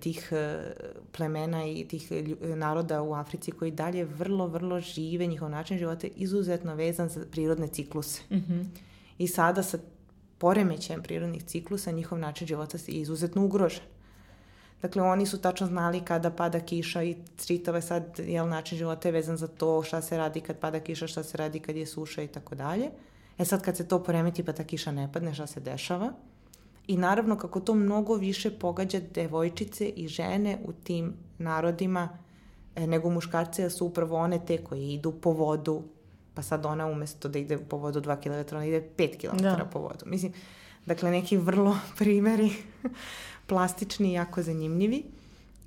tih 0.01 0.29
e, 0.33 0.73
plemena 1.13 1.67
i 1.67 1.85
tih 1.89 2.13
naroda 2.57 3.03
u 3.03 3.15
Africi 3.15 3.51
koji 3.51 3.71
dalje 3.71 4.05
vrlo, 4.05 4.47
vrlo 4.47 4.81
žive, 4.81 5.27
njihov 5.27 5.51
način 5.51 5.79
života 5.79 6.07
je 6.07 6.13
izuzetno 6.17 6.75
vezan 6.75 7.09
za 7.09 7.25
prirodne 7.31 7.69
cikluse. 7.69 8.23
Mm 8.31 8.37
-hmm. 8.37 8.65
I 9.19 9.29
sada 9.29 9.63
sa 9.63 9.79
poremećajem 10.39 11.03
prirodnih 11.03 11.45
ciklusa 11.45 11.91
njihov 11.91 12.19
način 12.19 12.47
života 12.47 12.79
je 12.87 12.95
izuzetno 12.95 13.45
ugrožen. 13.45 13.85
Dakle, 14.83 15.03
oni 15.03 15.27
su 15.27 15.41
tačno 15.41 15.67
znali 15.67 16.01
kada 16.01 16.31
pada 16.31 16.61
kiša 16.61 17.03
i 17.03 17.17
čitave 17.47 17.83
sad, 17.83 18.19
jel, 18.19 18.49
način 18.49 18.79
života 18.79 19.09
je 19.09 19.13
vezan 19.13 19.37
za 19.37 19.47
to 19.47 19.83
šta 19.83 20.03
se 20.03 20.17
radi 20.17 20.41
kad 20.41 20.59
pada 20.59 20.81
kiša, 20.81 21.07
šta 21.07 21.23
se 21.23 21.37
radi 21.37 21.61
kad 21.61 21.77
je 21.77 21.87
suša 21.87 22.23
i 22.23 22.29
tako 22.29 22.55
dalje. 22.55 22.91
E 23.39 23.45
sad 23.45 23.63
kad 23.63 23.77
se 23.77 23.89
to 23.89 24.03
poremeti 24.03 24.45
pa 24.45 24.53
ta 24.53 24.65
kiša 24.65 24.93
ne 24.93 25.13
padne, 25.13 25.35
šta 25.35 25.47
se 25.47 25.61
dešava? 25.61 26.13
I 26.87 26.97
naravno 26.97 27.39
kako 27.39 27.61
to 27.61 27.75
mnogo 27.75 28.15
više 28.15 28.51
pogađa 28.51 29.01
devojčice 29.15 29.89
i 29.89 30.09
žene 30.09 30.59
u 30.65 30.73
tim 30.73 31.13
narodima 31.39 32.09
e, 32.77 32.87
nego 32.87 33.11
muškarce, 33.11 33.63
da 33.63 33.71
su 33.71 33.87
upravo 33.87 34.17
one 34.17 34.41
te 34.47 34.65
koje 34.65 34.93
idu 34.93 35.13
po 35.13 35.31
vodu, 35.31 35.83
pa 36.35 36.43
sad 36.43 36.67
ona 36.67 36.87
umesto 36.87 37.29
da 37.29 37.39
ide 37.39 37.59
po 37.59 37.77
vodu 37.77 38.01
2 38.01 38.21
km, 38.23 38.55
ona 38.57 38.67
ide 38.67 38.89
5 38.97 39.21
km 39.21 39.43
da. 39.43 39.69
po 39.73 39.81
vodu. 39.81 40.05
Mislim, 40.07 40.33
dakle, 40.87 41.11
neki 41.11 41.37
vrlo 41.37 41.79
primeri 41.99 42.51
plastični 43.47 44.11
i 44.11 44.13
jako 44.13 44.43
zanimljivi. 44.43 45.05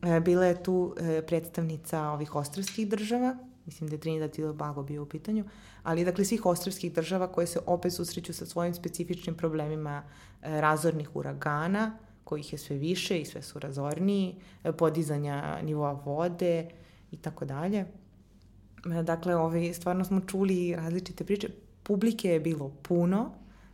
E, 0.02 0.20
bila 0.20 0.46
je 0.46 0.64
tu 0.64 0.96
e, 1.00 1.22
predstavnica 1.22 2.02
ovih 2.02 2.36
ostrovskih 2.36 2.90
država, 2.90 3.38
mislim 3.66 3.90
da 3.90 3.96
je 3.96 4.00
Trinidad 4.00 4.40
i 4.40 4.42
Tobago 4.42 4.84
bio 4.84 5.04
u 5.04 5.06
pitanju, 5.06 5.46
ali 5.84 6.06
dakle 6.06 6.26
svih 6.26 6.46
ostrovskih 6.46 6.94
država 6.94 7.32
koje 7.32 7.48
se 7.48 7.60
opet 7.66 7.94
susreću 7.94 8.34
sa 8.34 8.46
svojim 8.46 8.74
specifičnim 8.74 9.36
problemima 9.36 10.04
e, 10.42 10.62
razornih 10.62 11.16
uragana, 11.16 11.98
kojih 12.24 12.54
je 12.54 12.60
sve 12.60 12.76
više 12.78 13.22
i 13.22 13.26
sve 13.26 13.42
su 13.42 13.60
razorniji, 13.60 14.36
e, 14.64 14.72
podizanja 14.72 15.62
nivoa 15.62 15.92
vode 15.92 16.70
i 17.12 17.18
tako 17.18 17.46
dalje. 17.46 17.80
E, 17.80 19.04
dakle, 19.04 19.36
ovaj, 19.36 19.74
stvarno 19.74 20.06
smo 20.06 20.20
čuli 20.20 20.76
različite 20.76 21.24
priče. 21.24 21.50
Publike 21.84 22.30
je 22.30 22.40
bilo 22.40 22.70
puno, 22.70 23.32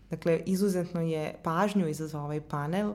dakle, 0.09 0.41
izuzetno 0.45 1.01
je 1.01 1.35
pažnju 1.43 1.87
izazvao 1.87 2.23
ovaj 2.23 2.41
panel. 2.41 2.93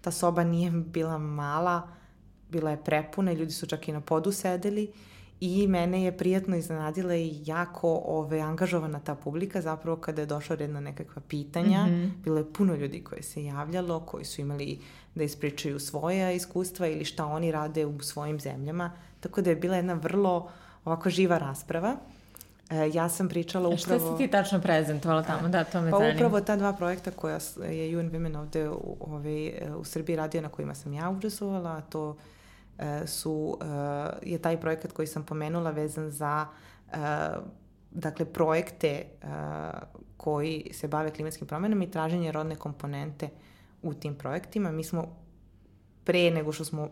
Ta 0.00 0.10
soba 0.10 0.44
nije 0.44 0.70
bila 0.70 1.18
mala, 1.18 1.88
bila 2.50 2.70
je 2.70 2.84
prepuna 2.84 3.32
ljudi 3.32 3.52
su 3.52 3.66
čak 3.66 3.88
i 3.88 3.92
na 3.92 4.00
podu 4.00 4.32
sedeli 4.32 4.92
i 5.40 5.66
mene 5.66 6.02
je 6.02 6.16
prijatno 6.16 6.56
iznenadila 6.56 7.14
i 7.14 7.40
jako 7.44 8.02
ove, 8.04 8.40
angažovana 8.40 9.00
ta 9.00 9.14
publika, 9.14 9.60
zapravo 9.60 9.96
kada 9.96 10.22
je 10.22 10.26
došla 10.26 10.56
red 10.56 10.70
na 10.70 10.80
nekakva 10.80 11.22
pitanja, 11.28 11.86
mm 11.86 11.90
-hmm. 11.90 12.10
bilo 12.24 12.38
je 12.38 12.52
puno 12.52 12.74
ljudi 12.74 13.04
koje 13.04 13.22
se 13.22 13.44
javljalo, 13.44 14.00
koji 14.00 14.24
su 14.24 14.40
imali 14.40 14.78
da 15.14 15.24
ispričaju 15.24 15.78
svoja 15.78 16.32
iskustva 16.32 16.86
ili 16.86 17.04
šta 17.04 17.26
oni 17.26 17.52
rade 17.52 17.86
u 17.86 18.00
svojim 18.00 18.40
zemljama, 18.40 18.90
tako 19.20 19.42
da 19.42 19.50
je 19.50 19.56
bila 19.56 19.76
jedna 19.76 19.94
vrlo 19.94 20.48
ovako 20.84 21.10
živa 21.10 21.38
rasprava. 21.38 21.96
E, 22.70 22.90
ja 22.94 23.08
sam 23.08 23.28
pričala 23.28 23.68
upravo... 23.68 23.78
Šta 23.78 23.98
si 23.98 24.18
ti 24.18 24.30
tačno 24.30 24.60
prezentovala 24.60 25.22
tamo? 25.22 25.48
Da, 25.48 25.64
to 25.64 25.82
me 25.82 25.90
pa 25.90 25.98
zanima. 25.98 26.18
Pa 26.18 26.26
upravo 26.26 26.40
ta 26.40 26.56
dva 26.56 26.72
projekta 26.72 27.10
koja 27.10 27.38
je 27.70 27.98
UN 27.98 28.10
Women 28.10 28.38
ovde 28.38 28.68
u, 28.68 28.96
ove, 29.00 29.52
u 29.78 29.84
Srbiji 29.84 30.16
radio 30.16 30.40
na 30.40 30.48
kojima 30.48 30.74
sam 30.74 30.92
ja 30.92 31.10
učestvovala, 31.10 31.80
to 31.80 32.16
E, 32.16 32.35
su, 33.06 33.58
e, 33.60 34.30
je 34.30 34.38
taj 34.38 34.60
projekat 34.60 34.92
koji 34.92 35.06
sam 35.06 35.22
pomenula 35.22 35.70
vezan 35.70 36.10
za 36.10 36.46
e, 36.92 36.96
dakle, 37.90 38.24
projekte 38.24 39.04
koji 40.16 40.70
se 40.72 40.88
bave 40.88 41.10
klimatskim 41.10 41.46
promenama 41.46 41.84
i 41.84 41.90
traženje 41.90 42.32
rodne 42.32 42.56
komponente 42.56 43.28
u 43.82 43.94
tim 43.94 44.14
projektima. 44.14 44.70
Mi 44.70 44.84
smo 44.84 45.16
pre 46.04 46.30
nego 46.30 46.52
što 46.52 46.64
smo 46.64 46.88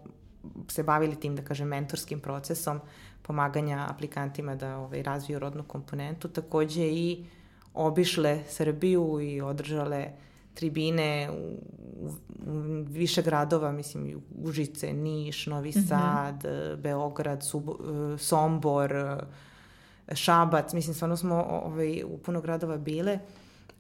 se 0.68 0.82
bavili 0.82 1.20
tim, 1.20 1.37
da 1.37 1.43
kažem, 1.43 1.68
mentorskim 1.68 2.20
procesom 2.20 2.80
pomaganja 3.22 3.87
aplikantima 3.89 4.55
da 4.55 4.78
ovaj, 4.78 5.03
razviju 5.03 5.39
rodnu 5.39 5.62
komponentu, 5.62 6.28
takođe 6.28 6.82
i 6.82 7.26
obišle 7.74 8.43
Srbiju 8.49 9.20
i 9.20 9.41
održale 9.41 10.07
uh, 10.07 10.34
tribine 10.55 11.30
u, 11.30 11.59
u, 12.00 12.11
u 12.46 12.61
više 12.88 13.22
gradova, 13.22 13.72
mislim, 13.72 14.22
Užice, 14.42 14.92
Niš, 14.92 15.46
Novi 15.46 15.68
mm 15.68 15.72
-hmm. 15.72 15.88
Sad, 15.88 16.44
Beograd, 16.78 17.42
Sub, 17.42 17.68
Sombor, 18.18 18.94
Šabac, 20.12 20.72
mislim, 20.72 20.94
stvarno 20.94 21.16
smo 21.16 21.34
ovaj, 21.64 22.02
u 22.05 22.18
puno 22.18 22.40
gradova 22.40 22.76
bile, 22.76 23.18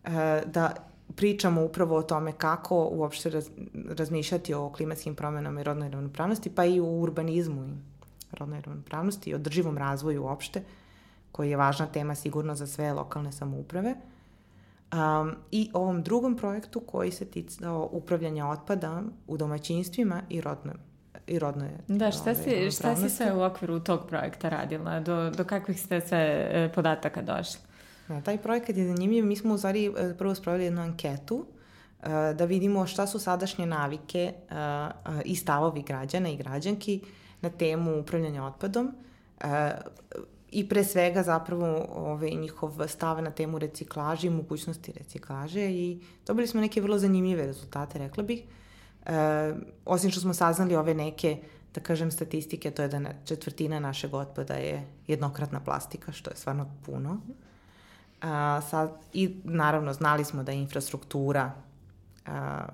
e, 0.04 0.42
da 0.46 0.74
pričamo 1.14 1.64
upravo 1.64 1.96
o 1.96 2.02
tome 2.02 2.32
kako 2.32 2.88
uopšte 2.92 3.30
raz, 3.30 3.50
razmišljati 3.88 4.54
o 4.54 4.70
klimatskim 4.70 5.14
promenama 5.14 5.60
i 5.60 5.64
rodnoj 5.64 5.90
ravnopravnosti, 5.90 6.50
pa 6.50 6.64
i 6.64 6.80
u 6.80 7.00
urbanizmu 7.00 7.68
i 8.32 8.36
rodnoj 8.36 8.60
ravnopravnosti 8.60 9.30
i 9.30 9.34
održivom 9.34 9.78
razvoju 9.78 10.24
uopšte, 10.24 10.62
koji 11.32 11.50
je 11.50 11.56
važna 11.56 11.86
tema 11.86 12.14
sigurno 12.14 12.54
za 12.54 12.66
sve 12.66 12.92
lokalne 12.92 13.32
samouprave. 13.32 13.94
Um, 14.94 15.34
I 15.50 15.70
ovom 15.72 16.02
drugom 16.02 16.36
projektu 16.36 16.80
koji 16.80 17.10
se 17.10 17.24
ticao 17.24 17.88
upravljanja 17.92 18.46
otpada 18.46 19.02
u 19.26 19.36
domaćinstvima 19.36 20.22
i 20.28 20.40
rodnom 20.40 20.76
i 21.26 21.38
rodne 21.38 21.70
Da, 21.88 22.10
šta 22.10 22.34
si, 22.34 22.70
šta 22.70 22.96
si 22.96 23.10
sve 23.10 23.32
u 23.32 23.42
okviru 23.42 23.80
tog 23.80 24.06
projekta 24.08 24.48
radila? 24.48 25.00
Do, 25.00 25.30
do 25.30 25.44
kakvih 25.44 25.80
ste 25.80 26.00
sve 26.00 26.48
e, 26.52 26.70
podataka 26.74 27.22
došli? 27.22 27.60
Da, 28.08 28.20
taj 28.20 28.38
projekat 28.38 28.76
je 28.76 28.86
zanimljiv. 28.86 29.24
Mi 29.24 29.36
smo 29.36 29.54
u 29.54 29.58
stvari 29.58 29.86
e, 29.86 30.14
prvo 30.18 30.34
spravili 30.34 30.64
jednu 30.64 30.82
anketu 30.82 31.46
e, 32.02 32.08
da 32.34 32.44
vidimo 32.44 32.86
šta 32.86 33.06
su 33.06 33.18
sadašnje 33.18 33.66
navike 33.66 34.32
i 35.24 35.36
stavovi 35.36 35.82
građana 35.82 36.28
i 36.28 36.36
građanki 36.36 37.00
na 37.40 37.50
temu 37.50 38.00
upravljanja 38.00 38.44
otpadom 38.44 38.92
i 40.54 40.68
pre 40.68 40.84
svega 40.84 41.22
zapravo 41.22 41.86
ovaj, 41.94 42.30
njihov 42.30 42.88
stav 42.88 43.22
na 43.22 43.30
temu 43.30 43.58
reciklaže 43.58 44.26
i 44.26 44.30
mogućnosti 44.30 44.92
reciklaže 44.92 45.70
i 45.70 46.00
dobili 46.26 46.46
smo 46.46 46.60
neke 46.60 46.80
vrlo 46.80 46.98
zanimljive 46.98 47.46
rezultate, 47.46 47.98
rekla 47.98 48.22
bih. 48.22 48.42
E, 49.06 49.54
osim 49.84 50.10
što 50.10 50.20
smo 50.20 50.34
saznali 50.34 50.76
ove 50.76 50.94
neke, 50.94 51.38
da 51.74 51.80
kažem, 51.80 52.10
statistike, 52.10 52.70
to 52.70 52.82
je 52.82 52.88
da 52.88 53.00
četvrtina 53.24 53.80
našeg 53.80 54.14
otpada 54.14 54.54
je 54.54 54.86
jednokratna 55.06 55.60
plastika, 55.60 56.12
što 56.12 56.30
je 56.30 56.36
stvarno 56.36 56.70
puno. 56.86 57.20
A, 58.22 58.60
sad, 58.70 58.92
I 59.12 59.36
naravno 59.44 59.92
znali 59.92 60.24
smo 60.24 60.42
da 60.42 60.52
je 60.52 60.58
infrastruktura 60.58 61.52
a, 62.26 62.66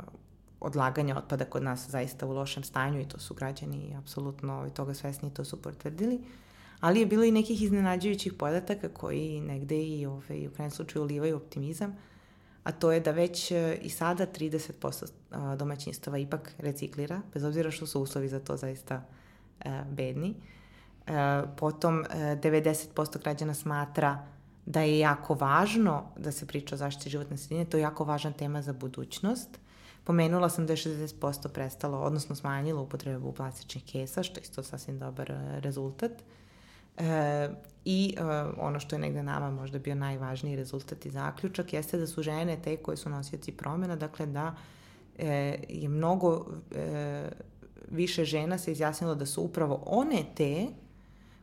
odlaganja 0.60 1.16
otpada 1.16 1.44
kod 1.44 1.62
nas 1.62 1.88
zaista 1.88 2.26
u 2.26 2.32
lošem 2.32 2.64
stanju 2.64 3.00
i 3.00 3.08
to 3.08 3.18
su 3.18 3.34
građani 3.34 3.96
apsolutno 3.98 4.54
ovaj, 4.54 4.70
toga 4.70 4.94
svesni 4.94 5.28
i 5.28 5.34
to 5.34 5.44
su 5.44 5.62
potvrdili. 5.62 6.20
Ali 6.80 7.00
je 7.00 7.06
bilo 7.06 7.24
i 7.24 7.30
nekih 7.30 7.62
iznenađujućih 7.62 8.32
podataka 8.32 8.88
koji 8.88 9.40
negde 9.40 9.82
i 9.82 10.06
ovaj, 10.06 10.46
u 10.46 10.50
krajem 10.50 10.70
slučaju 10.70 11.02
ulivaju 11.02 11.36
optimizam 11.36 11.96
a 12.64 12.72
to 12.72 12.92
je 12.92 13.00
da 13.00 13.10
već 13.10 13.50
e, 13.50 13.78
i 13.82 13.90
sada 13.90 14.26
30% 14.26 15.56
domaćinstava 15.56 16.18
ipak 16.18 16.52
reciklira, 16.58 17.20
bez 17.34 17.44
obzira 17.44 17.70
što 17.70 17.86
su 17.86 18.02
uslovi 18.02 18.28
za 18.28 18.40
to 18.40 18.56
zaista 18.56 19.02
e, 19.60 19.82
bedni. 19.90 20.34
Potom 21.56 22.04
90% 22.04 23.22
građana 23.22 23.54
smatra 23.54 24.26
da 24.66 24.80
je 24.80 24.98
jako 24.98 25.34
važno 25.34 26.04
da 26.16 26.32
se 26.32 26.46
priča 26.46 26.74
o 26.74 26.78
zaštiti 26.78 27.10
životne 27.10 27.36
sredine, 27.36 27.64
to 27.64 27.76
je 27.76 27.80
jako 27.80 28.04
važna 28.04 28.32
tema 28.32 28.62
za 28.62 28.72
budućnost. 28.72 29.58
Pomenula 30.04 30.48
sam 30.48 30.66
da 30.66 30.72
je 30.72 30.76
60% 30.76 31.48
prestalo, 31.48 31.98
odnosno 31.98 32.36
smanjilo 32.36 32.82
upotrebu 32.82 33.32
plastičnih 33.32 33.84
kesa, 33.84 34.22
što 34.22 34.40
je 34.40 34.42
isto 34.42 34.62
sasvim 34.62 34.98
dobar 34.98 35.32
rezultat. 35.58 36.12
E, 37.00 37.48
I 37.84 38.14
e, 38.18 38.22
ono 38.58 38.80
što 38.80 38.96
je 38.96 39.00
negde 39.00 39.22
nama 39.22 39.50
možda 39.50 39.78
bio 39.78 39.94
najvažniji 39.94 40.56
rezultat 40.56 41.06
i 41.06 41.10
zaključak 41.10 41.72
jeste 41.72 41.98
da 41.98 42.06
su 42.06 42.22
žene 42.22 42.58
te 42.64 42.76
koje 42.76 42.96
su 42.96 43.10
nosioci 43.10 43.52
promjena, 43.52 43.96
dakle 43.96 44.26
da 44.26 44.54
e, 45.18 45.64
je 45.68 45.88
mnogo 45.88 46.46
e, 46.74 47.30
više 47.90 48.24
žena 48.24 48.58
se 48.58 48.72
izjasnilo 48.72 49.14
da 49.14 49.26
su 49.26 49.42
upravo 49.42 49.82
one 49.86 50.24
te 50.34 50.66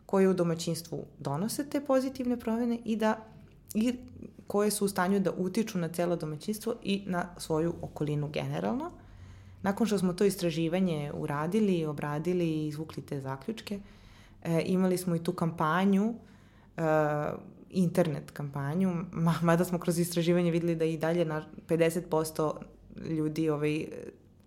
koje 0.06 0.30
u 0.30 0.34
domaćinstvu 0.34 1.06
donose 1.20 1.70
te 1.70 1.82
pozitivne 1.86 2.40
promjene 2.40 2.80
i 2.86 2.96
da 2.96 3.18
i 3.74 3.96
koje 4.48 4.72
su 4.72 4.86
u 4.86 4.88
stanju 4.88 5.20
da 5.20 5.32
utiču 5.32 5.78
na 5.78 5.90
celo 5.90 6.16
domaćinstvo 6.16 6.76
i 6.84 7.04
na 7.06 7.26
svoju 7.38 7.74
okolinu 7.82 8.30
generalno. 8.30 8.92
Nakon 9.62 9.88
što 9.88 9.98
smo 9.98 10.14
to 10.14 10.26
istraživanje 10.26 11.12
uradili, 11.14 11.86
obradili 11.86 12.46
i 12.46 12.68
izvukli 12.68 13.04
te 13.04 13.22
zaključke, 13.22 13.80
E, 14.48 14.62
imali 14.66 14.98
smo 14.98 15.16
i 15.16 15.24
tu 15.24 15.32
kampanju, 15.32 16.14
e, 16.78 16.82
internet 17.70 18.32
kampanju, 18.32 18.90
ma, 19.12 19.34
mada 19.42 19.66
smo 19.66 19.80
kroz 19.80 20.00
istraživanje 20.00 20.52
videli 20.52 20.76
da 20.76 20.86
i 20.86 20.98
dalje 20.98 21.26
na 21.26 21.46
50% 21.68 22.54
ljudi 23.10 23.50
ovaj, 23.50 23.86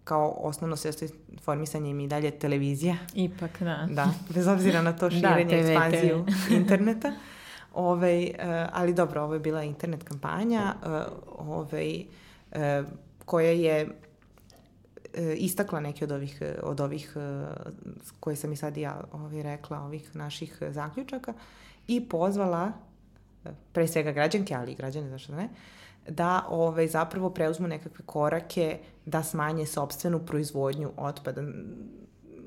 kao 0.05 0.35
osnovno 0.39 0.77
sredstvo 0.77 1.09
informisanja 1.33 1.91
im 1.91 2.01
i 2.01 2.09
dalje 2.09 2.31
televizija. 2.31 2.97
Ipak, 3.15 3.63
da. 3.63 3.89
Da, 3.91 4.11
bez 4.35 4.47
obzira 4.47 4.83
na 4.83 4.93
to 4.93 5.09
da, 5.09 5.17
širenje, 5.17 5.63
da, 5.63 5.73
ekspanziju 5.73 6.27
interneta. 6.51 7.13
Ovaj, 7.75 8.25
uh, 8.25 8.33
ali 8.73 8.95
dobro, 8.95 9.23
ovo 9.23 9.35
je 9.35 9.41
bila 9.41 9.63
internet 9.63 10.03
kampanja 10.03 10.75
uh, 10.83 10.91
ovaj, 11.49 12.05
uh, 12.53 12.59
koja 13.25 13.51
je 13.51 13.81
e, 13.81 13.89
istakla 15.37 15.81
neke 15.81 16.05
od 16.05 16.13
ovih, 16.13 16.43
od 16.63 16.81
ovih 16.81 17.17
e, 17.17 17.47
koje 18.21 18.37
sam 18.37 18.53
i 18.53 18.57
sad 18.57 18.77
ja 18.77 19.05
ovaj, 19.13 19.43
rekla, 19.43 19.81
ovih 19.81 20.17
naših 20.17 20.63
zaključaka 20.71 21.35
i 21.89 22.09
pozvala 22.09 22.73
e, 23.45 23.49
pre 23.73 23.89
svega 23.89 24.13
građanke, 24.13 24.55
ali 24.55 24.73
i 24.73 24.75
građane, 24.75 25.11
zašto 25.11 25.35
ne, 25.35 25.49
da 26.09 26.47
ovaj, 26.49 26.87
zapravo 26.89 27.31
preuzmu 27.31 27.69
nekakve 27.69 28.05
korake 28.07 28.79
da 29.07 29.23
smanje 29.23 29.67
sobstvenu 29.67 30.27
proizvodnju 30.27 30.93
otpada. 30.97 31.43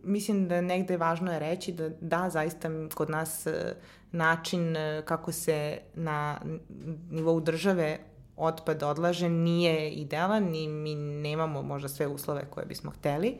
Mislim 0.04 0.48
da 0.48 0.62
negde 0.62 0.98
važno 0.98 1.34
je 1.34 1.40
reći 1.40 1.72
da 1.72 1.90
da, 2.02 2.30
zaista 2.30 2.70
kod 2.94 3.10
nas 3.10 3.48
e, 3.48 3.76
način 4.12 4.76
kako 5.06 5.32
se 5.32 5.78
na 5.96 6.42
nivou 7.10 7.40
države 7.40 8.00
otpad 8.38 8.84
odlaže 8.84 9.30
nije 9.30 9.92
idealan 9.92 10.56
i 10.56 10.68
mi 10.68 10.96
nemamo 10.96 11.62
možda 11.62 11.90
sve 11.90 12.08
uslove 12.08 12.46
koje 12.50 12.66
bismo 12.66 12.92
hteli. 12.92 13.38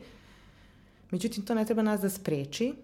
Međutim, 1.10 1.44
to 1.44 1.54
ne 1.54 1.64
treba 1.64 1.82
nas 1.82 2.00
da 2.00 2.10
spreči. 2.10 2.74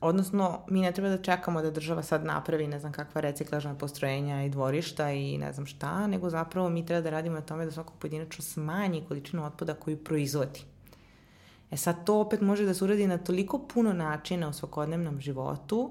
Odnosno, 0.00 0.60
mi 0.68 0.80
ne 0.80 0.92
treba 0.92 1.08
da 1.08 1.22
čekamo 1.22 1.62
da 1.62 1.70
država 1.70 2.02
sad 2.02 2.24
napravi 2.24 2.66
ne 2.66 2.78
znam 2.78 2.92
kakva 2.92 3.20
reciklažna 3.20 3.74
postrojenja 3.74 4.44
i 4.44 4.50
dvorišta 4.50 5.10
i 5.10 5.38
ne 5.38 5.52
znam 5.52 5.66
šta, 5.66 6.06
nego 6.06 6.30
zapravo 6.30 6.68
mi 6.68 6.86
treba 6.86 7.00
da 7.00 7.10
radimo 7.10 7.34
na 7.34 7.40
tome 7.40 7.64
da 7.64 7.70
svako 7.70 7.92
pojedinačno 7.98 8.44
smanji 8.44 9.04
količinu 9.08 9.44
otpada 9.44 9.74
koju 9.74 10.04
proizvodi. 10.04 10.60
E 11.70 11.76
sad, 11.76 12.04
to 12.04 12.20
opet 12.20 12.40
može 12.40 12.64
da 12.64 12.74
se 12.74 12.84
uradi 12.84 13.06
na 13.06 13.18
toliko 13.18 13.58
puno 13.58 13.92
načina 13.92 14.48
u 14.48 14.52
svakodnevnom 14.52 15.20
životu 15.20 15.90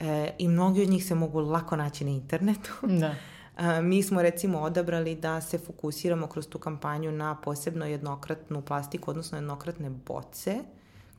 e, 0.00 0.30
i 0.38 0.48
mnogi 0.48 0.82
od 0.82 0.88
njih 0.88 1.04
se 1.04 1.14
mogu 1.14 1.40
lako 1.40 1.76
naći 1.76 2.04
na 2.04 2.10
internetu. 2.10 2.72
Da. 3.00 3.14
Mi 3.82 4.02
smo 4.02 4.22
recimo 4.22 4.60
odabrali 4.60 5.14
da 5.14 5.40
se 5.40 5.58
fokusiramo 5.58 6.26
kroz 6.26 6.48
tu 6.48 6.58
kampanju 6.58 7.12
na 7.12 7.36
posebno 7.40 7.86
jednokratnu 7.86 8.62
plastiku, 8.62 9.10
odnosno 9.10 9.38
jednokratne 9.38 9.90
boce, 9.90 10.58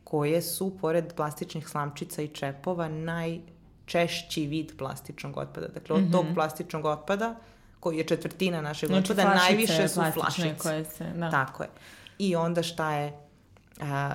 koje 0.04 0.42
su, 0.42 0.78
pored 0.82 1.14
plastičnih 1.14 1.68
slamčica 1.68 2.22
i 2.22 2.28
čepova, 2.28 2.90
najčešći 2.90 4.48
vid 4.48 4.78
plastičnog 4.78 5.38
otpada. 5.38 5.68
Dakle, 5.68 5.96
od 5.96 6.02
mm 6.02 6.06
-hmm. 6.06 6.12
tog 6.12 6.26
plastičnog 6.34 6.86
otpada, 6.86 7.36
koji 7.80 7.98
je 7.98 8.04
četvrtina 8.04 8.62
našeg 8.62 8.90
znači, 8.90 9.12
otpada, 9.12 9.36
najviše 9.36 9.88
su 9.88 10.02
flašice. 10.14 10.58
Koje 10.58 10.86
se, 10.86 11.06
da. 11.16 11.32
Tako 11.32 11.64
je. 11.64 11.70
I 12.18 12.36
onda 12.36 12.64
šta 12.64 12.94
je 12.94 13.14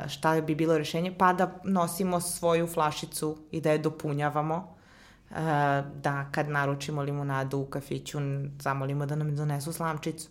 šta 0.09 0.41
bi 0.41 0.55
bilo 0.55 0.79
rešenje? 0.79 1.15
Pa 1.19 1.33
da 1.33 1.61
nosimo 1.65 2.21
svoju 2.21 2.67
flašicu 2.67 3.37
i 3.51 3.61
da 3.61 3.73
je 3.73 3.79
dopunjavamo 3.79 4.76
da 5.95 6.29
kad 6.33 6.49
naručimo 6.49 7.03
limunadu 7.03 7.59
u 7.59 7.67
kafiću 7.67 8.19
zamolimo 8.61 9.07
da 9.07 9.17
nam 9.17 9.37
donesu 9.37 9.73
slamčicu. 9.73 10.29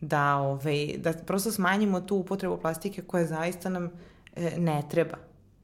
Da, 0.00 0.36
ovaj, 0.36 0.94
da 0.98 1.12
prosto 1.12 1.52
smanjimo 1.52 2.00
tu 2.00 2.16
upotrebu 2.16 2.58
plastike 2.58 3.02
koja 3.02 3.26
zaista 3.26 3.68
nam 3.68 3.90
e, 4.36 4.50
ne 4.58 4.82
treba. 4.90 5.16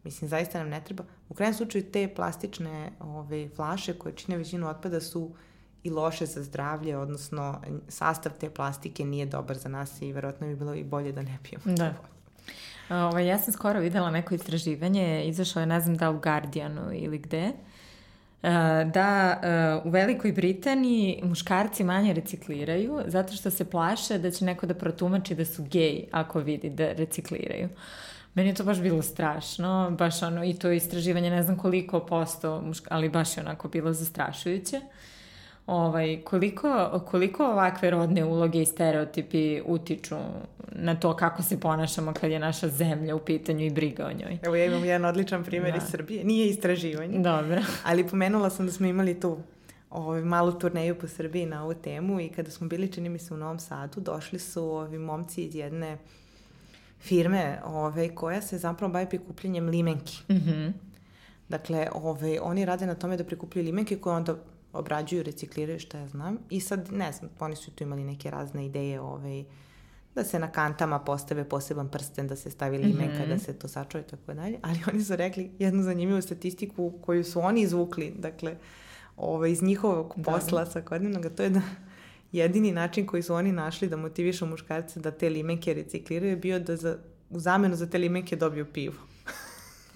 Mislim, 0.05 0.29
zaista 0.29 0.59
nam 0.59 0.69
ne 0.69 0.85
treba. 0.85 1.05
U 1.29 1.35
krajem 1.35 1.55
slučaju 1.55 1.85
te 1.93 2.15
plastične 2.15 2.93
ove, 3.01 3.11
ovaj, 3.11 3.49
flaše 3.57 3.93
koje 3.93 4.15
čine 4.15 4.37
većinu 4.37 4.69
otpada 4.69 5.01
su 5.01 5.35
i 5.83 5.91
loše 5.91 6.27
za 6.27 6.43
zdravlje, 6.43 6.97
odnosno 6.97 7.63
sastav 7.89 8.33
te 8.41 8.51
plastike 8.51 9.05
nije 9.05 9.27
dobar 9.27 9.59
za 9.59 9.69
nas 9.69 10.03
i 10.03 10.13
verovatno 10.13 10.47
bi 10.47 10.57
bilo 10.57 10.75
i 10.75 10.85
bolje 10.85 11.13
da 11.13 11.23
ne 11.23 11.39
pijemo 11.43 11.77
da. 11.77 11.95
Ovo, 12.91 13.09
ovaj, 13.09 13.27
ja 13.27 13.39
sam 13.39 13.53
skoro 13.53 13.81
videla 13.81 14.11
neko 14.11 14.35
istraživanje, 14.35 15.25
izašlo 15.25 15.61
je 15.61 15.67
ne 15.67 15.81
znam 15.81 15.97
da 15.97 16.11
u 16.11 16.21
Guardianu 16.21 16.91
ili 16.93 17.19
gde, 17.19 17.39
E, 17.39 17.53
da 18.93 19.41
e, 19.43 19.89
u 19.89 19.91
Velikoj 19.91 20.33
Britaniji 20.33 21.21
muškarci 21.23 21.85
manje 21.85 22.13
recikliraju 22.13 23.01
zato 23.07 23.33
što 23.33 23.51
se 23.51 23.71
plaše 23.71 24.19
da 24.19 24.31
će 24.31 24.45
neko 24.45 24.67
da 24.67 24.75
protumači 24.75 25.35
da 25.35 25.45
su 25.45 25.65
gej 25.65 26.05
ako 26.13 26.41
vidi 26.41 26.71
da 26.71 26.93
recikliraju. 26.93 27.69
Meni 28.35 28.49
je 28.49 28.55
to 28.55 28.65
baš 28.65 28.81
bilo 28.81 29.03
strašno, 29.03 29.91
baš 29.99 30.23
ono 30.23 30.45
i 30.45 30.55
to 30.55 30.71
istraživanje 30.71 31.31
ne 31.31 31.43
znam 31.43 31.57
koliko 31.57 32.01
posto, 32.01 32.65
ali 32.89 33.09
baš 33.09 33.37
je 33.37 33.43
onako 33.43 33.69
bilo 33.69 33.93
zastrašujuće. 33.93 34.77
Uh, 34.77 34.83
ovaj, 35.69 36.21
koliko, 36.25 37.01
koliko 37.07 37.47
ovakve 37.47 37.91
rodne 37.91 38.25
uloge 38.25 38.63
i 38.63 38.67
stereotipi 38.67 39.61
utiču 39.67 40.17
na 40.73 40.95
to 40.95 41.17
kako 41.17 41.43
se 41.43 41.61
ponašamo 41.61 42.13
kad 42.13 42.31
je 42.31 42.39
naša 42.39 42.69
zemlja 42.69 43.17
u 43.17 43.19
pitanju 43.19 43.65
i 43.65 43.71
briga 43.71 44.07
o 44.07 44.13
njoj? 44.13 44.39
Evo 44.43 44.57
ja 44.57 44.65
imam 44.65 44.85
jedan 44.85 45.05
odličan 45.05 45.45
primjer 45.45 45.73
da. 45.73 45.79
iz 45.79 45.91
Srbije. 45.91 46.25
Nije 46.25 46.49
istraživanje. 46.49 47.19
Dobro. 47.19 47.61
Ali 47.89 48.09
pomenula 48.09 48.51
sam 48.51 48.67
da 48.67 48.73
smo 48.73 48.87
imali 48.87 49.21
tu 49.21 49.39
ovaj, 49.91 50.23
malu 50.23 50.53
turneju 50.53 50.99
po 50.99 51.09
Srbiji 51.09 51.47
na 51.47 51.65
ovu 51.65 51.75
temu 51.75 52.21
i 52.21 52.29
kada 52.29 52.51
smo 52.51 52.69
bili, 52.69 52.93
čini 52.93 53.09
mi 53.09 53.19
se, 53.19 53.35
u 53.35 53.37
Novom 53.37 53.59
Sadu, 53.59 54.01
došli 54.01 54.39
su 54.39 54.65
ovi 54.65 54.99
momci 54.99 55.45
iz 55.45 55.55
jedne 55.55 55.99
firme 57.01 57.61
ove, 57.65 58.15
koja 58.15 58.43
se 58.43 58.59
zapravo 58.59 58.93
bavi 58.93 59.07
prikupljanjem 59.09 59.69
limenki. 59.69 60.19
Mm 60.29 60.35
-hmm. 60.35 60.73
Dakle, 61.49 61.89
ove, 61.95 62.41
oni 62.41 62.65
rade 62.65 62.87
na 62.87 62.95
tome 62.95 63.17
da 63.17 63.25
prikupljaju 63.25 63.67
limenke 63.67 63.97
koje 63.97 64.17
onda 64.17 64.37
obrađuju, 64.73 65.23
recikliraju, 65.23 65.81
šta 65.81 65.99
ja 65.99 66.09
znam. 66.09 66.39
I 66.51 66.61
sad, 66.61 66.93
ne 66.93 67.13
znam, 67.13 67.31
oni 67.41 67.57
su 67.57 67.71
tu 67.71 67.85
imali 67.85 68.05
neke 68.05 68.31
razne 68.31 68.67
ideje, 68.67 69.01
ove, 69.01 69.45
da 70.15 70.25
se 70.25 70.39
na 70.39 70.53
kantama 70.53 70.99
postave 70.99 71.49
poseban 71.49 71.89
prsten, 71.89 72.29
da 72.29 72.37
se 72.37 72.51
stavi 72.51 72.79
limenka, 72.79 73.19
mm 73.19 73.27
-hmm. 73.27 73.29
da 73.29 73.39
se 73.39 73.53
to 73.53 73.69
sačuje 73.69 74.03
i 74.03 74.11
tako 74.11 74.35
dalje. 74.35 74.59
Ali 74.63 74.79
oni 74.93 75.05
su 75.05 75.17
rekli 75.17 75.51
jednu 75.59 75.83
zanimljivu 75.83 76.23
statistiku 76.23 76.93
koju 77.01 77.25
su 77.25 77.41
oni 77.41 77.61
izvukli, 77.61 78.15
dakle, 78.19 78.57
ove, 79.17 79.53
iz 79.53 79.63
njihovog 79.63 80.15
da. 80.17 80.33
posla 80.33 80.65
da. 80.65 80.71
svakodnevnog, 80.71 81.27
to 81.37 81.43
je 81.43 81.51
da 81.51 81.63
jedini 82.33 82.73
način 82.73 83.07
koji 83.07 83.23
su 83.23 83.35
oni 83.35 83.53
našli 83.53 83.89
da 83.89 83.97
motivišu 83.97 84.47
muškarce 84.47 85.01
da 85.01 85.11
te 85.11 85.31
limenke 85.31 85.75
recikliraju 85.75 86.31
je 86.31 86.37
bio 86.37 86.61
da 86.61 86.77
za, 86.77 86.99
u 87.31 87.41
zamenu 87.41 87.77
za 87.77 87.87
te 87.87 87.99
limenke 87.99 88.37
dobiju 88.37 88.67
pivo. 88.73 88.95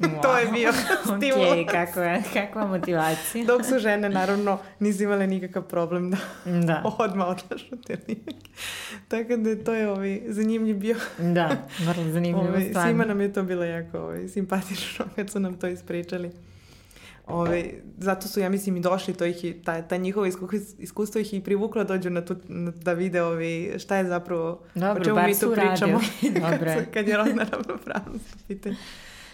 Wow. 0.03 0.22
to 0.22 0.38
je 0.38 0.46
bio 0.46 0.72
stimul. 0.72 1.42
Ok, 1.62 1.70
kako 1.70 2.00
je, 2.00 2.22
kakva 2.32 2.66
motivacija. 2.66 3.44
Dok 3.44 3.64
su 3.64 3.78
žene, 3.78 4.09
naravno, 4.09 4.59
nisu 4.78 5.03
imale 5.03 5.26
nikakav 5.26 5.62
problem 5.62 6.11
da, 6.11 6.16
da. 6.44 6.82
odmah 6.98 7.26
odlažu 7.26 7.76
te 7.86 7.96
limenke. 8.09 8.50
Tako 9.09 9.36
da 9.36 9.64
to 9.64 9.74
je 9.74 9.90
ovaj, 9.90 10.20
zanimljiv 10.28 10.76
bio. 10.76 10.96
da, 11.18 11.57
vrlo 11.78 12.12
zanimljivo 12.12 12.48
ovaj, 12.48 12.68
stvarno. 12.68 12.90
Svima 12.90 13.05
nam 13.05 13.20
je 13.20 13.32
to 13.32 13.42
bilo 13.42 13.64
jako 13.64 13.98
ovaj, 13.98 14.28
simpatično 14.28 15.05
kad 15.16 15.30
su 15.30 15.40
nam 15.40 15.55
to 15.55 15.66
ispričali. 15.66 16.30
Ove, 17.26 17.64
zato 17.98 18.28
su, 18.28 18.40
ja 18.40 18.48
mislim, 18.48 18.76
i 18.76 18.80
došli, 18.80 19.14
to 19.14 19.24
ih 19.24 19.44
i, 19.44 19.53
ta, 19.53 19.82
ta 19.82 19.96
njihova 19.96 20.26
iskustvo 20.78 21.20
ih 21.20 21.34
i 21.34 21.40
privukla 21.40 21.84
dođu 21.84 22.11
na 22.11 22.24
tu, 22.24 22.36
na, 22.48 22.70
da 22.70 22.92
vide 22.92 23.22
ovi, 23.22 23.74
šta 23.78 23.96
je 23.96 24.05
zapravo, 24.05 24.61
Dobro, 24.74 25.00
o 25.00 25.05
čemu 25.05 25.20
mi 25.26 25.38
tu 25.38 25.53
pričamo 25.53 26.00
kad, 26.40 26.90
kad 26.94 27.09
je 27.09 27.16
rodna 27.16 27.46
ravnopravnost 27.50 28.34
u 28.34 28.38
pitanju. 28.48 28.76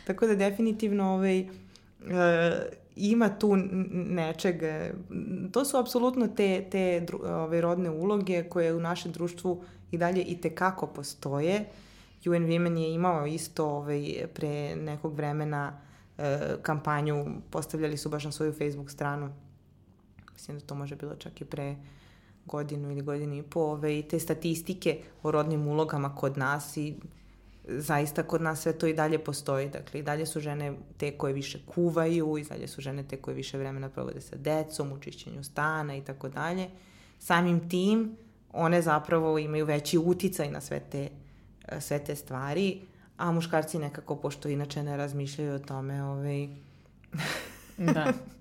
Tako 0.08 0.26
da 0.26 0.34
definitivno 0.34 1.14
ovaj, 1.14 1.40
uh, 1.40 1.48
ima 2.96 3.28
tu 3.38 3.56
nečeg. 3.92 4.56
To 5.52 5.64
su 5.64 5.76
apsolutno 5.76 6.28
te, 6.28 6.64
te 6.70 7.06
ove, 7.22 7.60
rodne 7.60 7.90
uloge 7.90 8.42
koje 8.42 8.74
u 8.74 8.80
našem 8.80 9.12
društvu 9.12 9.64
i 9.90 9.98
dalje 9.98 10.22
i 10.22 10.40
tekako 10.40 10.86
postoje. 10.86 11.64
UN 12.26 12.46
Women 12.46 12.76
je 12.76 12.94
imao 12.94 13.26
isto 13.26 13.66
ovaj, 13.66 14.26
pre 14.34 14.76
nekog 14.76 15.14
vremena 15.14 15.80
E, 16.18 16.56
kampanju, 16.62 17.26
postavljali 17.50 17.96
su 17.96 18.08
baš 18.08 18.24
na 18.24 18.32
svoju 18.32 18.52
Facebook 18.52 18.90
stranu. 18.90 19.32
Mislim 20.32 20.58
da 20.58 20.66
to 20.66 20.74
može 20.74 20.96
bilo 20.96 21.14
čak 21.14 21.40
i 21.40 21.44
pre 21.44 21.76
godinu 22.46 22.90
ili 22.90 23.02
godinu 23.02 23.36
i 23.36 23.42
po, 23.42 23.60
ove, 23.60 23.98
i 23.98 24.02
te 24.02 24.18
statistike 24.18 24.98
o 25.22 25.30
rodnim 25.30 25.66
ulogama 25.66 26.14
kod 26.14 26.38
nas 26.38 26.76
i 26.76 26.94
zaista 27.68 28.22
kod 28.22 28.42
nas 28.42 28.60
sve 28.60 28.72
to 28.72 28.86
i 28.86 28.94
dalje 28.94 29.18
postoji. 29.18 29.68
Dakle, 29.68 30.00
i 30.00 30.02
dalje 30.02 30.26
su 30.26 30.40
žene 30.40 30.74
te 30.96 31.10
koje 31.18 31.32
više 31.32 31.58
kuvaju, 31.66 32.38
i 32.38 32.44
dalje 32.44 32.68
su 32.68 32.80
žene 32.80 33.02
te 33.02 33.16
koje 33.16 33.34
više 33.34 33.58
vremena 33.58 33.88
provode 33.88 34.20
sa 34.20 34.36
decom, 34.36 34.92
u 34.92 34.98
čišćenju 34.98 35.44
stana 35.44 35.96
i 35.96 36.00
tako 36.04 36.28
dalje. 36.28 36.68
Samim 37.18 37.68
tim, 37.68 38.16
one 38.52 38.82
zapravo 38.82 39.38
imaju 39.38 39.66
veći 39.66 39.98
uticaj 39.98 40.50
na 40.50 40.60
sve 40.60 40.80
te, 40.80 41.08
sve 41.80 42.04
te 42.04 42.16
stvari, 42.16 42.80
a 43.16 43.32
muškarci 43.32 43.78
nekako, 43.78 44.16
pošto 44.16 44.48
inače 44.48 44.82
ne 44.82 44.96
razmišljaju 44.96 45.54
o 45.54 45.58
tome, 45.58 46.02
ovaj... 46.02 46.48
da. 47.94 48.12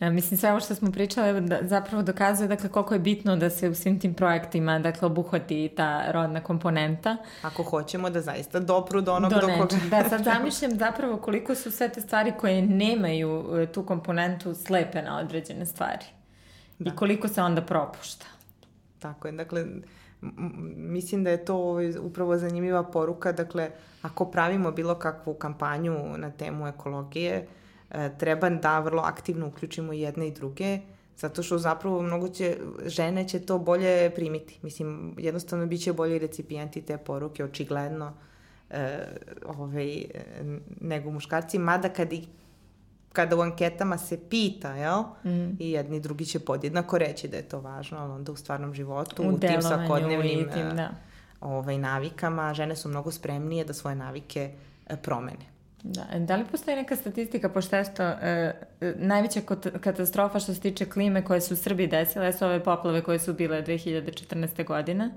Ja, 0.00 0.10
mislim, 0.10 0.38
sve 0.38 0.50
ovo 0.50 0.60
što 0.60 0.74
smo 0.74 0.92
pričali 0.92 1.40
da, 1.40 1.58
zapravo 1.62 2.02
dokazuje 2.02 2.48
dakle, 2.48 2.68
koliko 2.68 2.94
je 2.94 3.00
bitno 3.00 3.36
da 3.36 3.50
se 3.50 3.68
u 3.68 3.74
svim 3.74 4.00
tim 4.00 4.14
projektima 4.14 4.78
dakle, 4.78 5.06
obuhvati 5.06 5.72
ta 5.76 6.12
rodna 6.12 6.40
komponenta. 6.40 7.16
Ako 7.42 7.62
hoćemo 7.62 8.10
da 8.10 8.20
zaista 8.20 8.60
dopru 8.60 9.00
do 9.00 9.14
onog 9.14 9.32
do, 9.32 9.40
do 9.40 9.46
koga... 9.46 9.76
Da, 9.90 10.08
sad 10.08 10.24
zamišljam 10.34 10.70
zapravo 10.78 11.16
koliko 11.16 11.54
su 11.54 11.70
sve 11.70 11.88
te 11.88 12.00
stvari 12.00 12.32
koje 12.40 12.62
nemaju 12.62 13.60
e, 13.62 13.66
tu 13.66 13.82
komponentu 13.82 14.54
slepe 14.54 15.02
na 15.02 15.18
određene 15.18 15.66
stvari. 15.66 16.04
Da. 16.78 16.90
I 16.90 16.96
koliko 16.96 17.28
se 17.28 17.42
onda 17.42 17.62
propušta. 17.62 18.26
Tako 18.98 19.28
je, 19.28 19.32
dakle, 19.32 19.66
mislim 20.76 21.24
da 21.24 21.30
je 21.30 21.44
to 21.44 21.56
ovaj, 21.56 21.98
upravo 21.98 22.38
zanimljiva 22.38 22.82
poruka, 22.82 23.32
dakle, 23.32 23.70
ako 24.02 24.24
pravimo 24.24 24.70
bilo 24.70 24.94
kakvu 24.94 25.34
kampanju 25.34 26.18
na 26.18 26.30
temu 26.30 26.68
ekologije, 26.68 27.34
e, 27.34 27.46
treba 28.18 28.50
da 28.50 28.78
vrlo 28.80 29.02
aktivno 29.02 29.46
uključimo 29.46 29.92
jedne 29.92 30.28
i 30.28 30.32
druge, 30.32 30.78
zato 31.16 31.42
što 31.42 31.58
zapravo 31.58 32.02
mnogo 32.02 32.28
će, 32.28 32.56
žene 32.86 33.28
će 33.28 33.40
to 33.40 33.58
bolje 33.58 34.10
primiti. 34.14 34.58
Mislim, 34.62 35.14
jednostavno 35.18 35.66
bit 35.66 35.82
će 35.82 35.92
bolji 35.92 36.18
recipijenti 36.18 36.82
te 36.82 36.98
poruke, 36.98 37.44
očigledno, 37.44 38.12
e, 38.70 38.98
ovaj, 39.46 40.04
nego 40.80 41.10
muškarci, 41.10 41.58
mada 41.58 41.88
kad 41.88 42.12
ih 42.12 42.28
kada 43.12 43.36
u 43.36 43.40
anketama 43.40 43.98
se 43.98 44.18
pita, 44.30 44.74
jel? 44.74 45.02
Mm. 45.24 45.56
I 45.58 45.70
jedni 45.70 45.96
i 45.96 46.00
drugi 46.00 46.26
će 46.26 46.40
podjednako 46.40 46.98
reći 46.98 47.28
da 47.28 47.36
je 47.36 47.42
to 47.42 47.60
važno, 47.60 47.98
ali 47.98 48.12
onda 48.12 48.32
u 48.32 48.36
stvarnom 48.36 48.74
životu, 48.74 49.22
u, 49.22 49.28
u 49.28 49.38
tim 49.38 49.62
svakodnevnim 49.62 50.50
tim, 50.52 50.76
da. 50.76 50.90
ovaj, 51.40 51.78
navikama, 51.78 52.54
žene 52.54 52.76
su 52.76 52.88
mnogo 52.88 53.10
spremnije 53.10 53.64
da 53.64 53.72
svoje 53.72 53.96
navike 53.96 54.52
e, 54.86 54.96
promene. 54.96 55.57
Da. 55.82 56.06
E, 56.12 56.18
da 56.18 56.36
li 56.36 56.44
postoji 56.50 56.76
neka 56.76 56.96
statistika, 56.96 57.48
pošto 57.48 57.76
je 57.76 57.94
to 57.94 58.02
e, 58.02 58.54
najveća 58.96 59.40
katastrofa 59.80 60.40
što 60.40 60.54
se 60.54 60.60
tiče 60.60 60.90
klime 60.90 61.24
koje 61.24 61.40
su 61.40 61.54
u 61.54 61.56
Srbiji 61.56 61.86
desile, 61.86 62.32
su 62.32 62.44
ove 62.44 62.64
poplave 62.64 63.02
koje 63.02 63.18
su 63.18 63.34
bile 63.34 63.62
2014. 63.62 64.64
godine. 64.64 65.10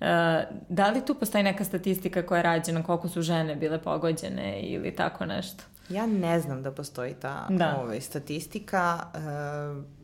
E, 0.00 0.44
da 0.68 0.90
li 0.90 1.04
tu 1.06 1.14
postoji 1.14 1.44
neka 1.44 1.64
statistika 1.64 2.26
koja 2.26 2.36
je 2.36 2.42
rađena, 2.42 2.82
koliko 2.82 3.08
su 3.08 3.22
žene 3.22 3.56
bile 3.56 3.82
pogođene 3.82 4.60
ili 4.60 4.94
tako 4.94 5.26
nešto? 5.26 5.64
Ja 5.88 6.06
ne 6.06 6.40
znam 6.40 6.62
da 6.62 6.72
postoji 6.72 7.14
ta 7.14 7.46
da. 7.50 7.76
ovaj, 7.82 8.00
statistika. 8.00 8.98
E, 9.14 9.96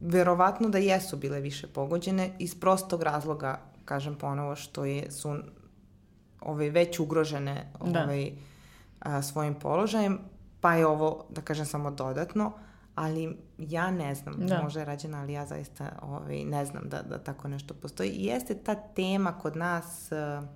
verovatno 0.00 0.68
da 0.68 0.78
jesu 0.78 1.16
bile 1.16 1.40
više 1.40 1.66
pogođene 1.66 2.30
iz 2.38 2.60
prostog 2.60 3.02
razloga, 3.02 3.60
kažem 3.84 4.14
ponovo, 4.14 4.56
što 4.56 4.84
je, 4.84 5.10
su 5.10 5.36
ovaj, 6.40 6.70
već 6.70 6.98
ugrožene 6.98 7.66
da. 7.84 8.06
A, 9.00 9.22
svojim 9.22 9.54
položajem, 9.54 10.18
pa 10.60 10.74
je 10.74 10.86
ovo, 10.86 11.26
da 11.30 11.40
kažem, 11.40 11.66
samo 11.66 11.90
dodatno, 11.90 12.52
ali 12.94 13.36
ja 13.58 13.90
ne 13.90 14.14
znam, 14.14 14.34
da. 14.38 14.62
možda 14.62 14.80
je 14.80 14.86
rađena, 14.86 15.20
ali 15.20 15.32
ja 15.32 15.46
zaista 15.46 15.98
ovaj, 16.02 16.44
ne 16.44 16.64
znam 16.64 16.88
da, 16.88 17.02
da 17.02 17.18
tako 17.18 17.48
nešto 17.48 17.74
postoji. 17.74 18.10
I 18.10 18.24
jeste 18.24 18.54
ta 18.54 18.74
tema 18.74 19.38
kod 19.38 19.56
nas... 19.56 20.12
Uh, 20.12 20.48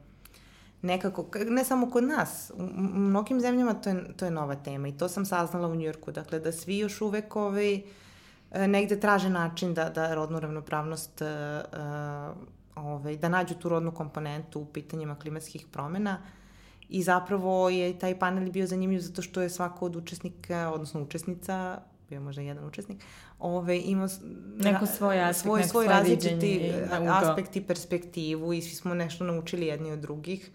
nekako, 0.82 1.26
ne 1.49 1.64
samo 1.64 1.90
kod 1.90 2.05
nas, 2.05 2.53
u 2.55 2.62
mnogim 2.99 3.40
zemljama 3.40 3.74
to 3.74 3.90
je, 3.90 4.16
to 4.16 4.24
je 4.24 4.30
nova 4.30 4.55
tema 4.55 4.88
i 4.88 4.97
to 4.99 5.09
sam 5.09 5.26
saznala 5.26 5.68
u 5.68 5.74
Njurku, 5.74 6.12
dakle 6.12 6.40
da 6.40 6.53
svi 6.53 6.78
još 6.78 7.01
uvek 7.01 7.36
ovaj, 7.36 7.74
e, 7.74 8.68
negde 8.68 9.01
traže 9.01 9.30
način 9.30 9.74
da, 9.74 9.90
da 9.90 10.14
rodnu 10.14 10.40
ravnopravnost 10.40 11.20
uh, 11.20 11.28
ovaj, 12.74 13.16
da 13.16 13.28
nađu 13.28 13.55
tu 13.55 13.68
rodnu 13.68 13.90
komponentu 13.90 14.61
u 14.61 14.66
pitanjima 14.66 15.18
klimatskih 15.18 15.66
promena 15.72 16.18
i 16.93 17.03
zapravo 17.03 17.68
je 17.68 17.99
taj 17.99 18.18
panel 18.18 18.51
bio 18.51 18.66
zanimljiv 18.66 19.01
zato 19.01 19.22
što 19.22 19.43
je 19.43 19.51
svako 19.51 19.86
od 19.86 19.97
učesnika, 19.97 20.70
odnosno 20.74 21.03
učesnica 21.03 21.80
bio 22.09 22.20
možda 22.20 22.43
jedan 22.43 22.66
učesnik, 22.66 23.05
ove, 23.38 23.57
ovaj, 23.57 23.82
ima 23.84 24.09
neko 24.59 24.86
svoj 24.86 25.20
aspekt, 25.20 25.43
svoj, 25.43 25.62
svoj 25.62 25.86
različiti 25.86 26.72
aspekt 27.09 27.57
i 27.57 27.62
perspektivu 27.62 28.53
i 28.53 28.62
svi 28.62 28.74
smo 28.74 28.95
nešto 28.95 29.24
naučili 29.24 29.66
jedni 29.66 29.93
od 29.93 29.99
drugih. 29.99 30.51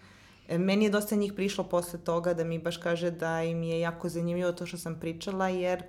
E, 0.47 0.57
meni 0.57 0.85
je 0.85 0.91
dosta 0.91 1.15
njih 1.15 1.33
prišlo 1.33 1.63
posle 1.63 1.99
toga 1.99 2.33
da 2.33 2.43
mi 2.43 2.59
baš 2.59 2.77
kaže 2.77 3.11
da 3.11 3.43
im 3.43 3.63
je 3.63 3.79
jako 3.79 4.09
zanimljivo 4.09 4.51
to 4.51 4.65
što 4.65 4.77
sam 4.77 4.99
pričala, 4.99 5.49
jer 5.49 5.83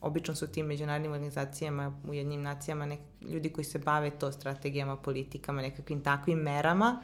obično 0.00 0.34
su 0.34 0.46
tim 0.46 0.66
međunarodnim 0.66 1.12
organizacijama, 1.12 2.00
u 2.08 2.14
jednim 2.14 2.42
nacijama, 2.42 2.86
nek, 2.86 3.00
ljudi 3.20 3.50
koji 3.50 3.64
se 3.64 3.78
bave 3.78 4.10
to 4.10 4.32
strategijama, 4.32 4.96
politikama, 4.96 5.62
nekakvim 5.62 6.02
takvim 6.02 6.38
merama, 6.38 7.02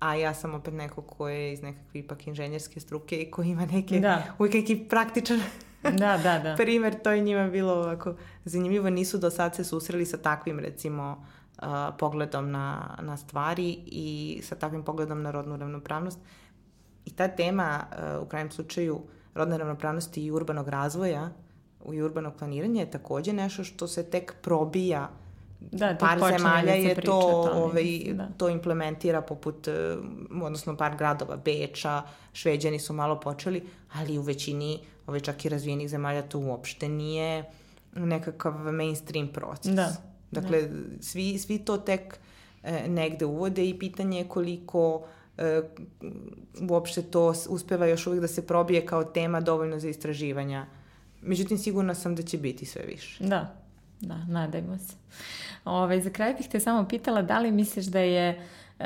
a 0.00 0.14
ja 0.14 0.34
sam 0.34 0.54
opet 0.54 0.74
neko 0.74 1.02
ko 1.02 1.28
je 1.28 1.52
iz 1.52 1.62
nekakve 1.62 2.00
ipak 2.00 2.26
inženjerske 2.26 2.80
struke 2.80 3.22
i 3.22 3.30
ko 3.30 3.42
ima 3.42 3.66
neke, 3.66 4.00
da. 4.00 4.22
uvijek 4.38 4.54
neki 4.54 4.76
praktičan 4.88 5.40
da, 5.82 6.18
da, 6.22 6.38
da. 6.38 6.54
primer, 6.62 7.02
to 7.02 7.10
je 7.10 7.20
njima 7.20 7.48
bilo 7.48 7.72
ovako 7.72 8.14
zanimljivo, 8.44 8.90
nisu 8.90 9.18
do 9.18 9.30
sad 9.30 9.56
se 9.56 9.64
susreli 9.64 10.06
sa 10.06 10.16
takvim 10.16 10.58
recimo 10.58 11.24
uh, 11.62 11.68
pogledom 11.98 12.50
na, 12.50 12.96
na 13.02 13.16
stvari 13.16 13.78
i 13.86 14.40
sa 14.44 14.54
takvim 14.54 14.82
pogledom 14.82 15.22
na 15.22 15.30
rodnu 15.30 15.56
ravnopravnost. 15.56 16.18
I 17.04 17.10
ta 17.10 17.28
tema, 17.28 17.84
uh, 17.90 18.26
u 18.26 18.28
krajem 18.28 18.50
slučaju, 18.50 19.00
rodne 19.34 19.58
ravnopravnosti 19.58 20.24
i 20.24 20.30
urbanog 20.30 20.68
razvoja 20.68 21.30
i 21.92 22.02
urbanog 22.02 22.34
planiranja 22.38 22.80
je 22.80 22.90
takođe 22.90 23.32
nešto 23.32 23.64
što 23.64 23.88
se 23.88 24.10
tek 24.10 24.34
probija 24.42 25.10
Da, 25.60 25.96
par 26.00 26.18
zemalja 26.18 26.74
je 26.74 26.94
to, 26.94 27.18
ovaj, 27.54 28.12
da. 28.12 28.28
to 28.36 28.48
implementira 28.48 29.20
poput, 29.20 29.68
uh, 29.68 30.42
odnosno 30.42 30.76
par 30.76 30.96
gradova, 30.96 31.36
Beča, 31.36 32.02
Šveđani 32.32 32.78
su 32.78 32.92
malo 32.92 33.20
počeli, 33.20 33.62
ali 33.92 34.18
u 34.18 34.22
većini 34.22 34.78
ove 35.06 35.20
čak 35.20 35.44
i 35.44 35.48
razvijenih 35.48 35.88
zemalja 35.88 36.22
to 36.22 36.38
uopšte 36.38 36.88
nije 36.88 37.44
nekakav 37.94 38.72
mainstream 38.72 39.28
proces. 39.28 39.74
Da. 39.74 39.96
Dakle, 40.30 40.62
da. 40.62 41.02
Svi, 41.02 41.38
svi 41.38 41.58
to 41.58 41.76
tek 41.76 42.18
e, 42.62 42.88
negde 42.88 43.24
uvode 43.24 43.68
i 43.68 43.78
pitanje 43.78 44.18
je 44.18 44.28
koliko 44.28 45.06
e, 45.38 45.62
uopšte 46.70 47.02
to 47.02 47.34
uspeva 47.48 47.86
još 47.86 48.06
uvijek 48.06 48.20
da 48.20 48.28
se 48.28 48.46
probije 48.46 48.86
kao 48.86 49.04
tema 49.04 49.40
dovoljno 49.40 49.78
za 49.78 49.88
istraživanja. 49.88 50.66
Međutim, 51.22 51.58
sigurna 51.58 51.94
sam 51.94 52.14
da 52.14 52.22
će 52.22 52.38
biti 52.38 52.66
sve 52.66 52.82
više. 52.82 53.24
Da, 53.24 53.59
da, 54.00 54.24
nadajmo 54.28 54.78
se. 54.78 54.94
Ove, 55.64 56.00
za 56.00 56.10
kraj 56.10 56.34
bih 56.34 56.48
te 56.48 56.60
samo 56.60 56.88
pitala 56.88 57.22
da 57.22 57.38
li 57.38 57.50
misliš 57.50 57.86
da 57.86 58.00
je 58.00 58.46
uh, 58.78 58.84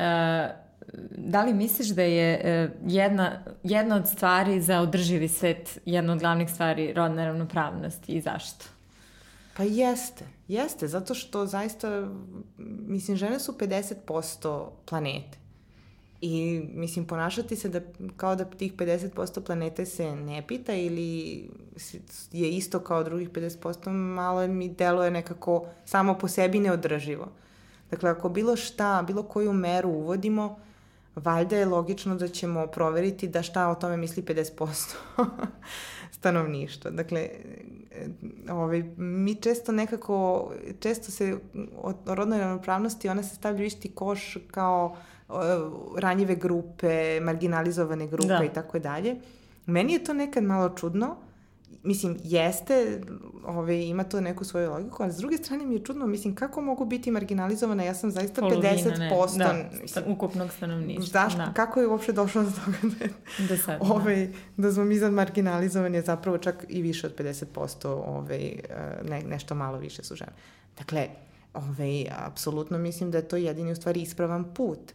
da 1.11 1.43
li 1.45 1.55
misliš 1.55 1.89
da 1.89 2.03
je 2.03 2.41
uh, 2.65 2.93
jedna, 2.93 3.43
jedna 3.62 3.97
od 3.97 4.09
stvari 4.09 4.61
za 4.61 4.81
održivi 4.81 5.29
svet 5.29 5.79
jedna 5.85 6.12
od 6.12 6.19
glavnih 6.19 6.51
stvari 6.51 6.93
rodna 6.93 7.25
ravnopravnost 7.25 8.09
i 8.09 8.21
zašto? 8.21 8.65
Pa 9.57 9.62
jeste, 9.62 10.25
jeste, 10.49 10.89
zato 10.89 11.15
što 11.15 11.47
zaista, 11.47 12.09
mislim, 12.87 13.17
žene 13.17 13.41
su 13.41 13.53
50% 13.53 14.69
planete. 14.87 15.43
I, 16.27 16.62
mislim, 16.75 17.07
ponašati 17.07 17.57
se 17.57 17.68
da, 17.68 17.81
kao 18.16 18.37
da 18.37 18.45
tih 18.45 18.75
50% 18.75 19.41
planete 19.41 19.87
se 19.87 20.16
ne 20.16 20.47
pita 20.47 20.75
ili 20.75 21.51
je 22.33 22.51
isto 22.51 22.81
kao 22.81 23.05
drugih 23.05 23.31
50%, 23.31 23.91
malo 23.91 24.47
mi 24.47 24.68
deluje 24.68 25.11
nekako 25.11 25.66
samo 25.85 26.18
po 26.18 26.29
sebi 26.29 26.61
neodrživo. 26.61 27.29
Dakle, 27.91 28.11
ako 28.11 28.29
bilo 28.29 28.57
šta, 28.57 29.05
bilo 29.07 29.22
koju 29.22 29.53
meru 29.53 29.89
uvodimo, 29.89 30.59
valjda 31.16 31.57
je 31.57 31.66
logično 31.66 32.16
da 32.16 32.29
ćemo 32.29 32.66
proveriti 32.66 33.29
da 33.29 33.43
šta 33.43 33.68
o 33.68 33.75
tome 33.75 33.97
misli 33.97 34.22
50% 34.22 34.95
stanovništva. 36.18 36.91
Dakle, 36.91 37.29
ovaj, 38.51 38.83
mi 38.97 39.35
često 39.35 39.72
nekako, 39.72 40.51
često 40.81 41.11
se 41.11 41.37
o, 41.83 41.93
rodnoj 42.07 42.39
ravnopravnosti 42.39 43.09
ona 43.09 43.22
se 43.22 43.35
stavlja 43.35 43.62
u 43.62 43.66
isti 43.66 43.91
koš 43.91 44.39
kao 44.51 44.97
ranjive 45.99 46.35
grupe, 46.35 47.20
marginalizovane 47.20 48.07
grupe 48.07 48.29
da. 48.29 48.45
i 48.45 48.53
tako 48.55 48.79
dalje. 48.79 49.16
Meni 49.66 49.93
je 49.93 50.05
to 50.05 50.12
nekad 50.14 50.45
malo 50.45 50.68
čudno, 50.68 51.16
mislim, 51.85 52.18
jeste, 52.25 53.01
ovaj, 53.47 53.77
ima 53.77 54.05
to 54.05 54.20
neku 54.20 54.45
svoju 54.45 54.70
logiku, 54.70 55.03
ali 55.03 55.12
s 55.12 55.16
druge 55.16 55.37
strane 55.37 55.66
mi 55.66 55.75
je 55.75 55.85
čudno, 55.85 56.07
mislim, 56.07 56.35
kako 56.35 56.61
mogu 56.61 56.85
biti 56.85 57.11
marginalizovana, 57.11 57.83
ja 57.83 57.95
sam 57.95 58.11
zaista 58.11 58.41
Polovina, 58.41 58.68
50%. 58.70 59.39
Ne. 59.39 59.45
Da, 59.45 59.55
mislim, 59.83 60.05
ukupnog 60.09 60.53
stanovništva. 60.53 61.05
Zašto, 61.05 61.39
da. 61.39 61.53
kako 61.53 61.81
je 61.81 61.87
uopšte 61.87 62.12
došlo 62.12 62.43
do 62.43 62.51
toga 62.51 62.95
da, 63.39 63.47
da, 63.49 63.57
sad, 63.57 63.79
ovaj, 63.81 64.27
da. 64.27 64.33
da 64.57 64.72
smo 64.72 64.85
mi 64.85 64.99
sad 64.99 65.12
marginalizovani, 65.12 66.03
zapravo 66.03 66.39
čak 66.39 66.64
i 66.68 66.83
više 66.83 67.07
od 67.07 67.18
50%, 67.18 67.87
ovaj, 67.87 68.47
eh, 68.47 68.59
ne, 69.09 69.22
nešto 69.22 69.55
malo 69.55 69.79
više 69.79 70.05
su 70.05 70.16
žene. 70.16 70.33
Dakle, 70.79 71.09
ovaj, 71.55 72.07
apsolutno 72.27 72.79
mislim 72.79 73.11
da 73.11 73.18
je 73.18 73.29
to 73.29 73.37
jedini 73.37 73.72
u 73.72 73.77
stvari 73.77 74.03
ispravan 74.03 74.55
put. 74.55 74.93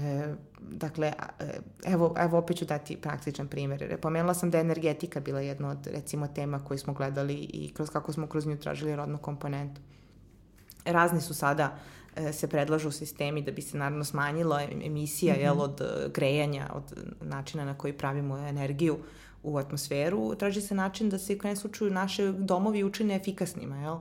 E, 0.00 0.34
dakle, 0.60 1.12
e, 1.40 1.60
evo, 1.84 2.14
evo 2.18 2.38
opet 2.38 2.56
ću 2.56 2.64
dati 2.64 2.96
praktičan 2.96 3.48
primjer. 3.48 3.98
Pomenula 4.00 4.34
sam 4.34 4.50
da 4.50 4.58
je 4.58 4.62
energetika 4.62 5.20
bila 5.20 5.40
jedna 5.40 5.68
od, 5.70 5.86
recimo, 5.86 6.26
tema 6.26 6.64
koju 6.64 6.78
smo 6.78 6.92
gledali 6.92 7.34
i 7.34 7.72
kroz 7.74 7.90
kako 7.90 8.12
smo 8.12 8.26
kroz 8.26 8.46
nju 8.46 8.56
tražili 8.56 8.96
rodnu 8.96 9.18
komponentu. 9.18 9.80
Razni 10.84 11.20
su 11.20 11.34
sada 11.34 11.78
e, 12.16 12.32
se 12.32 12.48
predlažu 12.48 12.90
sistemi 12.90 13.42
da 13.42 13.52
bi 13.52 13.62
se 13.62 13.78
naravno 13.78 14.04
smanjila 14.04 14.62
emisija 14.62 15.34
mm 15.34 15.36
-hmm. 15.36 15.42
jel, 15.42 15.60
od 15.60 15.80
e, 15.80 16.08
grejanja, 16.14 16.70
od 16.74 16.94
načina 17.20 17.64
na 17.64 17.74
koji 17.74 17.92
pravimo 17.92 18.38
energiju 18.38 18.98
u 19.42 19.58
atmosferu. 19.58 20.34
Traži 20.34 20.60
se 20.60 20.74
način 20.74 21.10
da 21.10 21.18
se 21.18 21.34
u 21.34 21.38
krajem 21.38 21.56
slučaju 21.56 21.90
naše 21.90 22.32
domovi 22.32 22.84
učine 22.84 23.16
efikasnima, 23.16 23.76
jel? 23.76 23.98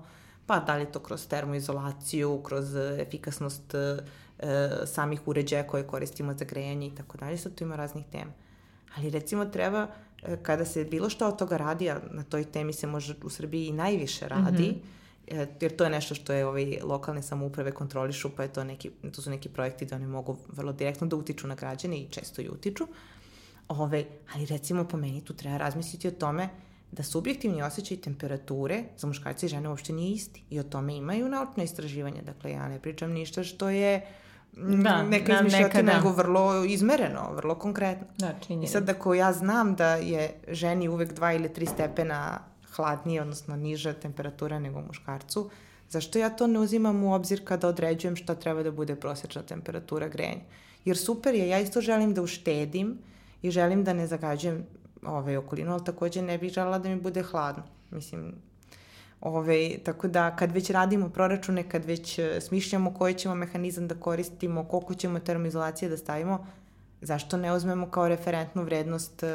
Pa 0.49 0.59
da 0.59 0.75
li 0.75 0.85
to 0.85 0.99
kroz 0.99 1.27
termoizolaciju, 1.27 2.41
kroz 2.43 2.75
efikasnost 2.75 3.75
e, 3.75 3.97
samih 4.85 5.27
uređaja 5.27 5.67
koje 5.67 5.87
koristimo 5.87 6.33
za 6.33 6.45
grejanje 6.45 6.87
i 6.87 6.95
tako 6.95 7.17
dalje, 7.17 7.37
sad 7.37 7.55
tu 7.55 7.63
ima 7.63 7.75
raznih 7.75 8.05
tema. 8.11 8.31
Ali 8.95 9.09
recimo 9.09 9.45
treba, 9.45 9.87
e, 10.23 10.37
kada 10.43 10.65
se 10.65 10.85
bilo 10.85 11.09
šta 11.09 11.27
od 11.27 11.37
toga 11.37 11.57
radi, 11.57 11.89
a 11.89 11.99
na 12.11 12.23
toj 12.23 12.43
temi 12.43 12.73
se 12.73 12.87
može 12.87 13.15
u 13.23 13.29
Srbiji 13.29 13.67
i 13.67 13.71
najviše 13.71 14.27
radi, 14.27 14.67
mm 14.67 15.35
-hmm. 15.35 15.47
jer 15.61 15.75
to 15.75 15.83
je 15.83 15.89
nešto 15.89 16.15
što 16.15 16.33
je 16.33 16.45
ovaj, 16.45 16.79
lokalne 16.83 17.21
samouprave 17.21 17.71
kontrolišu, 17.71 18.29
pa 18.35 18.43
je 18.43 18.53
to, 18.53 18.63
neki, 18.63 18.89
to 19.15 19.21
su 19.21 19.29
neki 19.29 19.49
projekti 19.49 19.85
da 19.85 19.95
oni 19.95 20.07
mogu 20.07 20.37
vrlo 20.47 20.71
direktno 20.73 21.07
da 21.07 21.15
utiču 21.15 21.47
na 21.47 21.55
građane 21.55 21.97
i 21.97 22.09
često 22.09 22.41
i 22.41 22.49
utiču. 22.49 22.87
Ove, 23.67 24.05
ali 24.33 24.45
recimo 24.45 24.83
po 24.83 24.97
meni 24.97 25.21
tu 25.21 25.33
treba 25.33 25.57
razmisliti 25.57 26.07
o 26.07 26.11
tome 26.11 26.49
da 26.91 27.03
subjektivni 27.03 27.61
osjećaj 27.61 27.97
temperature 27.97 28.83
za 28.97 29.07
muškarce 29.07 29.45
i 29.45 29.49
žene 29.49 29.69
uopšte 29.69 29.93
nije 29.93 30.13
isti. 30.13 30.43
I 30.49 30.59
o 30.59 30.63
tome 30.63 30.95
imaju 30.95 31.29
naučne 31.29 31.63
istraživanja. 31.63 32.21
Dakle, 32.21 32.51
ja 32.51 32.67
ne 32.67 32.79
pričam 32.79 33.11
ništa 33.11 33.43
što 33.43 33.69
je 33.69 34.05
da, 34.83 35.03
neka 35.03 35.35
izmišljati, 35.35 35.83
da. 35.83 35.93
nego 35.93 36.11
vrlo 36.11 36.63
izmereno, 36.65 37.33
vrlo 37.35 37.55
konkretno. 37.55 38.07
Da, 38.17 38.33
činjeni. 38.47 38.65
I 38.65 38.67
sad 38.67 38.89
ako 38.89 39.13
ja 39.13 39.33
znam 39.33 39.75
da 39.75 39.95
je 39.95 40.33
ženi 40.47 40.89
uvek 40.89 41.13
dva 41.13 41.33
ili 41.33 41.53
tri 41.53 41.65
stepena 41.65 42.39
hladnije, 42.75 43.21
odnosno 43.21 43.55
niža 43.55 43.93
temperatura 43.93 44.59
nego 44.59 44.81
muškarcu, 44.81 45.49
zašto 45.89 46.19
ja 46.19 46.29
to 46.29 46.47
ne 46.47 46.59
uzimam 46.59 47.03
u 47.03 47.13
obzir 47.13 47.45
kada 47.45 47.67
određujem 47.67 48.15
šta 48.15 48.35
treba 48.35 48.63
da 48.63 48.71
bude 48.71 48.95
prosečna 48.95 49.41
temperatura 49.41 50.07
grejanja? 50.07 50.41
Jer 50.85 50.97
super 50.97 51.35
je, 51.35 51.47
ja 51.47 51.59
isto 51.59 51.81
želim 51.81 52.13
da 52.13 52.21
uštedim 52.21 52.97
i 53.41 53.51
želim 53.51 53.83
da 53.83 53.93
ne 53.93 54.07
zagađujem 54.07 54.65
ovaj, 55.05 55.37
okolinu, 55.37 55.71
ali 55.71 55.85
takođe 55.85 56.21
ne 56.21 56.37
bih 56.37 56.51
žela 56.51 56.79
da 56.79 56.89
mi 56.89 57.01
bude 57.01 57.23
hladno. 57.23 57.63
Mislim, 57.91 58.33
Ove, 59.21 59.77
tako 59.83 60.07
da 60.07 60.35
kad 60.35 60.51
već 60.51 60.69
radimo 60.69 61.09
proračune, 61.09 61.69
kad 61.69 61.85
već 61.85 62.19
e, 62.19 62.41
smišljamo 62.41 62.93
koji 62.93 63.13
ćemo 63.13 63.35
mehanizam 63.35 63.87
da 63.87 63.95
koristimo, 63.95 64.63
koliko 64.63 64.93
ćemo 64.93 65.19
termoizolacije 65.19 65.89
da 65.89 65.97
stavimo, 65.97 66.47
zašto 67.01 67.37
ne 67.37 67.53
uzmemo 67.53 67.89
kao 67.89 68.07
referentnu 68.07 68.63
vrednost 68.63 69.23
uh, 69.23 69.29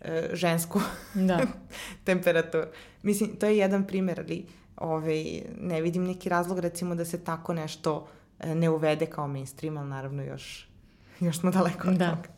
uh, 0.00 0.08
žensku 0.32 0.80
da. 1.14 1.40
temperaturu? 2.04 2.66
Mislim, 3.02 3.36
to 3.36 3.46
je 3.46 3.58
jedan 3.58 3.86
primer, 3.86 4.20
ali 4.20 4.46
ove, 4.76 5.24
ne 5.60 5.80
vidim 5.80 6.04
neki 6.04 6.28
razlog 6.28 6.58
recimo 6.58 6.94
da 6.94 7.04
se 7.04 7.24
tako 7.24 7.54
nešto 7.54 8.08
ne 8.44 8.70
uvede 8.70 9.06
kao 9.06 9.28
mainstream, 9.28 9.76
ali 9.76 9.88
naravno 9.88 10.22
još, 10.22 10.68
još 11.20 11.38
smo 11.38 11.50
daleko 11.50 11.88
od 11.88 11.96
da. 11.96 12.10
toga. 12.10 12.37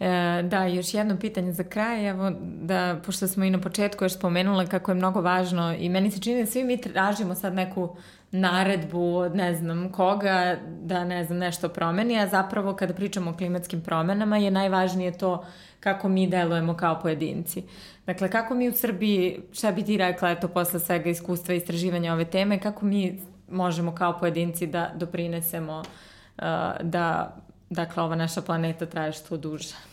E, 0.00 0.42
da, 0.42 0.64
još 0.64 0.94
jedno 0.94 1.16
pitanje 1.16 1.52
za 1.52 1.64
kraj, 1.64 2.08
evo, 2.08 2.32
da, 2.62 3.00
pošto 3.06 3.28
smo 3.28 3.44
i 3.44 3.50
na 3.50 3.60
početku 3.60 4.04
još 4.04 4.14
spomenula 4.14 4.66
kako 4.66 4.90
je 4.90 4.94
mnogo 4.94 5.20
važno 5.20 5.74
i 5.78 5.88
meni 5.88 6.10
se 6.10 6.20
čini 6.20 6.40
da 6.40 6.46
svi 6.46 6.64
mi 6.64 6.80
tražimo 6.80 7.34
sad 7.34 7.54
neku 7.54 7.96
naredbu 8.30 9.16
od 9.16 9.36
ne 9.36 9.54
znam 9.54 9.92
koga 9.92 10.56
da 10.82 11.04
ne 11.04 11.24
znam 11.24 11.38
nešto 11.38 11.68
promeni, 11.68 12.18
a 12.18 12.26
zapravo 12.26 12.74
kada 12.76 12.94
pričamo 12.94 13.30
o 13.30 13.34
klimatskim 13.34 13.80
promenama 13.80 14.36
je 14.36 14.50
najvažnije 14.50 15.18
to 15.18 15.44
kako 15.80 16.08
mi 16.08 16.26
delujemo 16.26 16.76
kao 16.76 17.00
pojedinci. 17.00 17.62
Dakle, 18.06 18.30
kako 18.30 18.54
mi 18.54 18.68
u 18.68 18.72
Srbiji, 18.72 19.40
šta 19.52 19.72
bi 19.72 19.82
ti 19.82 19.96
rekla, 19.96 20.30
eto, 20.30 20.48
posle 20.48 20.80
svega 20.80 21.10
iskustva 21.10 21.54
i 21.54 21.56
istraživanja 21.56 22.12
ove 22.12 22.24
teme, 22.24 22.58
kako 22.58 22.86
mi 22.86 23.20
možemo 23.50 23.94
kao 23.94 24.18
pojedinci 24.18 24.66
da 24.66 24.90
doprinesemo 24.94 25.78
uh, 25.78 26.44
da 26.82 27.36
dakle, 27.70 28.02
ova 28.02 28.16
naša 28.16 28.42
planeta 28.42 28.86
traje 28.86 29.12
što 29.12 29.36
duže. 29.36 29.89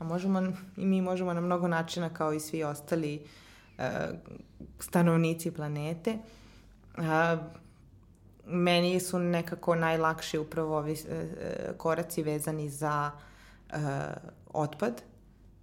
A 0.00 0.04
možemo, 0.04 0.42
i 0.76 0.86
mi 0.86 1.02
možemo 1.02 1.34
na 1.34 1.40
mnogo 1.40 1.68
načina 1.68 2.08
kao 2.08 2.32
i 2.32 2.40
svi 2.40 2.64
ostali 2.64 3.22
uh, 3.78 3.84
stanovnici 4.78 5.50
planete. 5.50 6.18
Uh, 6.98 7.04
meni 8.46 9.00
su 9.00 9.18
nekako 9.18 9.74
najlakši 9.74 10.38
upravo 10.38 10.78
ovi 10.78 10.92
uh, 10.92 10.98
koraci 11.76 12.22
vezani 12.22 12.68
za 12.68 13.10
uh, 13.72 13.78
otpad. 14.52 15.02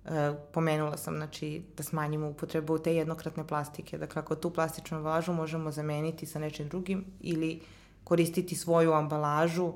Uh, 0.06 0.12
pomenula 0.54 0.98
sam 0.98 1.16
znači, 1.16 1.64
da 1.78 1.84
smanjimo 1.84 2.30
upotrebu 2.30 2.78
te 2.80 2.96
jednokratne 2.96 3.48
plastike. 3.48 3.98
Dakle, 3.98 4.20
ako 4.20 4.36
tu 4.36 4.50
plastičnu 4.50 4.98
ambalažu 4.98 5.34
možemo 5.34 5.72
zameniti 5.72 6.26
sa 6.26 6.40
nečim 6.40 6.68
drugim 6.68 7.06
ili 7.20 7.62
koristiti 8.04 8.56
svoju 8.56 8.94
ambalažu, 8.94 9.74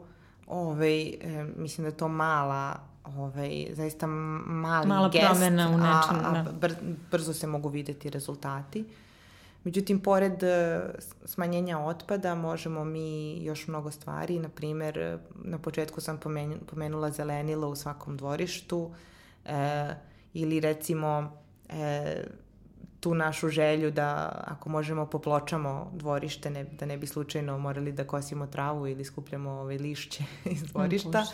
ovaj, 0.48 1.14
mislim 1.58 1.84
da 1.84 1.90
je 1.90 1.98
to 1.98 2.08
mala 2.08 2.91
ovaj, 3.04 3.68
zaista 3.74 4.08
mali 4.08 4.88
Mala 4.88 5.10
gest, 5.10 5.26
promena 5.26 5.68
u 5.70 5.78
nečem, 5.78 6.26
a, 6.26 6.40
a 6.40 6.44
da. 6.44 6.52
br, 6.52 6.74
brzo 7.12 7.34
se 7.34 7.48
mogu 7.48 7.70
videti 7.70 8.10
rezultati. 8.10 8.86
Međutim, 9.64 10.00
pored 10.00 10.44
e, 10.44 10.82
smanjenja 11.26 11.80
otpada 11.80 12.36
možemo 12.36 12.84
mi 12.84 13.44
još 13.44 13.68
mnogo 13.68 13.92
stvari. 13.92 14.40
Na 14.40 14.50
primer, 14.50 15.20
na 15.44 15.58
početku 15.58 16.02
sam 16.02 16.20
pomenula 16.66 17.12
zelenilo 17.12 17.70
u 17.70 17.76
svakom 17.76 18.18
dvorištu 18.18 18.92
e, 19.46 19.88
ili 20.34 20.60
recimo 20.60 21.38
e, 21.70 22.24
tu 23.02 23.14
našu 23.16 23.50
želju 23.50 23.92
da 23.92 24.42
ako 24.48 24.70
možemo 24.70 25.06
popločamo 25.06 25.92
dvorište, 25.94 26.50
ne, 26.50 26.64
da 26.64 26.86
ne 26.86 26.98
bi 26.98 27.08
slučajno 27.08 27.58
morali 27.58 27.92
da 27.92 28.08
kosimo 28.08 28.48
travu 28.48 28.88
ili 28.88 29.06
skupljamo 29.06 29.52
ove 29.52 29.78
lišće 29.78 30.24
iz 30.54 30.64
dvorišta. 30.64 31.26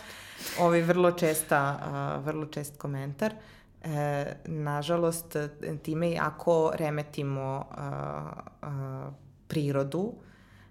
Ovaj 0.60 0.82
vrlo 0.82 1.10
česta, 1.10 1.78
vrlo 2.24 2.46
čest 2.46 2.78
komentar. 2.78 3.34
E, 3.82 4.34
nažalost, 4.44 5.36
time 5.82 6.10
i 6.10 6.18
ako 6.20 6.72
remetimo 6.74 7.64
prirodu, 9.48 10.12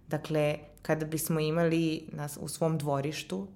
dakle, 0.08 0.58
kada 0.82 1.06
bismo 1.06 1.40
imali 1.40 2.10
nas 2.12 2.38
u 2.42 2.48
svom 2.48 2.78
dvorištu 2.78 3.48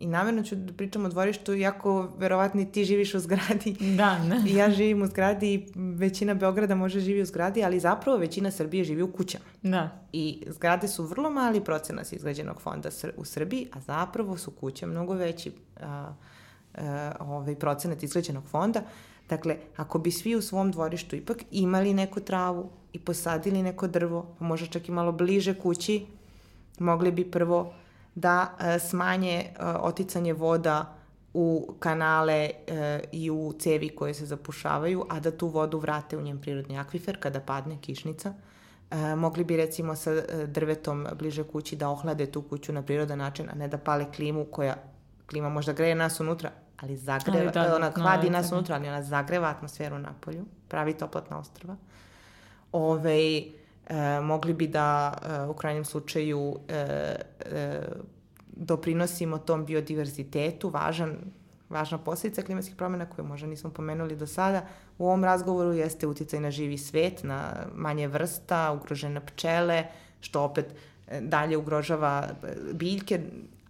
I 0.00 0.06
namjerno 0.06 0.42
ću 0.42 0.56
da 0.56 0.72
pričam 0.72 1.04
o 1.04 1.08
dvorištu, 1.08 1.54
iako 1.54 2.12
verovatno 2.18 2.64
ti 2.64 2.84
živiš 2.84 3.14
u 3.14 3.18
zgradi. 3.18 3.76
Da, 3.96 4.18
ne. 4.18 4.42
I 4.46 4.54
ja 4.54 4.70
živim 4.70 5.02
u 5.02 5.06
zgradi 5.06 5.54
i 5.54 5.66
većina 5.76 6.34
Beograda 6.34 6.74
može 6.74 7.00
živi 7.00 7.22
u 7.22 7.26
zgradi, 7.26 7.64
ali 7.64 7.80
zapravo 7.80 8.18
većina 8.18 8.50
Srbije 8.50 8.84
živi 8.84 9.02
u 9.02 9.12
kućama. 9.12 9.44
Da. 9.62 10.06
I 10.12 10.44
zgrade 10.46 10.88
su 10.88 11.04
vrlo 11.04 11.30
mali 11.30 11.64
procenas 11.64 12.12
izgrađenog 12.12 12.60
fonda 12.60 12.88
u 13.16 13.24
Srbiji, 13.24 13.68
a 13.72 13.80
zapravo 13.80 14.36
su 14.36 14.50
kuće 14.50 14.86
mnogo 14.86 15.14
veći 15.14 15.52
a, 15.80 16.12
a, 16.74 17.12
ovaj 17.20 17.54
procenat 17.54 18.02
izgrađenog 18.02 18.44
fonda. 18.44 18.82
Dakle, 19.28 19.56
ako 19.76 19.98
bi 19.98 20.10
svi 20.10 20.36
u 20.36 20.42
svom 20.42 20.70
dvorištu 20.70 21.16
ipak 21.16 21.44
imali 21.50 21.94
neku 21.94 22.20
travu 22.20 22.70
i 22.92 22.98
posadili 22.98 23.62
neko 23.62 23.86
drvo, 23.86 24.36
pa 24.38 24.44
možda 24.44 24.66
čak 24.66 24.88
i 24.88 24.92
malo 24.92 25.12
bliže 25.12 25.54
kući, 25.54 26.06
mogli 26.78 27.12
bi 27.12 27.30
prvo 27.30 27.72
da 28.20 28.56
e, 28.60 28.78
smanje 28.78 29.38
e, 29.38 29.64
oticanje 29.64 30.32
voda 30.32 30.94
u 31.34 31.74
kanale 31.78 32.50
e, 32.66 33.00
i 33.12 33.30
u 33.30 33.52
cevi 33.58 33.88
koje 33.88 34.14
se 34.14 34.26
zapušavaju, 34.26 35.06
a 35.08 35.20
da 35.20 35.30
tu 35.30 35.48
vodu 35.48 35.78
vrate 35.78 36.16
u 36.16 36.22
njen 36.22 36.40
prirodni 36.40 36.78
akvifer 36.78 37.20
kada 37.20 37.40
padne 37.40 37.78
kišnica. 37.80 38.34
E, 38.90 39.14
mogli 39.14 39.44
bi 39.44 39.56
recimo 39.56 39.96
sa 39.96 40.12
e, 40.12 40.46
drvetom 40.46 41.06
bliže 41.18 41.44
kući 41.44 41.76
da 41.76 41.88
ohlade 41.88 42.26
tu 42.26 42.42
kuću 42.42 42.72
na 42.72 42.82
prirodan 42.82 43.18
način, 43.18 43.50
a 43.50 43.54
ne 43.54 43.68
da 43.68 43.78
pale 43.78 44.12
klimu 44.12 44.44
koja 44.44 44.76
klima 45.26 45.48
možda 45.48 45.72
greje 45.72 45.94
nas 45.94 46.20
unutra, 46.20 46.50
ali 46.80 46.96
zagreva, 46.96 47.38
ali 47.38 47.68
da, 47.68 47.76
ona 47.76 47.90
hladi 47.90 48.30
nas 48.30 48.52
unutra, 48.52 48.74
ali 48.76 48.88
ona 48.88 49.02
zagreva 49.02 49.48
atmosferu 49.48 49.98
na 49.98 50.14
polju, 50.20 50.44
pravi 50.68 50.94
toplotna 50.94 51.38
ostrava. 51.38 51.76
Ove, 52.72 53.42
e, 53.88 54.20
mogli 54.20 54.54
bi 54.54 54.66
da 54.66 55.12
e, 55.22 55.46
u 55.46 55.54
krajnjem 55.54 55.84
slučaju 55.84 56.56
e, 56.68 56.74
e, 56.74 57.82
doprinosimo 58.46 59.38
tom 59.38 59.66
biodiverzitetu, 59.66 60.68
važan, 60.68 61.16
važna 61.68 61.98
posljedica 61.98 62.42
klimatskih 62.42 62.76
promjena 62.76 63.06
koju 63.06 63.24
možda 63.24 63.46
nismo 63.46 63.70
pomenuli 63.70 64.16
do 64.16 64.26
sada 64.26 64.66
u 64.98 65.06
ovom 65.06 65.24
razgovoru 65.24 65.72
jeste 65.72 66.06
uticaj 66.06 66.40
na 66.40 66.50
živi 66.50 66.78
svet, 66.78 67.24
na 67.24 67.66
manje 67.74 68.08
vrsta, 68.08 68.72
ugrožene 68.72 69.26
pčele, 69.26 69.84
što 70.20 70.42
opet 70.42 70.74
e, 71.08 71.20
dalje 71.20 71.56
ugrožava 71.56 72.28
e, 72.28 72.54
biljke, 72.72 73.20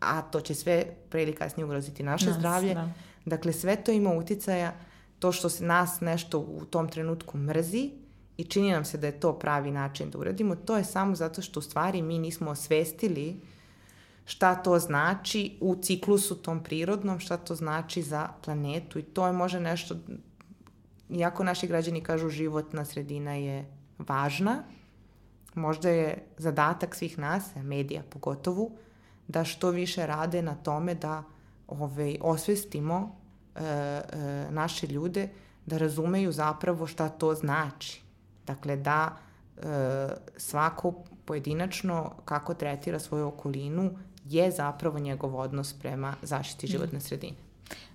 a 0.00 0.22
to 0.22 0.40
će 0.40 0.54
sve 0.54 0.84
pre 1.10 1.22
ili 1.22 1.34
kasnije 1.34 1.64
ugroziti 1.64 2.02
naše 2.02 2.26
nas, 2.26 2.38
zdravlje. 2.38 2.74
Da. 2.74 2.88
Dakle, 3.24 3.52
sve 3.52 3.76
to 3.76 3.92
ima 3.92 4.12
uticaja, 4.12 4.72
to 5.18 5.32
što 5.32 5.48
se 5.48 5.64
nas 5.64 6.00
nešto 6.00 6.38
u 6.38 6.64
tom 6.64 6.88
trenutku 6.88 7.38
mrzi 7.38 7.90
i 8.38 8.44
čini 8.44 8.72
nam 8.72 8.84
se 8.84 8.98
da 8.98 9.06
je 9.06 9.20
to 9.20 9.32
pravi 9.38 9.70
način 9.70 10.10
da 10.10 10.18
uradimo, 10.18 10.56
to 10.56 10.76
je 10.76 10.84
samo 10.84 11.14
zato 11.14 11.42
što 11.42 11.60
u 11.60 11.62
stvari 11.62 12.02
mi 12.02 12.18
nismo 12.18 12.50
osvestili 12.50 13.40
šta 14.24 14.54
to 14.54 14.78
znači 14.78 15.56
u 15.60 15.76
ciklusu 15.82 16.36
tom 16.36 16.62
prirodnom, 16.62 17.18
šta 17.18 17.36
to 17.36 17.54
znači 17.54 18.02
za 18.02 18.28
planetu 18.44 18.98
i 18.98 19.02
to 19.02 19.26
je 19.26 19.32
može 19.32 19.60
nešto, 19.60 19.96
iako 21.10 21.44
naši 21.44 21.66
građani 21.66 22.00
kažu 22.00 22.28
životna 22.28 22.84
sredina 22.84 23.34
je 23.34 23.70
važna, 23.98 24.62
možda 25.54 25.88
je 25.90 26.26
zadatak 26.36 26.94
svih 26.94 27.18
nas, 27.18 27.54
medija 27.56 28.02
pogotovo, 28.10 28.70
da 29.28 29.44
što 29.44 29.70
više 29.70 30.06
rade 30.06 30.42
na 30.42 30.54
tome 30.54 30.94
da 30.94 31.22
ovaj, 31.68 32.18
osvestimo 32.20 33.16
e, 33.54 33.60
e, 33.62 34.02
naše 34.50 34.86
ljude 34.86 35.28
da 35.66 35.78
razumeju 35.78 36.32
zapravo 36.32 36.86
šta 36.86 37.08
to 37.08 37.34
znači. 37.34 38.07
Dakle, 38.48 38.76
da 38.76 39.16
e, 39.56 39.62
svako 40.36 40.92
pojedinačno 41.24 42.12
kako 42.24 42.54
tretira 42.54 42.98
svoju 42.98 43.26
okolinu 43.26 43.90
je 44.24 44.50
zapravo 44.50 44.98
njegov 44.98 45.36
odnos 45.36 45.72
prema 45.72 46.14
zaštiti 46.22 46.66
mm. 46.66 46.70
životne 46.70 47.00
sredine. 47.00 47.36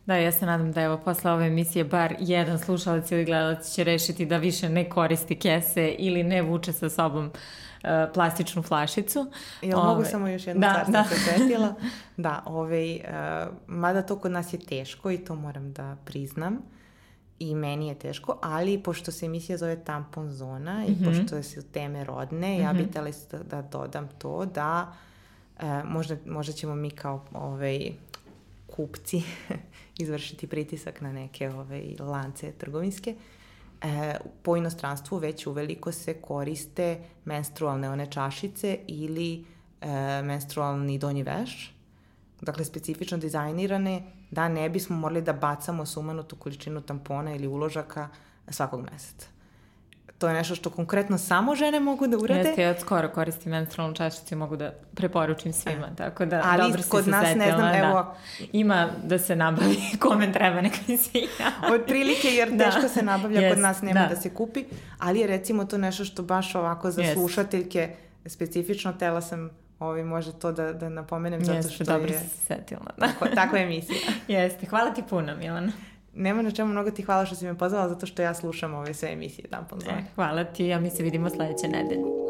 Da, 0.06 0.16
ja 0.16 0.32
se 0.32 0.45
nadam 0.45 0.72
da 0.72 0.82
evo 0.82 0.97
posle 0.97 1.32
ove 1.32 1.47
emisije 1.47 1.84
bar 1.84 2.16
jedan 2.20 2.60
slušalac 2.60 3.12
ili 3.12 3.26
gledalac 3.26 3.74
će 3.74 3.84
rešiti 3.84 4.26
da 4.26 4.38
više 4.38 4.70
ne 4.70 4.89
koristi 4.89 5.39
kese 5.39 5.95
ili 5.99 6.24
ne 6.24 6.41
vuče 6.41 6.74
sa 6.74 6.89
sobom 6.89 7.26
uh, 7.26 7.89
plastičnu 8.14 8.62
flašicu. 8.62 9.32
Jel 9.62 9.80
ove, 9.80 9.88
mogu 9.88 10.06
samo 10.06 10.28
još 10.28 10.47
jednu 10.47 10.62
da, 10.62 10.86
stvar 10.88 11.04
da. 11.04 11.10
se 11.10 11.16
setila? 11.16 11.74
Da, 12.18 12.43
ovaj, 12.45 12.95
uh, 12.95 13.01
mada 13.68 14.01
to 14.01 14.20
kod 14.20 14.32
nas 14.32 14.54
je 14.54 14.60
teško 14.60 15.12
i 15.12 15.18
to 15.18 15.36
moram 15.36 15.74
da 15.74 15.97
priznam 16.06 16.58
i 17.49 17.55
meni 17.55 17.87
je 17.87 17.95
teško, 17.95 18.39
ali 18.41 18.83
pošto 18.83 19.11
se 19.11 19.25
emisija 19.25 19.57
zove 19.57 19.83
tampon 19.83 20.31
zona 20.31 20.85
i 20.85 20.91
mm 20.91 20.95
-hmm. 20.95 21.05
pošto 21.05 21.43
se 21.43 21.63
teme 21.63 22.03
rodne, 22.03 22.55
mm 22.55 22.59
-hmm. 22.59 22.63
ja 22.63 22.73
bih 22.73 22.83
mhm. 22.83 22.91
tela 22.91 23.09
da, 23.31 23.43
da 23.43 23.61
dodam 23.61 24.09
to 24.17 24.45
da 24.45 24.93
e, 25.59 25.83
možda, 25.83 26.17
možda 26.25 26.53
ćemo 26.53 26.75
mi 26.75 26.91
kao 26.91 27.25
ovaj, 27.33 27.91
kupci 28.67 29.23
izvršiti 30.03 30.47
pritisak 30.47 31.01
na 31.01 31.11
neke 31.11 31.49
ovaj, 31.49 31.95
lance 31.99 32.51
trgovinske. 32.51 33.15
E, 33.81 34.17
po 34.41 34.57
inostranstvu 34.57 35.17
već 35.17 35.47
uveliko 35.47 35.91
se 35.91 36.13
koriste 36.13 36.99
menstrualne 37.25 37.89
one 37.89 38.11
čašice 38.11 38.77
ili 38.87 39.45
e, 39.81 40.21
menstrualni 40.23 40.97
donji 40.97 41.23
veš, 41.23 41.75
dakle 42.41 42.65
specifično 42.65 43.17
dizajnirane 43.17 44.01
da 44.34 44.47
ne 44.47 44.69
bismo 44.69 44.95
morali 44.95 45.21
da 45.21 45.34
bacamo 45.34 45.86
sumanutu 45.86 46.36
količinu 46.36 46.81
tampona 46.81 47.36
ili 47.36 47.47
uložaka 47.47 48.09
svakog 48.49 48.81
meseca 48.91 49.34
to 50.23 50.27
je 50.27 50.34
nešto 50.34 50.55
što 50.55 50.69
konkretno 50.69 51.17
samo 51.17 51.55
žene 51.55 51.79
mogu 51.79 52.07
da 52.07 52.17
urade. 52.17 52.39
Jeste, 52.39 52.61
ja 52.61 52.69
od 52.69 52.79
skoro 52.79 53.09
koristim 53.09 53.51
menstrualnu 53.51 53.95
čašicu 53.95 54.34
i 54.34 54.38
mogu 54.38 54.55
da 54.55 54.71
preporučim 54.95 55.53
svima, 55.53 55.86
A. 55.91 55.95
tako 55.95 56.25
da 56.25 56.41
Ali 56.45 56.61
dobro 56.61 56.84
kod 56.89 57.07
nas 57.07 57.27
setila, 57.27 57.45
ne 57.45 57.51
znam, 57.51 57.71
da. 57.71 57.77
evo... 57.77 58.15
Ima 58.51 58.89
da 59.03 59.19
se 59.19 59.36
nabavi 59.36 59.77
kome 60.01 60.34
treba, 60.34 60.61
neka 60.61 60.77
mi 60.88 60.97
se 60.97 61.09
Od 61.73 61.81
prilike, 61.88 62.27
jer 62.27 62.51
da. 62.51 62.65
teško 62.65 62.89
se 62.89 63.01
nabavlja, 63.01 63.41
yes, 63.41 63.49
kod 63.49 63.59
nas 63.59 63.81
nema 63.81 63.99
da. 63.99 64.07
da 64.07 64.15
se 64.15 64.29
kupi, 64.29 64.65
ali 64.99 65.19
je 65.19 65.27
recimo 65.27 65.65
to 65.65 65.77
nešto 65.77 66.05
što 66.05 66.23
baš 66.23 66.55
ovako 66.55 66.91
za 66.91 67.01
yes. 67.01 67.13
slušateljke 67.13 67.95
specifično, 68.25 68.93
tela 68.93 69.21
sam 69.21 69.49
ovi, 69.84 70.03
može 70.03 70.34
to 70.34 70.51
da, 70.51 70.73
da 70.73 70.89
napomenem 70.89 71.45
zato 71.45 71.61
što 71.61 71.69
Jeste, 71.69 71.84
dobro 71.84 72.13
je... 72.13 72.19
se 72.19 72.27
setila. 72.27 72.86
Da. 72.97 73.07
Tako, 73.07 73.25
tako 73.36 73.55
je 73.55 73.63
emisija. 73.63 73.99
Jeste, 74.39 74.65
hvala 74.65 74.93
ti 74.93 75.03
puno, 75.09 75.36
Milana. 75.36 75.71
Nema 76.13 76.41
na 76.41 76.51
čemu 76.51 76.71
mnogo 76.71 76.91
ti 76.91 77.01
hvala 77.01 77.25
što 77.25 77.36
si 77.36 77.45
me 77.45 77.57
pozvala, 77.57 77.89
zato 77.89 78.05
što 78.05 78.21
ja 78.21 78.34
slušam 78.34 78.73
ove 78.73 78.93
sve 78.93 79.11
emisije 79.11 79.47
Tampon 79.47 79.79
Zone. 79.79 79.97
E, 79.97 80.03
hvala 80.15 80.43
ti, 80.43 80.73
a 80.73 80.79
mi 80.79 80.89
se 80.89 81.03
vidimo 81.03 81.29
sledeće 81.29 81.67
nedelje. 81.67 82.22